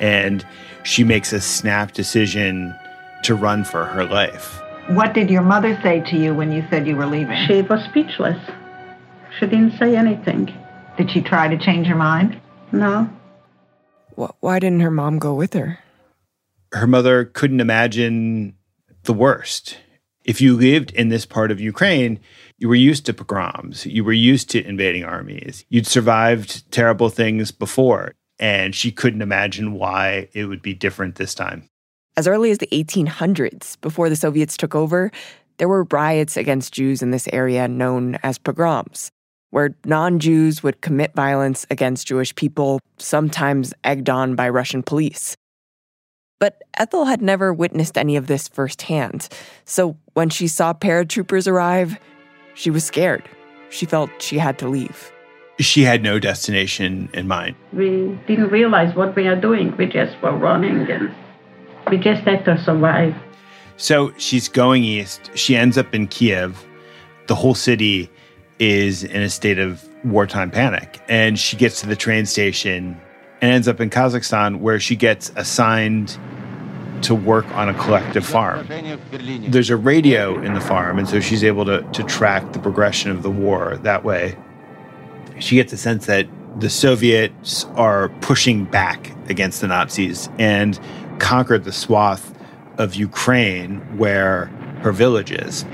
And 0.00 0.44
she 0.82 1.04
makes 1.04 1.32
a 1.32 1.40
snap 1.40 1.92
decision 1.92 2.74
to 3.22 3.34
run 3.34 3.64
for 3.64 3.84
her 3.84 4.04
life. 4.04 4.60
What 4.88 5.14
did 5.14 5.30
your 5.30 5.42
mother 5.42 5.78
say 5.82 6.00
to 6.10 6.16
you 6.16 6.34
when 6.34 6.52
you 6.52 6.64
said 6.68 6.86
you 6.86 6.96
were 6.96 7.06
leaving? 7.06 7.36
She 7.46 7.62
was 7.62 7.82
speechless. 7.84 8.38
She 9.38 9.46
didn't 9.46 9.78
say 9.78 9.96
anything. 9.96 10.52
Did 10.98 11.10
she 11.10 11.22
try 11.22 11.48
to 11.48 11.56
change 11.56 11.86
her 11.86 11.94
mind? 11.94 12.38
No. 12.70 13.08
Why 14.16 14.58
didn't 14.58 14.80
her 14.80 14.90
mom 14.90 15.18
go 15.18 15.34
with 15.34 15.54
her? 15.54 15.78
Her 16.72 16.86
mother 16.86 17.24
couldn't 17.24 17.60
imagine 17.60 18.56
the 19.04 19.12
worst. 19.12 19.78
If 20.24 20.40
you 20.40 20.56
lived 20.56 20.90
in 20.92 21.08
this 21.08 21.26
part 21.26 21.50
of 21.50 21.60
Ukraine, 21.60 22.18
you 22.58 22.68
were 22.68 22.74
used 22.74 23.04
to 23.06 23.14
pogroms, 23.14 23.84
you 23.84 24.04
were 24.04 24.12
used 24.12 24.48
to 24.50 24.66
invading 24.66 25.04
armies, 25.04 25.64
you'd 25.68 25.86
survived 25.86 26.70
terrible 26.72 27.10
things 27.10 27.50
before, 27.50 28.14
and 28.38 28.74
she 28.74 28.90
couldn't 28.90 29.22
imagine 29.22 29.74
why 29.74 30.28
it 30.32 30.46
would 30.46 30.62
be 30.62 30.72
different 30.72 31.16
this 31.16 31.34
time. 31.34 31.68
As 32.16 32.26
early 32.26 32.50
as 32.50 32.58
the 32.58 32.68
1800s, 32.68 33.78
before 33.80 34.08
the 34.08 34.16
Soviets 34.16 34.56
took 34.56 34.74
over, 34.74 35.10
there 35.58 35.68
were 35.68 35.84
riots 35.84 36.36
against 36.36 36.72
Jews 36.72 37.02
in 37.02 37.10
this 37.10 37.28
area 37.32 37.68
known 37.68 38.16
as 38.22 38.38
pogroms, 38.38 39.10
where 39.54 39.72
non 39.84 40.18
Jews 40.18 40.64
would 40.64 40.80
commit 40.80 41.14
violence 41.14 41.64
against 41.70 42.08
Jewish 42.08 42.34
people, 42.34 42.80
sometimes 42.98 43.72
egged 43.84 44.10
on 44.10 44.34
by 44.34 44.48
Russian 44.48 44.82
police. 44.82 45.36
But 46.40 46.60
Ethel 46.76 47.04
had 47.04 47.22
never 47.22 47.54
witnessed 47.54 47.96
any 47.96 48.16
of 48.16 48.26
this 48.26 48.48
firsthand, 48.48 49.28
so 49.64 49.96
when 50.14 50.28
she 50.28 50.48
saw 50.48 50.74
paratroopers 50.74 51.46
arrive, 51.46 51.96
she 52.54 52.68
was 52.68 52.82
scared. 52.82 53.22
She 53.70 53.86
felt 53.86 54.10
she 54.18 54.38
had 54.38 54.58
to 54.58 54.68
leave. 54.68 55.12
She 55.60 55.82
had 55.82 56.02
no 56.02 56.18
destination 56.18 57.08
in 57.14 57.28
mind. 57.28 57.54
We 57.72 58.18
didn't 58.26 58.48
realize 58.48 58.96
what 58.96 59.14
we 59.14 59.28
are 59.28 59.40
doing. 59.40 59.76
We 59.76 59.86
just 59.86 60.20
were 60.20 60.36
running 60.36 60.90
and 60.90 61.14
we 61.88 61.98
just 61.98 62.22
had 62.22 62.44
to 62.46 62.60
survive. 62.64 63.14
So 63.76 64.12
she's 64.18 64.48
going 64.48 64.82
east. 64.82 65.30
She 65.36 65.54
ends 65.54 65.78
up 65.78 65.94
in 65.94 66.08
Kiev. 66.08 66.66
The 67.28 67.36
whole 67.36 67.54
city 67.54 68.10
is 68.58 69.04
in 69.04 69.22
a 69.22 69.30
state 69.30 69.58
of 69.58 69.86
wartime 70.04 70.50
panic. 70.50 71.00
And 71.08 71.38
she 71.38 71.56
gets 71.56 71.80
to 71.80 71.86
the 71.86 71.96
train 71.96 72.26
station 72.26 73.00
and 73.40 73.52
ends 73.52 73.68
up 73.68 73.80
in 73.80 73.90
Kazakhstan, 73.90 74.60
where 74.60 74.80
she 74.80 74.96
gets 74.96 75.30
assigned 75.36 76.18
to 77.02 77.14
work 77.14 77.46
on 77.50 77.68
a 77.68 77.74
collective 77.74 78.24
farm. 78.24 78.66
There's 79.48 79.70
a 79.70 79.76
radio 79.76 80.40
in 80.40 80.54
the 80.54 80.60
farm, 80.60 80.98
and 80.98 81.08
so 81.08 81.20
she's 81.20 81.44
able 81.44 81.64
to, 81.66 81.82
to 81.82 82.02
track 82.04 82.52
the 82.52 82.58
progression 82.58 83.10
of 83.10 83.22
the 83.22 83.30
war 83.30 83.76
that 83.82 84.04
way. 84.04 84.36
She 85.38 85.56
gets 85.56 85.72
a 85.72 85.76
sense 85.76 86.06
that 86.06 86.26
the 86.58 86.70
Soviets 86.70 87.64
are 87.74 88.08
pushing 88.20 88.64
back 88.64 89.10
against 89.28 89.60
the 89.60 89.66
Nazis 89.66 90.30
and 90.38 90.78
conquered 91.18 91.64
the 91.64 91.72
swath 91.72 92.32
of 92.78 92.94
Ukraine 92.94 93.80
where 93.98 94.46
her 94.80 94.92
village 94.92 95.32
is. 95.32 95.64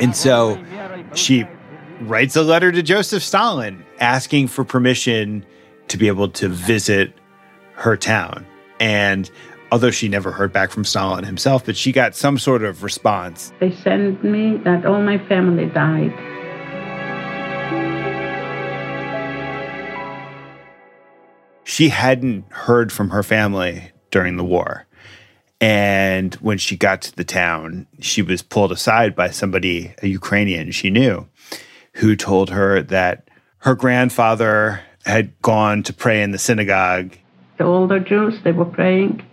And 0.00 0.14
so 0.16 0.62
she 1.14 1.44
writes 2.00 2.36
a 2.36 2.42
letter 2.42 2.72
to 2.72 2.82
Joseph 2.82 3.22
Stalin 3.22 3.84
asking 4.00 4.48
for 4.48 4.64
permission 4.64 5.44
to 5.88 5.96
be 5.96 6.08
able 6.08 6.28
to 6.28 6.48
visit 6.48 7.12
her 7.74 7.96
town. 7.96 8.46
And 8.80 9.30
although 9.70 9.90
she 9.90 10.08
never 10.08 10.32
heard 10.32 10.52
back 10.52 10.70
from 10.70 10.84
Stalin 10.84 11.24
himself, 11.24 11.64
but 11.64 11.76
she 11.76 11.92
got 11.92 12.14
some 12.14 12.38
sort 12.38 12.62
of 12.62 12.82
response. 12.82 13.52
They 13.60 13.72
sent 13.72 14.24
me 14.24 14.56
that 14.58 14.84
all 14.84 15.02
my 15.02 15.18
family 15.26 15.66
died. 15.66 16.12
She 21.64 21.88
hadn't 21.88 22.44
heard 22.52 22.92
from 22.92 23.10
her 23.10 23.22
family 23.22 23.90
during 24.10 24.36
the 24.36 24.44
war. 24.44 24.86
And 25.60 26.34
when 26.36 26.58
she 26.58 26.76
got 26.76 27.02
to 27.02 27.16
the 27.16 27.24
town, 27.24 27.86
she 28.00 28.22
was 28.22 28.42
pulled 28.42 28.72
aside 28.72 29.14
by 29.14 29.30
somebody, 29.30 29.94
a 30.02 30.08
Ukrainian 30.08 30.72
she 30.72 30.90
knew, 30.90 31.28
who 31.94 32.16
told 32.16 32.50
her 32.50 32.82
that 32.82 33.28
her 33.58 33.74
grandfather 33.74 34.82
had 35.06 35.40
gone 35.42 35.82
to 35.84 35.92
pray 35.92 36.22
in 36.22 36.32
the 36.32 36.38
synagogue. 36.38 37.16
The 37.58 37.64
older 37.64 38.00
Jews, 38.00 38.42
they 38.42 38.52
were 38.52 38.64
praying. 38.64 39.24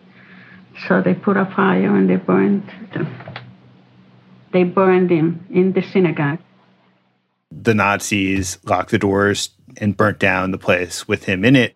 So 0.87 1.01
they 1.01 1.13
put 1.13 1.37
a 1.37 1.45
fire 1.45 1.95
and 1.95 2.09
they 2.09 2.15
burned 2.15 2.63
them. 2.93 3.13
They 4.53 4.63
burned 4.63 5.09
him 5.09 5.45
in 5.49 5.73
the 5.73 5.81
synagogue. 5.81 6.39
The 7.51 7.73
Nazis 7.73 8.57
locked 8.63 8.91
the 8.91 8.97
doors 8.97 9.49
and 9.77 9.97
burnt 9.97 10.19
down 10.19 10.51
the 10.51 10.57
place 10.57 11.07
with 11.07 11.25
him 11.25 11.43
in 11.43 11.55
it. 11.55 11.75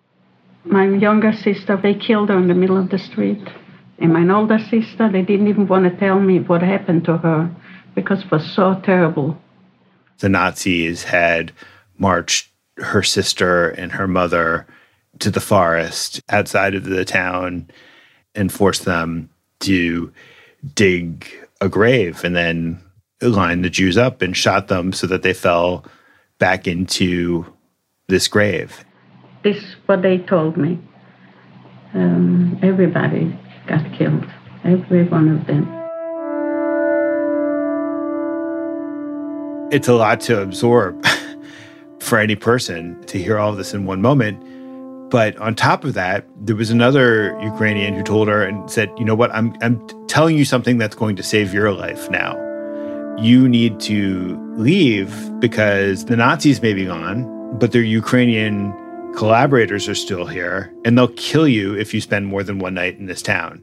My 0.63 0.87
younger 0.87 1.33
sister, 1.33 1.77
they 1.77 1.93
killed 1.93 2.29
her 2.29 2.37
in 2.37 2.47
the 2.47 2.53
middle 2.55 2.77
of 2.77 2.89
the 2.89 2.97
street. 2.97 3.45
And 3.97 4.13
my 4.13 4.27
older 4.33 4.59
sister, 4.59 5.09
they 5.09 5.21
didn't 5.21 5.47
even 5.47 5.67
want 5.67 5.85
to 5.85 5.99
tell 5.99 6.19
me 6.19 6.39
what 6.39 6.61
happened 6.61 7.05
to 7.05 7.17
her 7.17 7.49
because 7.93 8.23
it 8.23 8.31
was 8.31 8.45
so 8.53 8.79
terrible. 8.83 9.37
The 10.19 10.29
Nazis 10.29 11.03
had 11.03 11.51
marched 11.97 12.49
her 12.77 13.03
sister 13.03 13.69
and 13.69 13.93
her 13.93 14.07
mother 14.07 14.67
to 15.19 15.31
the 15.31 15.39
forest 15.39 16.21
outside 16.29 16.75
of 16.75 16.83
the 16.83 17.05
town 17.05 17.69
and 18.33 18.51
forced 18.51 18.83
them 18.83 19.29
to 19.61 20.11
dig 20.73 21.25
a 21.61 21.69
grave 21.69 22.23
and 22.25 22.35
then 22.35 22.81
line 23.21 23.61
the 23.61 23.69
Jews 23.69 23.97
up 23.97 24.21
and 24.21 24.35
shot 24.35 24.67
them 24.67 24.91
so 24.91 25.07
that 25.07 25.21
they 25.21 25.33
fell 25.33 25.85
back 26.37 26.67
into 26.67 27.45
this 28.07 28.27
grave. 28.27 28.83
This 29.43 29.57
is 29.57 29.75
what 29.85 30.01
they 30.01 30.17
told 30.17 30.57
me. 30.57 30.79
Um, 31.93 32.59
everybody 32.61 33.39
got 33.67 33.91
killed, 33.93 34.25
every 34.63 35.03
one 35.05 35.29
of 35.29 35.45
them. 35.47 35.63
It's 39.71 39.87
a 39.87 39.93
lot 39.93 40.21
to 40.21 40.41
absorb 40.41 41.05
for 41.99 42.19
any 42.19 42.35
person 42.35 43.03
to 43.05 43.17
hear 43.17 43.37
all 43.37 43.49
of 43.49 43.57
this 43.57 43.73
in 43.73 43.85
one 43.85 44.01
moment. 44.01 44.41
But 45.09 45.37
on 45.37 45.55
top 45.55 45.83
of 45.83 45.93
that, 45.93 46.25
there 46.35 46.55
was 46.55 46.69
another 46.69 47.37
Ukrainian 47.41 47.93
who 47.93 48.03
told 48.03 48.27
her 48.27 48.43
and 48.43 48.69
said, 48.69 48.91
"You 48.97 49.05
know 49.05 49.15
what? 49.15 49.33
I'm 49.33 49.55
I'm 49.61 49.79
telling 50.07 50.37
you 50.37 50.45
something 50.45 50.77
that's 50.77 50.95
going 50.95 51.15
to 51.15 51.23
save 51.23 51.53
your 51.53 51.71
life 51.71 52.09
now. 52.09 52.33
You 53.19 53.47
need 53.47 53.79
to 53.81 54.37
leave 54.57 55.11
because 55.39 56.05
the 56.05 56.15
Nazis 56.15 56.61
may 56.61 56.73
be 56.73 56.85
gone, 56.85 57.57
but 57.59 57.71
their 57.71 57.81
Ukrainian 57.81 58.73
collaborators 59.15 59.87
are 59.87 59.95
still 59.95 60.25
here, 60.25 60.71
and 60.83 60.97
they'll 60.97 61.07
kill 61.09 61.47
you 61.47 61.73
if 61.75 61.93
you 61.93 62.01
spend 62.01 62.27
more 62.27 62.43
than 62.43 62.59
one 62.59 62.73
night 62.73 62.99
in 62.99 63.05
this 63.05 63.21
town." 63.21 63.61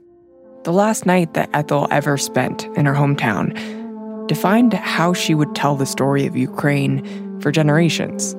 The 0.64 0.72
last 0.72 1.06
night 1.06 1.34
that 1.34 1.50
Ethel 1.52 1.88
ever 1.90 2.16
spent 2.16 2.68
in 2.76 2.86
her 2.86 2.94
hometown 2.94 3.56
defined 4.28 4.72
how 4.72 5.12
she 5.12 5.34
would 5.34 5.54
tell 5.54 5.74
the 5.74 5.86
story 5.86 6.26
of 6.26 6.36
Ukraine 6.36 7.02
for 7.40 7.50
generations. 7.50 8.36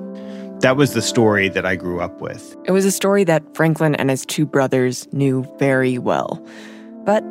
That 0.62 0.78
was 0.78 0.94
the 0.94 1.02
story 1.02 1.50
that 1.50 1.66
I 1.66 1.76
grew 1.76 2.00
up 2.00 2.22
with. 2.22 2.56
It 2.64 2.72
was 2.72 2.86
a 2.86 2.92
story 2.92 3.26
that 3.26 3.44
Franklin 3.54 3.96
and 3.96 4.10
his 4.10 4.26
two 4.26 4.46
brothers 4.46 5.08
knew 5.12 5.46
very 5.60 5.98
well. 5.98 6.42
But 7.06 7.22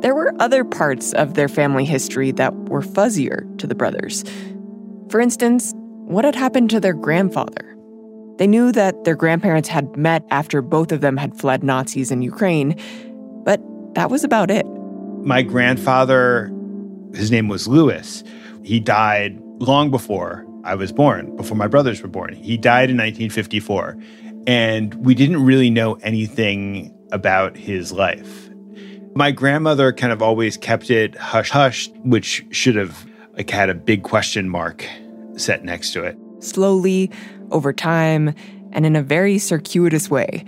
there 0.00 0.14
were 0.14 0.32
other 0.38 0.62
parts 0.62 1.12
of 1.14 1.34
their 1.34 1.48
family 1.48 1.84
history 1.84 2.30
that 2.32 2.54
were 2.68 2.82
fuzzier 2.82 3.44
to 3.58 3.66
the 3.66 3.74
brothers. 3.74 4.24
For 5.08 5.20
instance, 5.20 5.74
what 6.06 6.24
had 6.24 6.36
happened 6.36 6.70
to 6.70 6.78
their 6.78 6.94
grandfather? 6.94 7.71
They 8.42 8.48
knew 8.48 8.72
that 8.72 9.04
their 9.04 9.14
grandparents 9.14 9.68
had 9.68 9.96
met 9.96 10.24
after 10.32 10.62
both 10.62 10.90
of 10.90 11.00
them 11.00 11.16
had 11.16 11.38
fled 11.38 11.62
Nazis 11.62 12.10
in 12.10 12.22
Ukraine, 12.22 12.74
but 13.44 13.60
that 13.94 14.10
was 14.10 14.24
about 14.24 14.50
it. 14.50 14.66
My 15.22 15.42
grandfather, 15.42 16.52
his 17.14 17.30
name 17.30 17.46
was 17.46 17.68
Lewis. 17.68 18.24
He 18.64 18.80
died 18.80 19.38
long 19.60 19.92
before 19.92 20.44
I 20.64 20.74
was 20.74 20.90
born, 20.90 21.36
before 21.36 21.56
my 21.56 21.68
brothers 21.68 22.02
were 22.02 22.08
born. 22.08 22.34
He 22.34 22.56
died 22.56 22.90
in 22.90 22.96
1954. 22.96 23.96
And 24.48 24.92
we 24.94 25.14
didn't 25.14 25.44
really 25.44 25.70
know 25.70 25.94
anything 26.02 26.92
about 27.12 27.56
his 27.56 27.92
life. 27.92 28.50
My 29.14 29.30
grandmother 29.30 29.92
kind 29.92 30.12
of 30.12 30.20
always 30.20 30.56
kept 30.56 30.90
it 30.90 31.14
hush 31.14 31.50
hush, 31.50 31.88
which 32.02 32.44
should 32.50 32.74
have 32.74 33.06
like 33.34 33.50
had 33.50 33.70
a 33.70 33.74
big 33.74 34.02
question 34.02 34.48
mark 34.48 34.84
set 35.36 35.62
next 35.62 35.92
to 35.92 36.02
it. 36.02 36.18
Slowly, 36.40 37.08
over 37.52 37.72
time, 37.72 38.34
and 38.72 38.84
in 38.84 38.96
a 38.96 39.02
very 39.02 39.38
circuitous 39.38 40.10
way, 40.10 40.44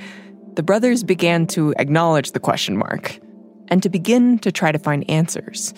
the 0.54 0.62
brothers 0.62 1.04
began 1.04 1.46
to 1.48 1.74
acknowledge 1.78 2.32
the 2.32 2.40
question 2.40 2.76
mark 2.76 3.18
and 3.68 3.82
to 3.82 3.88
begin 3.88 4.38
to 4.40 4.52
try 4.52 4.72
to 4.72 4.78
find 4.78 5.08
answers. 5.10 5.74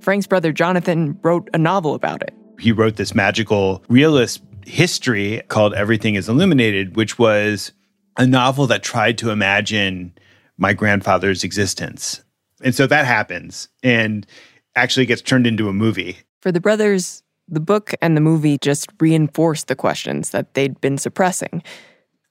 Frank's 0.00 0.26
brother 0.26 0.52
Jonathan 0.52 1.18
wrote 1.22 1.48
a 1.52 1.58
novel 1.58 1.94
about 1.94 2.22
it 2.22 2.34
He 2.58 2.72
wrote 2.72 2.96
this 2.96 3.14
magical 3.14 3.82
realist 3.88 4.42
history 4.66 5.42
called 5.48 5.74
Everything 5.74 6.14
is 6.14 6.28
Illuminated, 6.28 6.96
which 6.96 7.18
was 7.18 7.72
a 8.16 8.26
novel 8.26 8.66
that 8.66 8.82
tried 8.82 9.18
to 9.18 9.30
imagine 9.30 10.12
my 10.58 10.72
grandfather's 10.72 11.44
existence. 11.44 12.22
And 12.62 12.74
so 12.74 12.86
that 12.86 13.06
happens 13.06 13.68
and 13.82 14.26
actually 14.74 15.06
gets 15.06 15.22
turned 15.22 15.46
into 15.46 15.68
a 15.68 15.72
movie. 15.72 16.18
For 16.42 16.52
the 16.52 16.60
brothers, 16.60 17.22
the 17.48 17.60
book 17.60 17.94
and 18.02 18.16
the 18.16 18.20
movie 18.20 18.58
just 18.58 18.90
reinforced 19.00 19.68
the 19.68 19.76
questions 19.76 20.30
that 20.30 20.54
they'd 20.54 20.80
been 20.80 20.98
suppressing. 20.98 21.62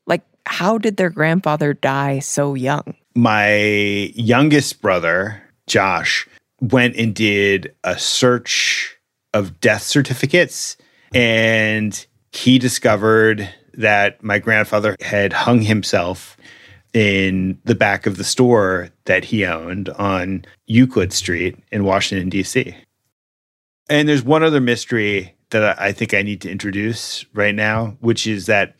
Like, 0.05 0.23
how 0.45 0.77
did 0.77 0.97
their 0.97 1.09
grandfather 1.09 1.73
die 1.73 2.19
so 2.19 2.53
young? 2.53 2.95
My 3.15 3.55
youngest 4.15 4.81
brother, 4.81 5.41
Josh, 5.65 6.27
went 6.61 6.95
and 6.95 7.13
did 7.13 7.73
a 7.83 7.97
search 7.97 8.95
of 9.33 9.59
death 9.59 9.83
certificates 9.83 10.77
and 11.13 12.05
he 12.31 12.59
discovered 12.59 13.49
that 13.73 14.21
my 14.23 14.39
grandfather 14.39 14.95
had 15.01 15.33
hung 15.33 15.61
himself 15.61 16.37
in 16.93 17.59
the 17.63 17.75
back 17.75 18.05
of 18.05 18.17
the 18.17 18.23
store 18.23 18.89
that 19.05 19.25
he 19.25 19.45
owned 19.45 19.89
on 19.89 20.43
Euclid 20.65 21.13
Street 21.13 21.57
in 21.71 21.83
Washington, 21.83 22.29
D.C. 22.29 22.75
And 23.89 24.07
there's 24.07 24.23
one 24.23 24.43
other 24.43 24.61
mystery 24.61 25.35
that 25.49 25.79
I 25.79 25.91
think 25.91 26.13
I 26.13 26.21
need 26.21 26.41
to 26.41 26.51
introduce 26.51 27.25
right 27.33 27.55
now, 27.55 27.97
which 28.01 28.27
is 28.27 28.47
that 28.47 28.75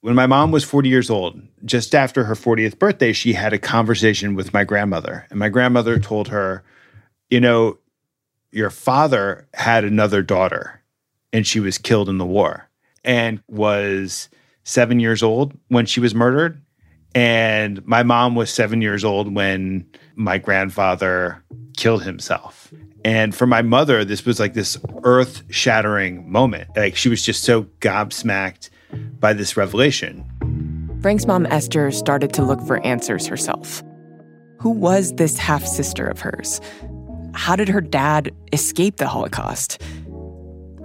when 0.00 0.14
my 0.14 0.26
mom 0.26 0.50
was 0.50 0.64
40 0.64 0.88
years 0.88 1.08
old, 1.08 1.40
just 1.64 1.94
after 1.94 2.24
her 2.24 2.34
40th 2.34 2.78
birthday, 2.78 3.12
she 3.12 3.32
had 3.32 3.52
a 3.52 3.58
conversation 3.58 4.34
with 4.34 4.52
my 4.52 4.64
grandmother. 4.64 5.26
And 5.30 5.38
my 5.38 5.48
grandmother 5.48 5.98
told 5.98 6.28
her, 6.28 6.64
You 7.30 7.40
know, 7.40 7.78
your 8.50 8.70
father 8.70 9.48
had 9.54 9.84
another 9.84 10.22
daughter 10.22 10.82
and 11.32 11.46
she 11.46 11.60
was 11.60 11.78
killed 11.78 12.08
in 12.08 12.18
the 12.18 12.26
war 12.26 12.68
and 13.04 13.42
was 13.48 14.28
seven 14.64 15.00
years 15.00 15.22
old 15.22 15.56
when 15.68 15.86
she 15.86 16.00
was 16.00 16.14
murdered. 16.14 16.60
And 17.14 17.84
my 17.86 18.02
mom 18.02 18.34
was 18.34 18.50
seven 18.50 18.82
years 18.82 19.04
old 19.04 19.32
when 19.34 19.86
my 20.16 20.38
grandfather 20.38 21.42
killed 21.76 22.02
himself. 22.02 22.72
And 23.04 23.34
for 23.34 23.46
my 23.46 23.60
mother, 23.60 24.04
this 24.04 24.24
was 24.24 24.40
like 24.40 24.54
this 24.54 24.78
earth 25.02 25.42
shattering 25.50 26.30
moment. 26.30 26.68
Like 26.74 26.96
she 26.96 27.08
was 27.08 27.22
just 27.22 27.44
so 27.44 27.64
gobsmacked 27.80 28.70
by 29.20 29.34
this 29.34 29.56
revelation. 29.56 30.24
Frank's 31.02 31.26
mom, 31.26 31.46
Esther, 31.46 31.90
started 31.90 32.32
to 32.32 32.42
look 32.42 32.62
for 32.62 32.84
answers 32.84 33.26
herself. 33.26 33.82
Who 34.58 34.70
was 34.70 35.12
this 35.16 35.36
half 35.36 35.66
sister 35.66 36.06
of 36.06 36.18
hers? 36.20 36.60
How 37.34 37.56
did 37.56 37.68
her 37.68 37.82
dad 37.82 38.34
escape 38.52 38.96
the 38.96 39.08
Holocaust? 39.08 39.82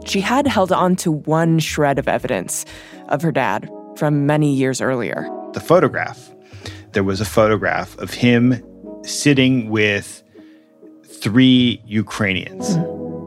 She 0.06 0.20
had 0.20 0.46
held 0.46 0.74
on 0.74 0.98
to 0.98 1.12
one 1.12 1.60
shred 1.60 2.00
of 2.00 2.10
evidence 2.10 2.66
of 3.08 3.22
her 3.22 3.32
dad 3.32 3.70
from 3.96 4.26
many 4.26 4.54
years 4.54 4.82
earlier. 4.82 5.30
The 5.54 5.62
photograph. 5.62 6.34
There 6.92 7.04
was 7.04 7.22
a 7.22 7.26
photograph 7.26 7.98
of 8.00 8.14
him 8.14 8.62
sitting 9.04 9.70
with 9.70 10.24
three 11.22 11.82
Ukrainians. 11.86 12.78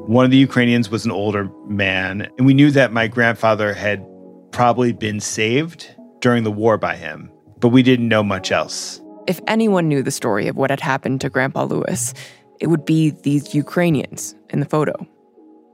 One 0.08 0.24
of 0.24 0.30
the 0.30 0.36
Ukrainians 0.36 0.90
was 0.90 1.04
an 1.04 1.10
older 1.10 1.48
man, 1.68 2.28
and 2.36 2.46
we 2.46 2.54
knew 2.54 2.70
that 2.72 2.92
my 2.92 3.06
grandfather 3.06 3.72
had 3.72 4.04
probably 4.50 4.92
been 4.92 5.20
saved 5.20 5.88
during 6.20 6.44
the 6.44 6.50
war 6.50 6.76
by 6.76 6.96
him, 6.96 7.30
but 7.58 7.68
we 7.68 7.82
didn't 7.82 8.08
know 8.08 8.22
much 8.22 8.50
else. 8.50 9.00
If 9.26 9.40
anyone 9.46 9.88
knew 9.88 10.02
the 10.02 10.10
story 10.10 10.48
of 10.48 10.56
what 10.56 10.70
had 10.70 10.80
happened 10.80 11.20
to 11.20 11.30
Grandpa 11.30 11.64
Lewis, 11.64 12.12
it 12.60 12.66
would 12.66 12.84
be 12.84 13.10
these 13.10 13.54
Ukrainians 13.54 14.34
in 14.50 14.60
the 14.60 14.66
photo. 14.66 14.94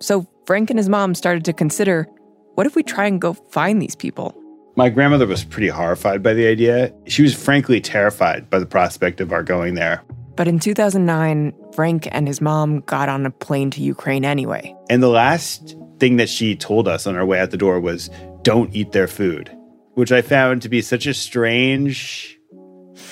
So 0.01 0.27
Frank 0.47 0.71
and 0.71 0.79
his 0.79 0.89
mom 0.89 1.15
started 1.15 1.45
to 1.47 1.53
consider 1.53 2.07
what 2.55 2.67
if 2.67 2.75
we 2.75 2.83
try 2.83 3.07
and 3.07 3.21
go 3.21 3.35
find 3.35 3.81
these 3.81 3.95
people? 3.95 4.35
My 4.77 4.89
grandmother 4.89 5.27
was 5.27 5.45
pretty 5.45 5.69
horrified 5.69 6.23
by 6.23 6.35
the 6.35 6.47
idea. 6.47 6.93
She 7.07 7.23
was 7.23 7.35
frankly 7.35 7.81
terrified 7.81 8.49
by 8.51 8.59
the 8.59 8.67
prospect 8.67 9.21
of 9.21 9.33
our 9.33 9.43
going 9.43 9.75
there. 9.75 10.03
But 10.37 10.49
in 10.49 10.59
2009, 10.59 11.53
Frank 11.75 12.09
and 12.11 12.27
his 12.27 12.41
mom 12.41 12.81
got 12.81 13.09
on 13.09 13.27
a 13.27 13.31
plane 13.31 13.71
to 13.73 13.83
Ukraine 13.83 14.25
anyway. 14.25 14.75
And 14.91 15.03
the 15.03 15.09
last 15.09 15.77
thing 15.99 16.17
that 16.17 16.29
she 16.29 16.57
told 16.57 16.89
us 16.89 17.07
on 17.07 17.17
our 17.17 17.27
way 17.27 17.41
out 17.41 17.51
the 17.51 17.57
door 17.57 17.81
was 17.81 18.11
don't 18.43 18.75
eat 18.75 18.93
their 18.93 19.09
food, 19.09 19.57
which 19.95 20.13
I 20.13 20.23
found 20.23 20.63
to 20.63 20.69
be 20.69 20.81
such 20.81 21.07
a 21.07 21.15
strange 21.15 22.39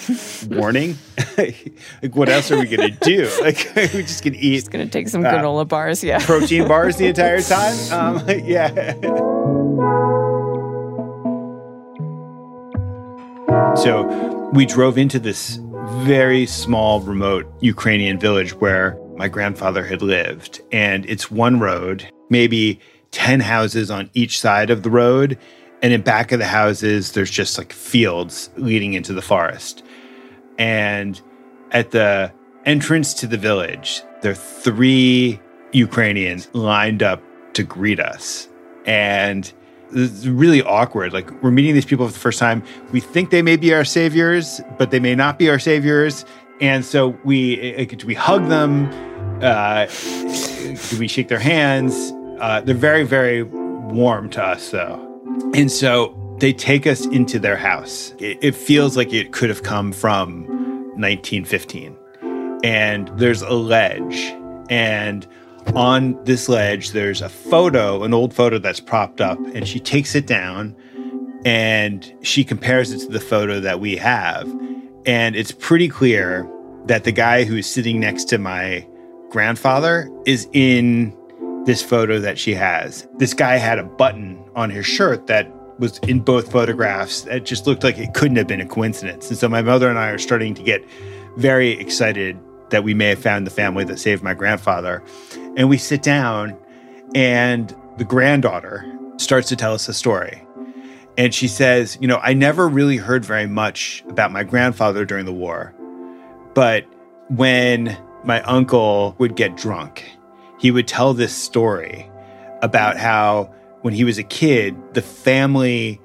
warning. 0.50 0.96
like, 1.38 2.14
what 2.14 2.28
else 2.28 2.50
are 2.50 2.58
we 2.58 2.66
gonna 2.66 2.90
do? 2.90 3.30
Like, 3.40 3.70
we 3.76 4.02
just 4.02 4.24
gonna 4.24 4.36
eat. 4.38 4.56
Just 4.56 4.70
gonna 4.70 4.86
take 4.86 5.08
some 5.08 5.22
granola 5.22 5.62
uh, 5.62 5.64
bars, 5.64 6.02
yeah. 6.02 6.24
protein 6.24 6.66
bars 6.66 6.96
the 6.96 7.06
entire 7.06 7.40
time. 7.40 7.76
Um, 7.92 8.28
yeah. 8.28 8.94
So 13.76 14.50
we 14.52 14.64
drove 14.66 14.96
into 14.96 15.18
this 15.18 15.58
very 16.04 16.46
small, 16.46 17.00
remote 17.00 17.46
Ukrainian 17.60 18.18
village 18.18 18.54
where 18.54 18.98
my 19.16 19.28
grandfather 19.28 19.84
had 19.84 20.02
lived, 20.02 20.60
and 20.72 21.06
it's 21.06 21.30
one 21.30 21.58
road, 21.58 22.08
maybe 22.28 22.80
ten 23.12 23.40
houses 23.40 23.90
on 23.90 24.10
each 24.14 24.38
side 24.40 24.70
of 24.70 24.82
the 24.82 24.90
road. 24.90 25.38
And 25.82 25.92
in 25.92 26.02
back 26.02 26.32
of 26.32 26.38
the 26.38 26.46
houses, 26.46 27.12
there's 27.12 27.30
just 27.30 27.58
like 27.58 27.72
fields 27.72 28.50
leading 28.56 28.94
into 28.94 29.12
the 29.12 29.22
forest. 29.22 29.84
And 30.58 31.20
at 31.72 31.90
the 31.90 32.32
entrance 32.64 33.14
to 33.14 33.26
the 33.26 33.36
village, 33.36 34.02
there 34.22 34.32
are 34.32 34.34
three 34.34 35.40
Ukrainians 35.72 36.48
lined 36.52 37.02
up 37.02 37.22
to 37.54 37.62
greet 37.62 38.00
us. 38.00 38.48
And 38.86 39.52
it's 39.92 40.26
really 40.26 40.62
awkward. 40.62 41.12
Like 41.12 41.30
we're 41.42 41.50
meeting 41.50 41.74
these 41.74 41.84
people 41.84 42.06
for 42.06 42.12
the 42.12 42.18
first 42.18 42.38
time. 42.38 42.62
We 42.92 43.00
think 43.00 43.30
they 43.30 43.42
may 43.42 43.56
be 43.56 43.72
our 43.74 43.84
saviors, 43.84 44.60
but 44.78 44.90
they 44.90 45.00
may 45.00 45.14
not 45.14 45.38
be 45.38 45.48
our 45.48 45.58
saviors. 45.58 46.24
And 46.60 46.84
so 46.84 47.18
we 47.24 47.84
do 47.86 48.06
we 48.06 48.14
hug 48.14 48.48
them? 48.48 48.86
Uh, 49.42 49.86
do 49.86 50.98
we 50.98 51.08
shake 51.08 51.28
their 51.28 51.38
hands? 51.38 52.12
Uh, 52.40 52.60
they're 52.62 52.74
very 52.74 53.04
very 53.04 53.42
warm 53.42 54.30
to 54.30 54.42
us 54.42 54.70
though, 54.70 55.20
and 55.54 55.70
so 55.70 56.22
they 56.38 56.52
take 56.52 56.86
us 56.86 57.06
into 57.06 57.38
their 57.38 57.56
house. 57.56 58.14
It, 58.18 58.38
it 58.42 58.54
feels 58.54 58.96
like 58.96 59.12
it 59.12 59.32
could 59.32 59.48
have 59.48 59.62
come 59.62 59.92
from 59.92 60.44
1915. 60.96 61.96
And 62.62 63.08
there's 63.18 63.42
a 63.42 63.52
ledge. 63.52 64.34
And 64.68 65.26
on 65.74 66.22
this 66.24 66.48
ledge, 66.48 66.90
there's 66.90 67.22
a 67.22 67.28
photo, 67.28 68.02
an 68.04 68.14
old 68.14 68.32
photo 68.34 68.58
that's 68.58 68.80
propped 68.80 69.20
up. 69.20 69.38
And 69.54 69.66
she 69.66 69.80
takes 69.80 70.14
it 70.14 70.26
down 70.26 70.76
and 71.44 72.12
she 72.22 72.44
compares 72.44 72.92
it 72.92 72.98
to 73.00 73.08
the 73.08 73.20
photo 73.20 73.60
that 73.60 73.80
we 73.80 73.96
have. 73.96 74.48
And 75.06 75.36
it's 75.36 75.52
pretty 75.52 75.88
clear 75.88 76.50
that 76.86 77.04
the 77.04 77.12
guy 77.12 77.44
who's 77.44 77.66
sitting 77.66 78.00
next 78.00 78.24
to 78.24 78.38
my 78.38 78.86
grandfather 79.30 80.10
is 80.24 80.48
in 80.52 81.16
this 81.64 81.82
photo 81.82 82.18
that 82.20 82.38
she 82.38 82.54
has. 82.54 83.06
This 83.18 83.34
guy 83.34 83.56
had 83.56 83.78
a 83.78 83.84
button 83.84 84.42
on 84.54 84.70
his 84.70 84.86
shirt 84.86 85.26
that 85.26 85.52
was 85.78 85.98
in 85.98 86.20
both 86.20 86.50
photographs. 86.50 87.26
It 87.26 87.44
just 87.44 87.66
looked 87.66 87.84
like 87.84 87.98
it 87.98 88.14
couldn't 88.14 88.36
have 88.36 88.46
been 88.46 88.60
a 88.60 88.66
coincidence. 88.66 89.28
And 89.28 89.38
so 89.38 89.48
my 89.48 89.62
mother 89.62 89.88
and 89.90 89.98
I 89.98 90.08
are 90.10 90.18
starting 90.18 90.54
to 90.54 90.62
get 90.62 90.84
very 91.36 91.72
excited 91.72 92.38
that 92.70 92.84
we 92.84 92.94
may 92.94 93.08
have 93.10 93.22
found 93.22 93.46
the 93.46 93.50
family 93.50 93.84
that 93.84 93.98
saved 93.98 94.22
my 94.22 94.34
grandfather. 94.34 95.02
And 95.56 95.68
we 95.68 95.78
sit 95.78 96.02
down, 96.02 96.56
and 97.14 97.74
the 97.96 98.04
granddaughter 98.04 98.84
starts 99.16 99.48
to 99.48 99.56
tell 99.56 99.74
us 99.74 99.88
a 99.88 99.94
story. 99.94 100.42
And 101.18 101.34
she 101.34 101.48
says, 101.48 101.96
You 102.00 102.08
know, 102.08 102.18
I 102.22 102.34
never 102.34 102.68
really 102.68 102.98
heard 102.98 103.24
very 103.24 103.46
much 103.46 104.04
about 104.08 104.32
my 104.32 104.44
grandfather 104.44 105.04
during 105.04 105.24
the 105.24 105.32
war, 105.32 105.74
but 106.54 106.84
when 107.28 107.96
my 108.24 108.42
uncle 108.42 109.14
would 109.18 109.36
get 109.36 109.56
drunk, 109.56 110.04
he 110.58 110.70
would 110.70 110.88
tell 110.88 111.14
this 111.14 111.34
story 111.34 112.10
about 112.62 112.96
how 112.96 113.52
when 113.82 113.94
he 113.94 114.04
was 114.04 114.18
a 114.18 114.22
kid, 114.22 114.76
the 114.94 115.02
family 115.02 116.00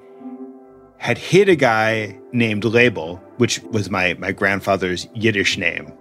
had 0.98 1.18
hit 1.18 1.48
a 1.48 1.56
guy 1.56 2.16
named 2.32 2.64
Label, 2.64 3.16
which 3.38 3.60
was 3.64 3.90
my, 3.90 4.14
my 4.14 4.30
grandfather's 4.30 5.08
Yiddish 5.14 5.58
name, 5.58 5.92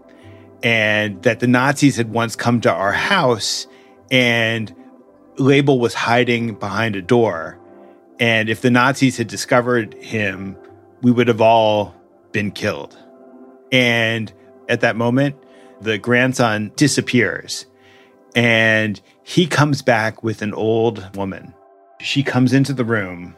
and 0.63 1.21
that 1.23 1.39
the 1.39 1.47
Nazis 1.47 1.97
had 1.97 2.11
once 2.11 2.35
come 2.35 2.61
to 2.61 2.71
our 2.71 2.91
house 2.91 3.67
and 4.09 4.75
Label 5.37 5.79
was 5.79 5.93
hiding 5.93 6.55
behind 6.55 6.95
a 6.95 7.01
door. 7.01 7.59
And 8.19 8.49
if 8.49 8.61
the 8.61 8.69
Nazis 8.69 9.17
had 9.17 9.27
discovered 9.27 9.93
him, 9.95 10.55
we 11.01 11.11
would 11.11 11.27
have 11.27 11.41
all 11.41 11.95
been 12.31 12.51
killed. 12.51 12.97
And 13.71 14.31
at 14.69 14.81
that 14.81 14.95
moment, 14.95 15.35
the 15.79 15.97
grandson 15.97 16.71
disappears 16.75 17.65
and 18.35 19.01
he 19.23 19.47
comes 19.47 19.81
back 19.81 20.23
with 20.23 20.41
an 20.41 20.53
old 20.53 21.15
woman 21.15 21.53
she 22.01 22.23
comes 22.23 22.53
into 22.53 22.73
the 22.73 22.85
room 22.85 23.35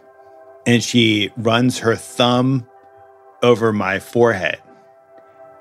and 0.66 0.84
she 0.84 1.32
runs 1.38 1.80
her 1.80 1.96
thumb 1.96 2.68
over 3.42 3.74
my 3.74 4.00
forehead 4.00 4.60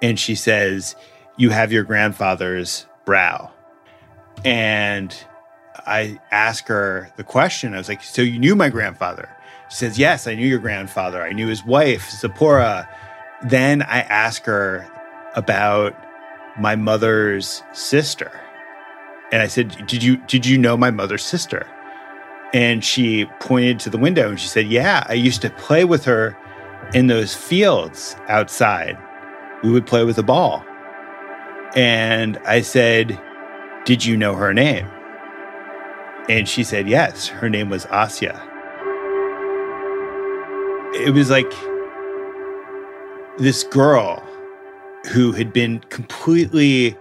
and 0.00 0.18
she 0.18 0.34
says, 0.34 0.96
You 1.42 1.50
have 1.50 1.72
your 1.72 1.82
grandfather's 1.82 2.86
brow. 3.04 3.50
And 4.44 5.12
I 5.74 6.20
ask 6.30 6.68
her 6.68 7.12
the 7.16 7.24
question. 7.24 7.74
I 7.74 7.78
was 7.78 7.88
like, 7.88 8.00
So 8.00 8.22
you 8.22 8.38
knew 8.38 8.54
my 8.54 8.68
grandfather? 8.68 9.28
She 9.68 9.74
says, 9.74 9.98
Yes, 9.98 10.28
I 10.28 10.36
knew 10.36 10.46
your 10.46 10.60
grandfather. 10.60 11.20
I 11.20 11.32
knew 11.32 11.48
his 11.48 11.64
wife, 11.64 12.08
Zipporah. 12.12 12.88
Then 13.44 13.82
I 13.82 14.02
ask 14.02 14.44
her 14.44 14.88
about 15.34 15.96
my 16.60 16.76
mother's 16.76 17.64
sister. 17.72 18.30
And 19.32 19.42
I 19.42 19.48
said, 19.48 19.84
Did 19.88 20.04
you 20.04 20.18
did 20.18 20.46
you 20.46 20.58
know 20.58 20.76
my 20.76 20.92
mother's 20.92 21.24
sister? 21.24 21.66
And 22.54 22.84
she 22.84 23.24
pointed 23.40 23.80
to 23.80 23.90
the 23.90 23.98
window 23.98 24.28
and 24.28 24.38
she 24.38 24.46
said, 24.46 24.68
Yeah, 24.68 25.04
I 25.08 25.14
used 25.14 25.42
to 25.42 25.50
play 25.50 25.84
with 25.84 26.04
her 26.04 26.38
in 26.94 27.08
those 27.08 27.34
fields 27.34 28.14
outside. 28.28 28.96
We 29.64 29.72
would 29.72 29.88
play 29.88 30.04
with 30.04 30.18
a 30.18 30.22
ball. 30.22 30.64
And 31.74 32.38
I 32.38 32.60
said, 32.60 33.18
Did 33.84 34.04
you 34.04 34.16
know 34.16 34.34
her 34.34 34.52
name? 34.52 34.86
And 36.28 36.48
she 36.48 36.64
said, 36.64 36.88
Yes, 36.88 37.28
her 37.28 37.48
name 37.48 37.70
was 37.70 37.86
Asya. 37.86 38.40
It 40.94 41.14
was 41.14 41.30
like 41.30 41.50
this 43.38 43.64
girl 43.64 44.22
who 45.10 45.32
had 45.32 45.52
been 45.52 45.80
completely 45.88 46.96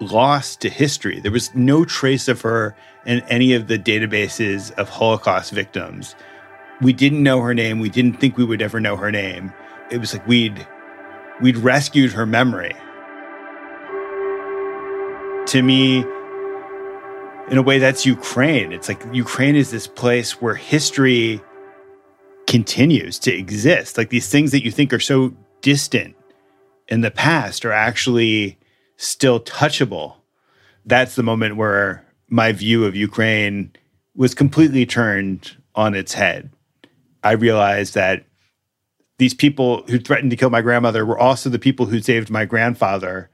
lost 0.00 0.60
to 0.62 0.70
history. 0.70 1.20
There 1.20 1.30
was 1.30 1.54
no 1.54 1.84
trace 1.84 2.26
of 2.28 2.40
her 2.40 2.74
in 3.04 3.20
any 3.28 3.52
of 3.52 3.68
the 3.68 3.78
databases 3.78 4.72
of 4.72 4.88
Holocaust 4.88 5.52
victims. 5.52 6.14
We 6.80 6.94
didn't 6.94 7.22
know 7.22 7.42
her 7.42 7.54
name. 7.54 7.78
We 7.78 7.90
didn't 7.90 8.14
think 8.14 8.36
we 8.36 8.44
would 8.44 8.62
ever 8.62 8.80
know 8.80 8.96
her 8.96 9.12
name. 9.12 9.52
It 9.90 9.98
was 9.98 10.14
like 10.14 10.26
we'd 10.26 10.66
we'd 11.42 11.58
rescued 11.58 12.12
her 12.12 12.26
memory. 12.26 12.74
To 15.46 15.62
me, 15.62 16.04
in 17.50 17.58
a 17.58 17.62
way, 17.62 17.78
that's 17.78 18.06
Ukraine. 18.06 18.72
It's 18.72 18.88
like 18.88 19.02
Ukraine 19.12 19.56
is 19.56 19.70
this 19.70 19.86
place 19.88 20.40
where 20.40 20.54
history 20.54 21.40
continues 22.46 23.18
to 23.20 23.32
exist. 23.32 23.98
Like 23.98 24.10
these 24.10 24.28
things 24.28 24.52
that 24.52 24.64
you 24.64 24.70
think 24.70 24.92
are 24.92 25.00
so 25.00 25.34
distant 25.60 26.14
in 26.88 27.00
the 27.00 27.10
past 27.10 27.64
are 27.64 27.72
actually 27.72 28.58
still 28.96 29.40
touchable. 29.40 30.16
That's 30.84 31.14
the 31.14 31.22
moment 31.22 31.56
where 31.56 32.04
my 32.28 32.52
view 32.52 32.84
of 32.84 32.94
Ukraine 32.94 33.72
was 34.14 34.34
completely 34.34 34.86
turned 34.86 35.56
on 35.74 35.94
its 35.94 36.14
head. 36.14 36.50
I 37.22 37.32
realized 37.32 37.94
that 37.94 38.24
these 39.18 39.34
people 39.34 39.84
who 39.88 39.98
threatened 39.98 40.30
to 40.30 40.36
kill 40.36 40.50
my 40.50 40.62
grandmother 40.62 41.04
were 41.04 41.18
also 41.18 41.50
the 41.50 41.58
people 41.58 41.86
who 41.86 42.00
saved 42.00 42.30
my 42.30 42.44
grandfather 42.44 43.30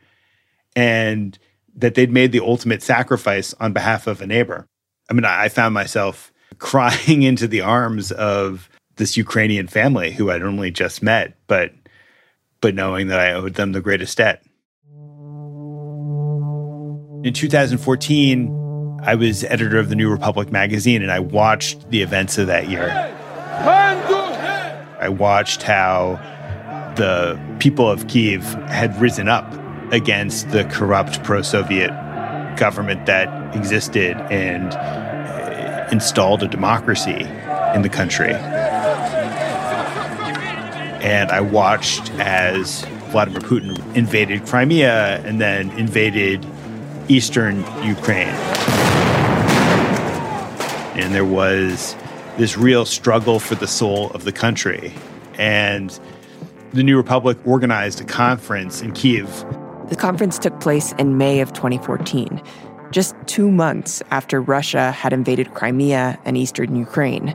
and 0.75 1.39
that 1.77 1.95
they'd 1.95 2.11
made 2.11 2.33
the 2.33 2.41
ultimate 2.41 2.83
sacrifice 2.83 3.55
on 3.61 3.72
behalf 3.72 4.07
of 4.07 4.20
a 4.20 4.27
neighbor. 4.27 4.66
I 5.11 5.12
mean, 5.12 5.24
I 5.24 5.49
found 5.49 5.74
myself 5.74 6.33
crying 6.59 7.22
into 7.22 7.47
the 7.47 7.61
arms 7.61 8.12
of 8.12 8.68
this 8.97 9.16
Ukrainian 9.16 9.66
family 9.66 10.11
who 10.12 10.31
I'd 10.31 10.43
only 10.43 10.70
just 10.70 11.03
met, 11.03 11.37
but 11.47 11.72
but 12.62 12.74
knowing 12.74 13.09
that 13.09 13.20
I 13.20 13.35
owed 13.35 13.55
them 13.55 13.72
the 13.72 13.83
greatest 13.83 14.16
debt. 14.16 14.43
In 17.22 17.33
2014, 17.35 19.01
I 19.03 19.14
was 19.14 19.45
editor 19.45 19.79
of 19.79 19.91
the 19.91 19.95
New 19.95 20.11
Republic 20.11 20.51
magazine 20.51 21.03
and 21.03 21.12
I 21.12 21.20
watched 21.20 21.91
the 21.91 22.01
events 22.01 22.39
of 22.39 22.47
that 22.47 22.70
year. 22.70 22.89
I 24.99 25.09
watched 25.11 25.62
how 25.62 26.18
the 26.97 27.39
people 27.59 27.91
of 27.91 28.09
Kiev 28.09 28.43
had 28.68 28.99
risen 28.99 29.29
up 29.29 29.45
against 29.93 30.51
the 30.51 30.64
corrupt 30.64 31.22
pro 31.22 31.43
Soviet 31.43 31.91
government 32.57 33.07
that 33.07 33.55
existed 33.55 34.16
and 34.30 34.72
uh, 34.72 35.89
installed 35.93 36.43
a 36.43 36.49
democracy 36.49 37.26
in 37.74 37.82
the 37.82 37.89
country. 37.89 38.32
And 41.03 41.30
I 41.30 41.41
watched 41.41 42.11
as 42.14 42.84
Vladimir 43.11 43.41
Putin 43.41 43.97
invaded 43.97 44.45
Crimea 44.47 45.20
and 45.24 45.41
then 45.41 45.70
invaded 45.72 46.45
eastern 47.09 47.59
Ukraine. 47.84 48.34
And 50.97 51.14
there 51.14 51.24
was 51.24 51.95
this 52.39 52.57
real 52.57 52.84
struggle 52.84 53.39
for 53.39 53.55
the 53.55 53.66
soul 53.66 54.11
of 54.11 54.24
the 54.24 54.32
country. 54.32 54.93
And 55.39 55.99
the 56.72 56.82
New 56.82 56.97
Republic 56.97 57.39
organized 57.47 58.01
a 58.01 58.05
conference 58.05 58.82
in 58.82 58.93
Kiev. 58.93 59.45
The 59.89 59.97
conference 59.97 60.39
took 60.39 60.59
place 60.61 60.93
in 60.95 61.16
May 61.16 61.41
of 61.41 61.53
2014, 61.53 62.43
just 62.91 63.14
two 63.26 63.51
months 63.51 64.03
after 64.11 64.41
Russia 64.41 64.91
had 64.91 65.12
invaded 65.12 65.55
Crimea 65.55 66.18
and 66.24 66.37
eastern 66.37 66.76
Ukraine, 66.76 67.34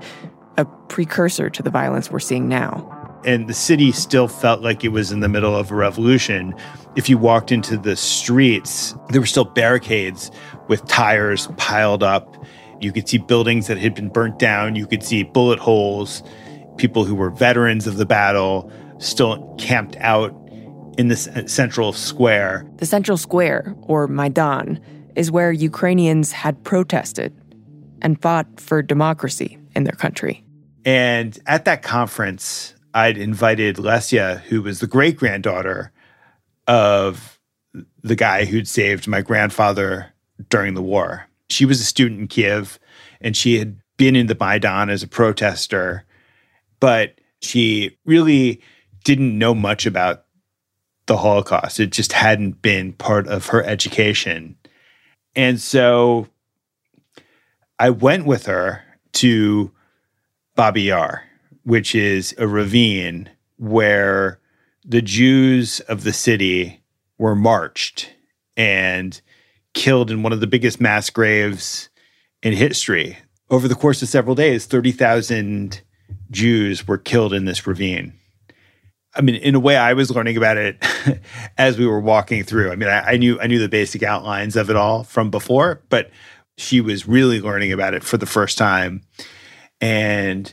a 0.57 0.65
precursor 0.65 1.49
to 1.49 1.63
the 1.63 1.69
violence 1.69 2.11
we're 2.11 2.19
seeing 2.19 2.47
now 2.49 2.97
and 3.25 3.47
the 3.47 3.53
city 3.53 3.91
still 3.91 4.27
felt 4.27 4.61
like 4.61 4.83
it 4.83 4.89
was 4.89 5.11
in 5.11 5.19
the 5.19 5.29
middle 5.29 5.55
of 5.55 5.71
a 5.71 5.75
revolution. 5.75 6.55
If 6.95 7.09
you 7.09 7.17
walked 7.17 7.51
into 7.51 7.77
the 7.77 7.95
streets, 7.95 8.95
there 9.09 9.21
were 9.21 9.27
still 9.27 9.45
barricades 9.45 10.31
with 10.67 10.85
tires 10.87 11.47
piled 11.57 12.03
up. 12.03 12.35
You 12.79 12.91
could 12.91 13.07
see 13.07 13.19
buildings 13.19 13.67
that 13.67 13.77
had 13.77 13.93
been 13.93 14.09
burnt 14.09 14.39
down. 14.39 14.75
You 14.75 14.87
could 14.87 15.03
see 15.03 15.23
bullet 15.23 15.59
holes. 15.59 16.23
People 16.77 17.05
who 17.05 17.13
were 17.13 17.29
veterans 17.29 17.85
of 17.85 17.97
the 17.97 18.05
battle 18.05 18.71
still 18.97 19.55
camped 19.57 19.95
out 19.97 20.35
in 20.97 21.07
the 21.07 21.15
central 21.15 21.93
square. 21.93 22.65
The 22.77 22.85
central 22.85 23.17
square, 23.17 23.75
or 23.81 24.07
Maidan, 24.07 24.79
is 25.15 25.31
where 25.31 25.51
Ukrainians 25.51 26.31
had 26.31 26.63
protested 26.63 27.33
and 28.01 28.21
fought 28.21 28.59
for 28.59 28.81
democracy 28.81 29.57
in 29.75 29.83
their 29.83 29.95
country. 29.95 30.43
And 30.85 31.37
at 31.45 31.65
that 31.65 31.83
conference, 31.83 32.73
I'd 32.93 33.17
invited 33.17 33.77
Lesia, 33.77 34.41
who 34.41 34.61
was 34.61 34.79
the 34.79 34.87
great 34.87 35.17
granddaughter 35.17 35.91
of 36.67 37.39
the 38.01 38.15
guy 38.15 38.45
who'd 38.45 38.67
saved 38.67 39.07
my 39.07 39.21
grandfather 39.21 40.13
during 40.49 40.73
the 40.73 40.81
war. 40.81 41.27
She 41.49 41.65
was 41.65 41.79
a 41.79 41.85
student 41.85 42.19
in 42.21 42.27
Kiev 42.27 42.79
and 43.21 43.37
she 43.37 43.59
had 43.59 43.77
been 43.97 44.15
in 44.15 44.27
the 44.27 44.37
Maidan 44.39 44.89
as 44.89 45.03
a 45.03 45.07
protester, 45.07 46.05
but 46.79 47.19
she 47.41 47.97
really 48.05 48.61
didn't 49.03 49.37
know 49.37 49.53
much 49.53 49.85
about 49.85 50.25
the 51.12 51.18
Holocaust. 51.18 51.80
It 51.80 51.91
just 51.91 52.14
hadn't 52.14 52.62
been 52.62 52.93
part 52.93 53.28
of 53.28 53.47
her 53.47 53.64
education. 53.64 54.55
And 55.36 55.59
so 55.59 56.28
I 57.78 57.89
went 57.89 58.26
with 58.26 58.45
her 58.45 58.84
to 59.14 59.72
Babi 60.55 60.84
Yar 60.84 61.24
which 61.64 61.93
is 61.95 62.34
a 62.38 62.47
ravine 62.47 63.30
where 63.57 64.39
the 64.84 65.01
Jews 65.01 65.80
of 65.82 66.03
the 66.03 66.14
city 66.14 66.82
were 67.18 67.36
marched 67.36 68.14
and 68.57 69.22
killed 69.74 70.12
in 70.12 70.24
one 70.24 70.34
of 70.34 70.39
the 70.39 70.47
biggest 70.47 70.82
mass 70.82 71.09
graves 71.09 71.89
in 72.41 72.53
history. 72.53 73.18
Over 73.49 73.68
the 73.68 73.76
course 73.76 74.01
of 74.01 74.09
several 74.09 74.36
days, 74.36 74.66
30,000 74.66 75.82
Jews 76.32 76.88
were 76.88 76.97
killed 76.97 77.34
in 77.34 77.45
this 77.45 77.68
ravine. 77.68 78.14
I 79.14 79.22
mean, 79.22 79.36
in 79.36 79.55
a 79.55 79.59
way, 79.59 79.76
I 79.76 79.93
was 79.93 80.09
learning 80.09 80.38
about 80.38 80.57
it 80.57 80.84
as 81.57 81.78
we 81.78 81.86
were 81.86 81.99
walking 81.99 82.43
through. 82.43 82.72
I 82.72 82.76
mean, 82.76 82.88
I, 82.88 83.12
I, 83.12 83.18
knew 83.18 83.39
I 83.39 83.47
knew 83.47 83.59
the 83.59 83.68
basic 83.68 84.03
outlines 84.03 84.55
of 84.55 84.70
it 84.70 84.76
all 84.76 85.03
from 85.03 85.30
before, 85.30 85.82
but 85.89 86.12
she 86.57 86.80
was 86.80 87.07
really 87.07 87.41
learning 87.41 87.74
about 87.74 87.93
it 87.93 88.03
for 88.03 88.18
the 88.18 88.26
first 88.26 88.57
time. 88.57 89.01
And 89.82 90.47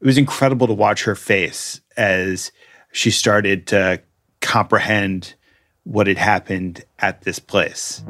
it 0.00 0.06
was 0.06 0.18
incredible 0.18 0.66
to 0.68 0.74
watch 0.74 1.04
her 1.04 1.14
face 1.14 1.80
as 1.96 2.52
she 2.92 3.10
started 3.10 3.66
to 3.68 4.02
comprehend 4.40 5.34
what 5.82 6.06
had 6.06 6.18
happened 6.18 6.84
at 6.98 7.22
this 7.22 7.38
place. 7.38 8.04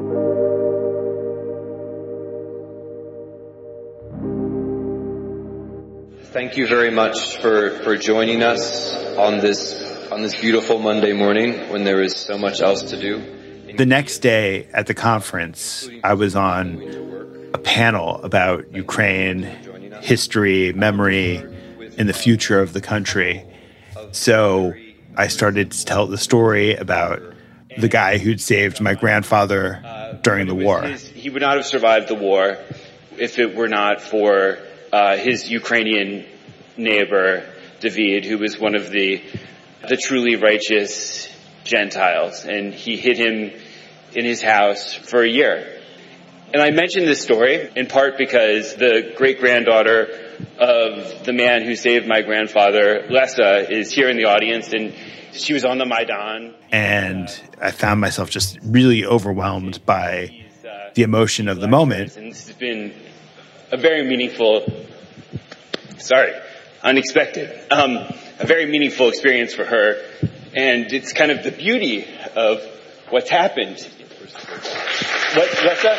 Thank 6.32 6.58
you 6.58 6.66
very 6.66 6.90
much 6.90 7.38
for, 7.38 7.70
for 7.78 7.96
joining 7.96 8.42
us 8.42 8.94
on 9.16 9.38
this 9.38 9.85
on 10.10 10.22
this 10.22 10.40
beautiful 10.40 10.78
Monday 10.78 11.12
morning 11.12 11.68
when 11.70 11.84
there 11.84 12.02
is 12.02 12.16
so 12.16 12.38
much 12.38 12.60
else 12.60 12.82
to 12.82 13.00
do. 13.00 13.74
The 13.76 13.86
next 13.86 14.18
day 14.18 14.68
at 14.72 14.86
the 14.86 14.94
conference, 14.94 15.88
I 16.02 16.14
was 16.14 16.36
on 16.36 17.50
a 17.52 17.58
panel 17.58 18.22
about 18.22 18.72
Ukraine, 18.74 19.42
history, 20.00 20.72
memory, 20.72 21.36
and 21.98 22.08
the 22.08 22.14
future 22.14 22.60
of 22.60 22.72
the 22.72 22.80
country. 22.80 23.44
So 24.12 24.74
I 25.16 25.28
started 25.28 25.72
to 25.72 25.84
tell 25.84 26.06
the 26.06 26.18
story 26.18 26.74
about 26.74 27.22
the 27.78 27.88
guy 27.88 28.18
who'd 28.18 28.40
saved 28.40 28.80
my 28.80 28.94
grandfather 28.94 30.18
during 30.22 30.46
the 30.46 30.54
war. 30.54 30.82
He 30.84 31.30
would 31.30 31.42
not 31.42 31.56
have 31.56 31.66
survived 31.66 32.08
the 32.08 32.14
war 32.14 32.58
if 33.18 33.38
it 33.38 33.54
were 33.54 33.68
not 33.68 34.00
for 34.00 34.58
uh, 34.92 35.16
his 35.16 35.50
Ukrainian 35.50 36.24
neighbor, 36.76 37.44
David, 37.80 38.24
who 38.24 38.38
was 38.38 38.58
one 38.58 38.74
of 38.74 38.90
the, 38.90 39.22
the 39.88 39.96
truly 39.96 40.36
righteous 40.36 41.28
Gentiles. 41.64 42.44
And 42.44 42.72
he 42.72 42.96
hid 42.96 43.18
him 43.18 43.52
in 44.14 44.24
his 44.24 44.42
house 44.42 44.94
for 44.94 45.22
a 45.22 45.28
year. 45.28 45.72
And 46.52 46.62
I 46.62 46.70
mention 46.70 47.04
this 47.04 47.20
story 47.20 47.70
in 47.74 47.86
part 47.86 48.16
because 48.18 48.76
the 48.76 49.12
great 49.16 49.40
granddaughter 49.40 50.36
of 50.58 51.24
the 51.24 51.32
man 51.32 51.64
who 51.64 51.74
saved 51.74 52.06
my 52.06 52.22
grandfather, 52.22 53.06
Lessa, 53.10 53.68
is 53.68 53.92
here 53.92 54.08
in 54.08 54.16
the 54.16 54.26
audience 54.26 54.72
and 54.72 54.94
she 55.32 55.52
was 55.52 55.64
on 55.64 55.78
the 55.78 55.86
Maidan. 55.86 56.54
And 56.72 57.28
I 57.60 57.72
found 57.72 58.00
myself 58.00 58.30
just 58.30 58.58
really 58.62 59.04
overwhelmed 59.04 59.84
by 59.84 60.46
the 60.94 61.02
emotion 61.02 61.48
of 61.48 61.60
the 61.60 61.68
moment. 61.68 62.16
And 62.16 62.30
this 62.30 62.46
has 62.46 62.56
been 62.56 62.94
a 63.70 63.76
very 63.76 64.02
meaningful, 64.02 64.66
sorry, 65.98 66.32
unexpected, 66.82 67.70
um, 67.70 68.06
a 68.38 68.46
very 68.46 68.66
meaningful 68.66 69.08
experience 69.08 69.54
for 69.54 69.64
her. 69.64 70.02
And 70.54 70.92
it's 70.92 71.12
kind 71.12 71.30
of 71.30 71.42
the 71.42 71.50
beauty 71.50 72.06
of 72.34 72.62
what's 73.10 73.28
happened. 73.28 73.76
What, 75.34 75.50
Lessa? 75.64 75.98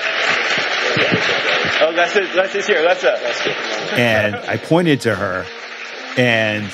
Oh, 1.79 1.93
Lessa, 1.95 2.21
Lessa's 2.35 2.65
here. 2.65 2.83
Lessa. 2.83 3.17
And 3.97 4.35
I 4.35 4.57
pointed 4.57 5.01
to 5.01 5.15
her, 5.15 5.45
and 6.17 6.71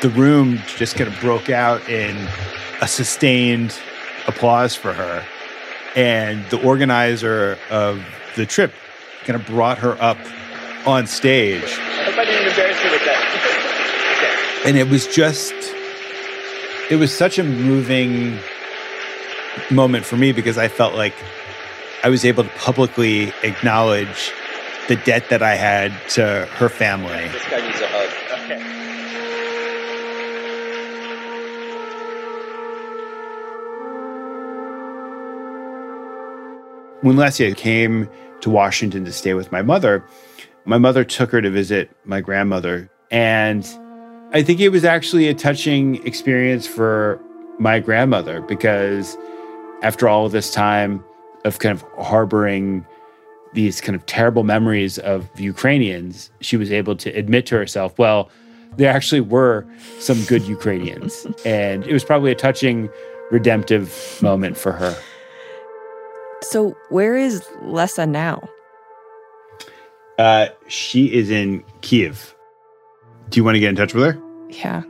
the 0.00 0.08
room 0.08 0.60
just 0.78 0.96
kind 0.96 1.12
of 1.12 1.20
broke 1.20 1.50
out 1.50 1.88
in 1.88 2.16
a 2.80 2.88
sustained 2.88 3.78
applause 4.26 4.74
for 4.74 4.92
her. 4.92 5.24
And 5.94 6.48
the 6.50 6.62
organizer 6.62 7.58
of 7.70 8.02
the 8.34 8.46
trip 8.46 8.72
kind 9.24 9.38
of 9.40 9.46
brought 9.46 9.78
her 9.78 10.00
up 10.00 10.18
on 10.86 11.06
stage. 11.06 11.62
I 11.64 12.04
hope 12.04 12.18
I 12.18 12.24
didn't 12.24 12.48
embarrass 12.48 12.82
you 12.84 12.90
with 12.90 13.04
that. 13.04 13.55
And 14.66 14.76
it 14.76 14.90
was 14.90 15.06
just, 15.06 15.54
it 16.90 16.96
was 16.96 17.16
such 17.16 17.38
a 17.38 17.44
moving 17.44 18.36
moment 19.70 20.04
for 20.04 20.16
me 20.16 20.32
because 20.32 20.58
I 20.58 20.66
felt 20.66 20.94
like 20.94 21.14
I 22.02 22.08
was 22.08 22.24
able 22.24 22.42
to 22.42 22.50
publicly 22.50 23.32
acknowledge 23.44 24.32
the 24.88 24.96
debt 24.96 25.28
that 25.30 25.40
I 25.40 25.54
had 25.54 25.92
to 26.10 26.46
her 26.54 26.68
family. 26.68 27.28
This 27.28 27.44
guy 27.48 27.60
needs 27.64 27.80
a 27.80 27.86
hug. 27.86 28.10
Okay. 28.44 28.58
When 37.02 37.14
Lesia 37.14 37.56
came 37.56 38.08
to 38.40 38.50
Washington 38.50 39.04
to 39.04 39.12
stay 39.12 39.34
with 39.34 39.52
my 39.52 39.62
mother, 39.62 40.04
my 40.64 40.78
mother 40.78 41.04
took 41.04 41.30
her 41.30 41.40
to 41.40 41.50
visit 41.50 41.88
my 42.04 42.20
grandmother. 42.20 42.90
And 43.12 43.64
I 44.32 44.42
think 44.42 44.60
it 44.60 44.70
was 44.70 44.84
actually 44.84 45.28
a 45.28 45.34
touching 45.34 46.04
experience 46.06 46.66
for 46.66 47.20
my 47.58 47.80
grandmother 47.80 48.40
because 48.42 49.16
after 49.82 50.08
all 50.08 50.28
this 50.28 50.52
time 50.52 51.04
of 51.44 51.58
kind 51.60 51.72
of 51.72 51.84
harboring 52.04 52.84
these 53.52 53.80
kind 53.80 53.96
of 53.96 54.04
terrible 54.06 54.42
memories 54.42 54.98
of 54.98 55.28
Ukrainians, 55.38 56.30
she 56.40 56.56
was 56.56 56.70
able 56.70 56.96
to 56.96 57.10
admit 57.10 57.46
to 57.46 57.56
herself, 57.56 57.98
well, 57.98 58.28
there 58.76 58.92
actually 58.92 59.22
were 59.22 59.66
some 59.98 60.22
good 60.24 60.42
Ukrainians. 60.42 61.26
and 61.46 61.86
it 61.86 61.92
was 61.92 62.04
probably 62.04 62.30
a 62.30 62.34
touching, 62.34 62.90
redemptive 63.30 64.18
moment 64.20 64.56
for 64.56 64.72
her. 64.72 64.96
So, 66.42 66.76
where 66.90 67.16
is 67.16 67.42
Lessa 67.62 68.08
now? 68.08 68.46
Uh, 70.18 70.48
she 70.68 71.12
is 71.12 71.30
in 71.30 71.64
Kiev. 71.80 72.35
Do 73.30 73.40
you 73.40 73.44
want 73.44 73.56
to 73.56 73.60
get 73.60 73.70
in 73.70 73.76
touch 73.76 73.94
with 73.94 74.04
her? 74.04 74.22
Yeah. 74.50 74.82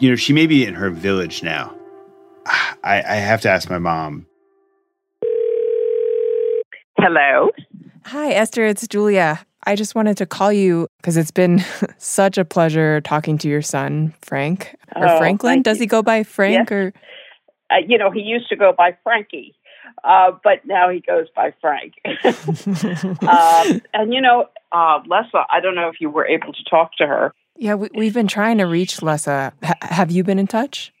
You 0.00 0.10
know, 0.10 0.16
she 0.16 0.32
may 0.32 0.46
be 0.46 0.64
in 0.64 0.74
her 0.74 0.90
village 0.90 1.42
now. 1.42 1.74
I, 2.46 3.02
I 3.02 3.14
have 3.16 3.40
to 3.42 3.50
ask 3.50 3.68
my 3.70 3.78
mom. 3.78 4.26
Hello. 6.98 7.50
Hi, 8.06 8.32
Esther. 8.32 8.64
It's 8.64 8.86
Julia. 8.88 9.40
I 9.64 9.76
just 9.76 9.94
wanted 9.94 10.16
to 10.18 10.26
call 10.26 10.52
you 10.52 10.88
because 10.98 11.16
it's 11.16 11.30
been 11.30 11.62
such 11.98 12.38
a 12.38 12.44
pleasure 12.44 13.00
talking 13.02 13.38
to 13.38 13.48
your 13.48 13.62
son, 13.62 14.14
Frank. 14.22 14.74
Or 14.96 15.08
Oh, 15.08 15.18
Franklin. 15.18 15.62
Does 15.62 15.76
you. 15.78 15.82
he 15.82 15.86
go 15.86 16.02
by 16.02 16.22
Frank 16.24 16.70
Yes. 16.70 16.72
or? 16.72 16.92
Uh, 17.70 17.76
you 17.86 17.98
know, 17.98 18.10
he 18.10 18.20
used 18.20 18.48
to 18.48 18.56
go 18.56 18.72
by 18.76 18.96
Frankie, 19.04 19.54
uh, 20.02 20.32
but 20.42 20.66
now 20.66 20.88
he 20.88 21.00
goes 21.00 21.26
by 21.36 21.54
Frank. 21.60 21.94
um, 23.22 23.80
and 23.94 24.12
you 24.12 24.20
know, 24.20 24.46
uh, 24.72 25.00
Lessa, 25.06 25.44
I 25.50 25.60
don't 25.60 25.76
know 25.76 25.88
if 25.88 26.00
you 26.00 26.10
were 26.10 26.26
able 26.26 26.52
to 26.52 26.64
talk 26.68 26.96
to 26.96 27.06
her. 27.06 27.32
Yeah, 27.60 27.74
we, 27.74 27.90
we've 27.94 28.14
been 28.14 28.26
trying 28.26 28.56
to 28.56 28.64
reach 28.64 29.02
Lessa. 29.02 29.52
H- 29.62 29.74
have 29.82 30.10
you 30.10 30.24
been 30.24 30.38
in 30.38 30.46
touch? 30.46 30.94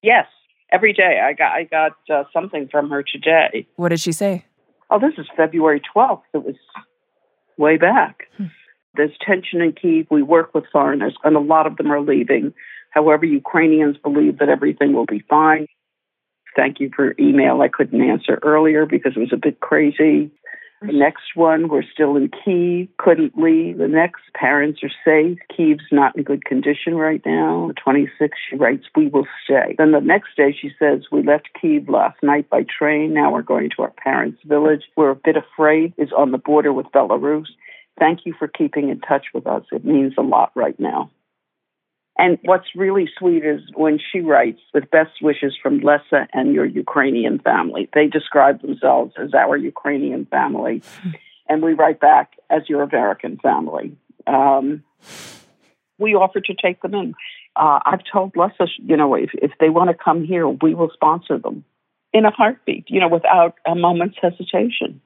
Yes, 0.00 0.26
every 0.70 0.92
day 0.92 1.20
I 1.20 1.32
got 1.32 1.52
I 1.52 1.64
got 1.64 1.92
uh, 2.08 2.22
something 2.32 2.68
from 2.70 2.88
her 2.90 3.02
today. 3.02 3.66
What 3.74 3.88
did 3.88 3.98
she 3.98 4.12
say? 4.12 4.44
Oh, 4.90 5.00
this 5.00 5.14
is 5.18 5.26
February 5.36 5.82
twelfth. 5.92 6.22
It 6.32 6.44
was 6.44 6.54
way 7.58 7.78
back. 7.78 8.28
There's 8.94 9.10
tension 9.26 9.60
in 9.60 9.72
Kiev. 9.72 10.06
We 10.08 10.22
work 10.22 10.54
with 10.54 10.64
foreigners, 10.70 11.16
and 11.24 11.34
a 11.34 11.40
lot 11.40 11.66
of 11.66 11.76
them 11.78 11.90
are 11.90 12.00
leaving. 12.00 12.54
However, 12.90 13.24
Ukrainians 13.24 13.96
believe 13.96 14.38
that 14.38 14.48
everything 14.48 14.92
will 14.92 15.06
be 15.06 15.24
fine. 15.28 15.66
Thank 16.54 16.78
you 16.78 16.92
for 16.94 17.16
email. 17.18 17.60
I 17.60 17.66
couldn't 17.66 18.00
answer 18.00 18.38
earlier 18.44 18.86
because 18.86 19.14
it 19.16 19.18
was 19.18 19.32
a 19.32 19.36
bit 19.36 19.58
crazy. 19.58 20.30
The 20.86 20.92
next 20.92 21.34
one, 21.34 21.68
we're 21.68 21.82
still 21.82 22.16
in 22.16 22.28
Kiev, 22.28 22.88
couldn't 22.98 23.38
leave. 23.38 23.78
The 23.78 23.88
next, 23.88 24.22
parents 24.34 24.80
are 24.82 24.90
safe. 25.04 25.38
Kiev's 25.56 25.84
not 25.90 26.14
in 26.14 26.24
good 26.24 26.44
condition 26.44 26.94
right 26.94 27.22
now. 27.24 27.68
The 27.68 27.74
26th, 27.74 28.30
she 28.50 28.56
writes, 28.56 28.84
we 28.94 29.08
will 29.08 29.26
stay. 29.44 29.76
Then 29.78 29.92
the 29.92 30.00
next 30.00 30.36
day, 30.36 30.54
she 30.58 30.72
says, 30.78 31.04
we 31.10 31.22
left 31.22 31.48
Kiev 31.58 31.88
last 31.88 32.22
night 32.22 32.50
by 32.50 32.64
train. 32.64 33.14
Now 33.14 33.32
we're 33.32 33.42
going 33.42 33.70
to 33.76 33.82
our 33.82 33.92
parents' 33.92 34.40
village. 34.44 34.82
We're 34.94 35.10
a 35.10 35.16
bit 35.16 35.36
afraid. 35.36 35.94
Is 35.96 36.12
on 36.12 36.32
the 36.32 36.38
border 36.38 36.72
with 36.72 36.86
Belarus. 36.86 37.48
Thank 37.98 38.20
you 38.26 38.34
for 38.38 38.48
keeping 38.48 38.90
in 38.90 39.00
touch 39.00 39.26
with 39.32 39.46
us. 39.46 39.62
It 39.72 39.84
means 39.84 40.14
a 40.18 40.22
lot 40.22 40.50
right 40.54 40.78
now. 40.78 41.10
And 42.16 42.38
what's 42.44 42.68
really 42.76 43.08
sweet 43.18 43.44
is 43.44 43.60
when 43.74 43.98
she 43.98 44.20
writes, 44.20 44.60
with 44.72 44.90
best 44.90 45.20
wishes 45.20 45.56
from 45.60 45.80
Lessa 45.80 46.28
and 46.32 46.54
your 46.54 46.64
Ukrainian 46.64 47.40
family. 47.40 47.88
They 47.92 48.06
describe 48.06 48.62
themselves 48.62 49.14
as 49.20 49.34
our 49.34 49.56
Ukrainian 49.56 50.26
family. 50.26 50.82
and 51.48 51.62
we 51.62 51.72
write 51.72 52.00
back 52.00 52.34
as 52.50 52.62
your 52.68 52.82
American 52.82 53.38
family. 53.38 53.96
Um, 54.26 54.84
we 55.98 56.14
offer 56.14 56.40
to 56.40 56.54
take 56.54 56.82
them 56.82 56.94
in. 56.94 57.14
Uh, 57.56 57.80
I've 57.84 58.02
told 58.10 58.34
Lessa, 58.34 58.68
you 58.78 58.96
know, 58.96 59.14
if, 59.14 59.30
if 59.34 59.52
they 59.58 59.68
want 59.68 59.90
to 59.90 59.94
come 59.94 60.24
here, 60.24 60.48
we 60.48 60.74
will 60.74 60.90
sponsor 60.92 61.38
them 61.38 61.64
in 62.12 62.24
a 62.24 62.30
heartbeat, 62.30 62.84
you 62.88 63.00
know, 63.00 63.08
without 63.08 63.56
a 63.66 63.74
moment's 63.74 64.16
hesitation. 64.20 65.00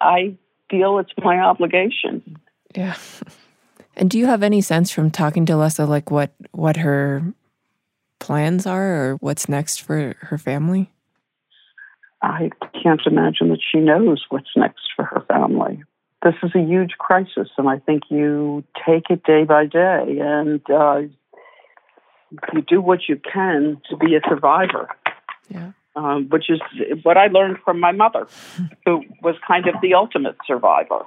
I 0.00 0.36
feel 0.70 0.98
it's 0.98 1.12
my 1.18 1.38
obligation. 1.38 2.38
Yeah. 2.74 2.96
And 3.96 4.10
do 4.10 4.18
you 4.18 4.26
have 4.26 4.42
any 4.42 4.60
sense 4.60 4.90
from 4.90 5.10
talking 5.10 5.46
to 5.46 5.52
Lessa, 5.54 5.88
like 5.88 6.10
what 6.10 6.32
what 6.52 6.76
her 6.78 7.34
plans 8.18 8.66
are, 8.66 8.94
or 8.94 9.14
what's 9.16 9.48
next 9.48 9.82
for 9.82 10.16
her 10.20 10.38
family? 10.38 10.90
I 12.22 12.50
can't 12.82 13.02
imagine 13.06 13.50
that 13.50 13.60
she 13.60 13.78
knows 13.78 14.24
what's 14.30 14.56
next 14.56 14.90
for 14.96 15.04
her 15.04 15.24
family. 15.28 15.82
This 16.22 16.34
is 16.42 16.52
a 16.54 16.60
huge 16.60 16.92
crisis, 16.98 17.50
and 17.58 17.68
I 17.68 17.78
think 17.80 18.04
you 18.08 18.64
take 18.86 19.10
it 19.10 19.24
day 19.24 19.44
by 19.44 19.66
day 19.66 20.18
and 20.20 20.60
uh, 20.70 21.02
you 22.52 22.62
do 22.66 22.80
what 22.80 23.00
you 23.08 23.20
can 23.30 23.80
to 23.90 23.96
be 23.96 24.16
a 24.16 24.20
survivor. 24.26 24.88
Yeah. 25.48 25.72
Um, 25.96 26.28
which 26.30 26.50
is 26.50 26.60
what 27.04 27.16
I 27.16 27.28
learned 27.28 27.58
from 27.64 27.78
my 27.78 27.92
mother, 27.92 28.26
who 28.84 29.04
was 29.22 29.36
kind 29.46 29.68
of 29.68 29.74
the 29.80 29.94
ultimate 29.94 30.36
survivor. 30.44 31.04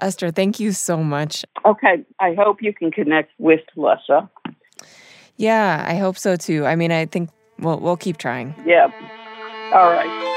Esther, 0.00 0.30
thank 0.30 0.60
you 0.60 0.72
so 0.72 1.02
much. 1.02 1.44
Okay, 1.64 2.04
I 2.20 2.34
hope 2.34 2.62
you 2.62 2.72
can 2.72 2.90
connect 2.90 3.32
with 3.38 3.60
Lessa. 3.76 4.28
Yeah, 5.36 5.84
I 5.86 5.96
hope 5.96 6.18
so 6.18 6.36
too. 6.36 6.64
I 6.66 6.76
mean, 6.76 6.92
I 6.92 7.06
think 7.06 7.30
we'll 7.58 7.78
we'll 7.80 7.96
keep 7.96 8.16
trying. 8.18 8.54
Yeah. 8.64 8.90
All 9.72 9.90
right. 9.90 10.35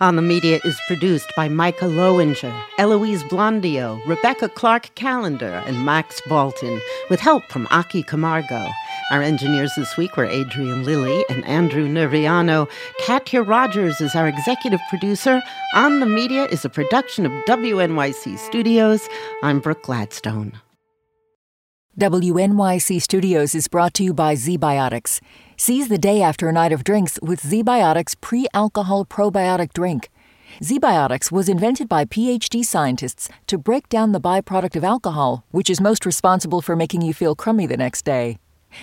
On 0.00 0.14
the 0.14 0.22
Media 0.22 0.60
is 0.64 0.80
produced 0.86 1.32
by 1.36 1.48
Micah 1.48 1.86
Loewinger, 1.86 2.54
Eloise 2.78 3.24
Blondiau, 3.24 4.00
Rebecca 4.06 4.48
Clark 4.48 4.94
Callender, 4.94 5.60
and 5.66 5.84
Max 5.84 6.22
Balton, 6.28 6.80
with 7.10 7.18
help 7.18 7.42
from 7.50 7.66
Aki 7.72 8.04
Camargo. 8.04 8.64
Our 9.10 9.22
engineers 9.22 9.72
this 9.76 9.96
week 9.96 10.16
were 10.16 10.26
Adrian 10.26 10.84
Lilly 10.84 11.24
and 11.28 11.44
Andrew 11.46 11.88
Nerviano. 11.88 12.70
Katya 13.04 13.42
Rogers 13.42 14.00
is 14.00 14.14
our 14.14 14.28
executive 14.28 14.80
producer. 14.88 15.42
On 15.74 15.98
the 15.98 16.06
Media 16.06 16.44
is 16.44 16.64
a 16.64 16.68
production 16.68 17.26
of 17.26 17.32
WNYC 17.48 18.38
Studios. 18.38 19.08
I'm 19.42 19.58
Brooke 19.58 19.82
Gladstone. 19.82 20.60
WNYC 21.98 23.02
Studios 23.02 23.56
is 23.56 23.66
brought 23.66 23.94
to 23.94 24.04
you 24.04 24.14
by 24.14 24.36
ZBiotics. 24.36 25.18
Seize 25.60 25.88
the 25.88 25.98
day 25.98 26.22
after 26.22 26.48
a 26.48 26.52
night 26.52 26.70
of 26.70 26.84
drinks 26.84 27.18
with 27.20 27.42
ZBiotics 27.42 28.14
pre 28.20 28.46
alcohol 28.54 29.04
probiotic 29.04 29.72
drink. 29.72 30.08
ZBiotics 30.62 31.32
was 31.32 31.48
invented 31.48 31.88
by 31.88 32.04
PhD 32.04 32.64
scientists 32.64 33.28
to 33.48 33.58
break 33.58 33.88
down 33.88 34.12
the 34.12 34.20
byproduct 34.20 34.76
of 34.76 34.84
alcohol, 34.84 35.44
which 35.50 35.68
is 35.68 35.80
most 35.80 36.06
responsible 36.06 36.62
for 36.62 36.76
making 36.76 37.02
you 37.02 37.12
feel 37.12 37.34
crummy 37.34 37.66
the 37.66 37.76
next 37.76 38.04
day. 38.04 38.38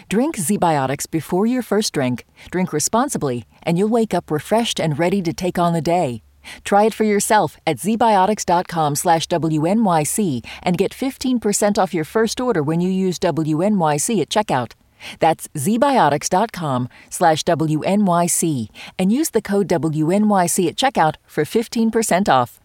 Drink 0.10 0.36
ZBiotics 0.36 1.10
before 1.10 1.46
your 1.46 1.62
first 1.62 1.94
drink, 1.94 2.26
drink 2.52 2.74
responsibly, 2.74 3.46
and 3.64 3.78
you'll 3.78 3.88
wake 3.88 4.14
up 4.14 4.30
refreshed 4.30 4.78
and 4.78 5.00
ready 5.00 5.22
to 5.22 5.32
take 5.32 5.58
on 5.58 5.72
the 5.72 5.82
day. 5.82 6.24
Try 6.66 6.84
it 6.84 6.94
for 6.94 7.06
yourself 7.06 7.56
at 7.66 7.78
zbiotics.com 7.78 8.96
slash 8.96 9.28
WNYC 9.30 10.46
and 10.62 10.78
get 10.78 10.92
15% 10.92 11.78
off 11.78 11.94
your 11.94 12.04
first 12.04 12.42
order 12.42 12.62
when 12.62 12.82
you 12.82 12.90
use 12.90 13.18
WNYC 13.18 14.22
at 14.22 14.30
checkout. 14.30 14.74
That's 15.20 15.48
zbiotics.com 15.50 16.90
slash 17.10 17.44
WNYC 17.44 18.68
and 19.00 19.12
use 19.12 19.30
the 19.32 19.42
code 19.42 19.68
WNYC 19.68 20.68
at 20.68 20.76
checkout 20.76 21.16
for 21.26 21.44
15% 21.44 22.30
off. 22.30 22.60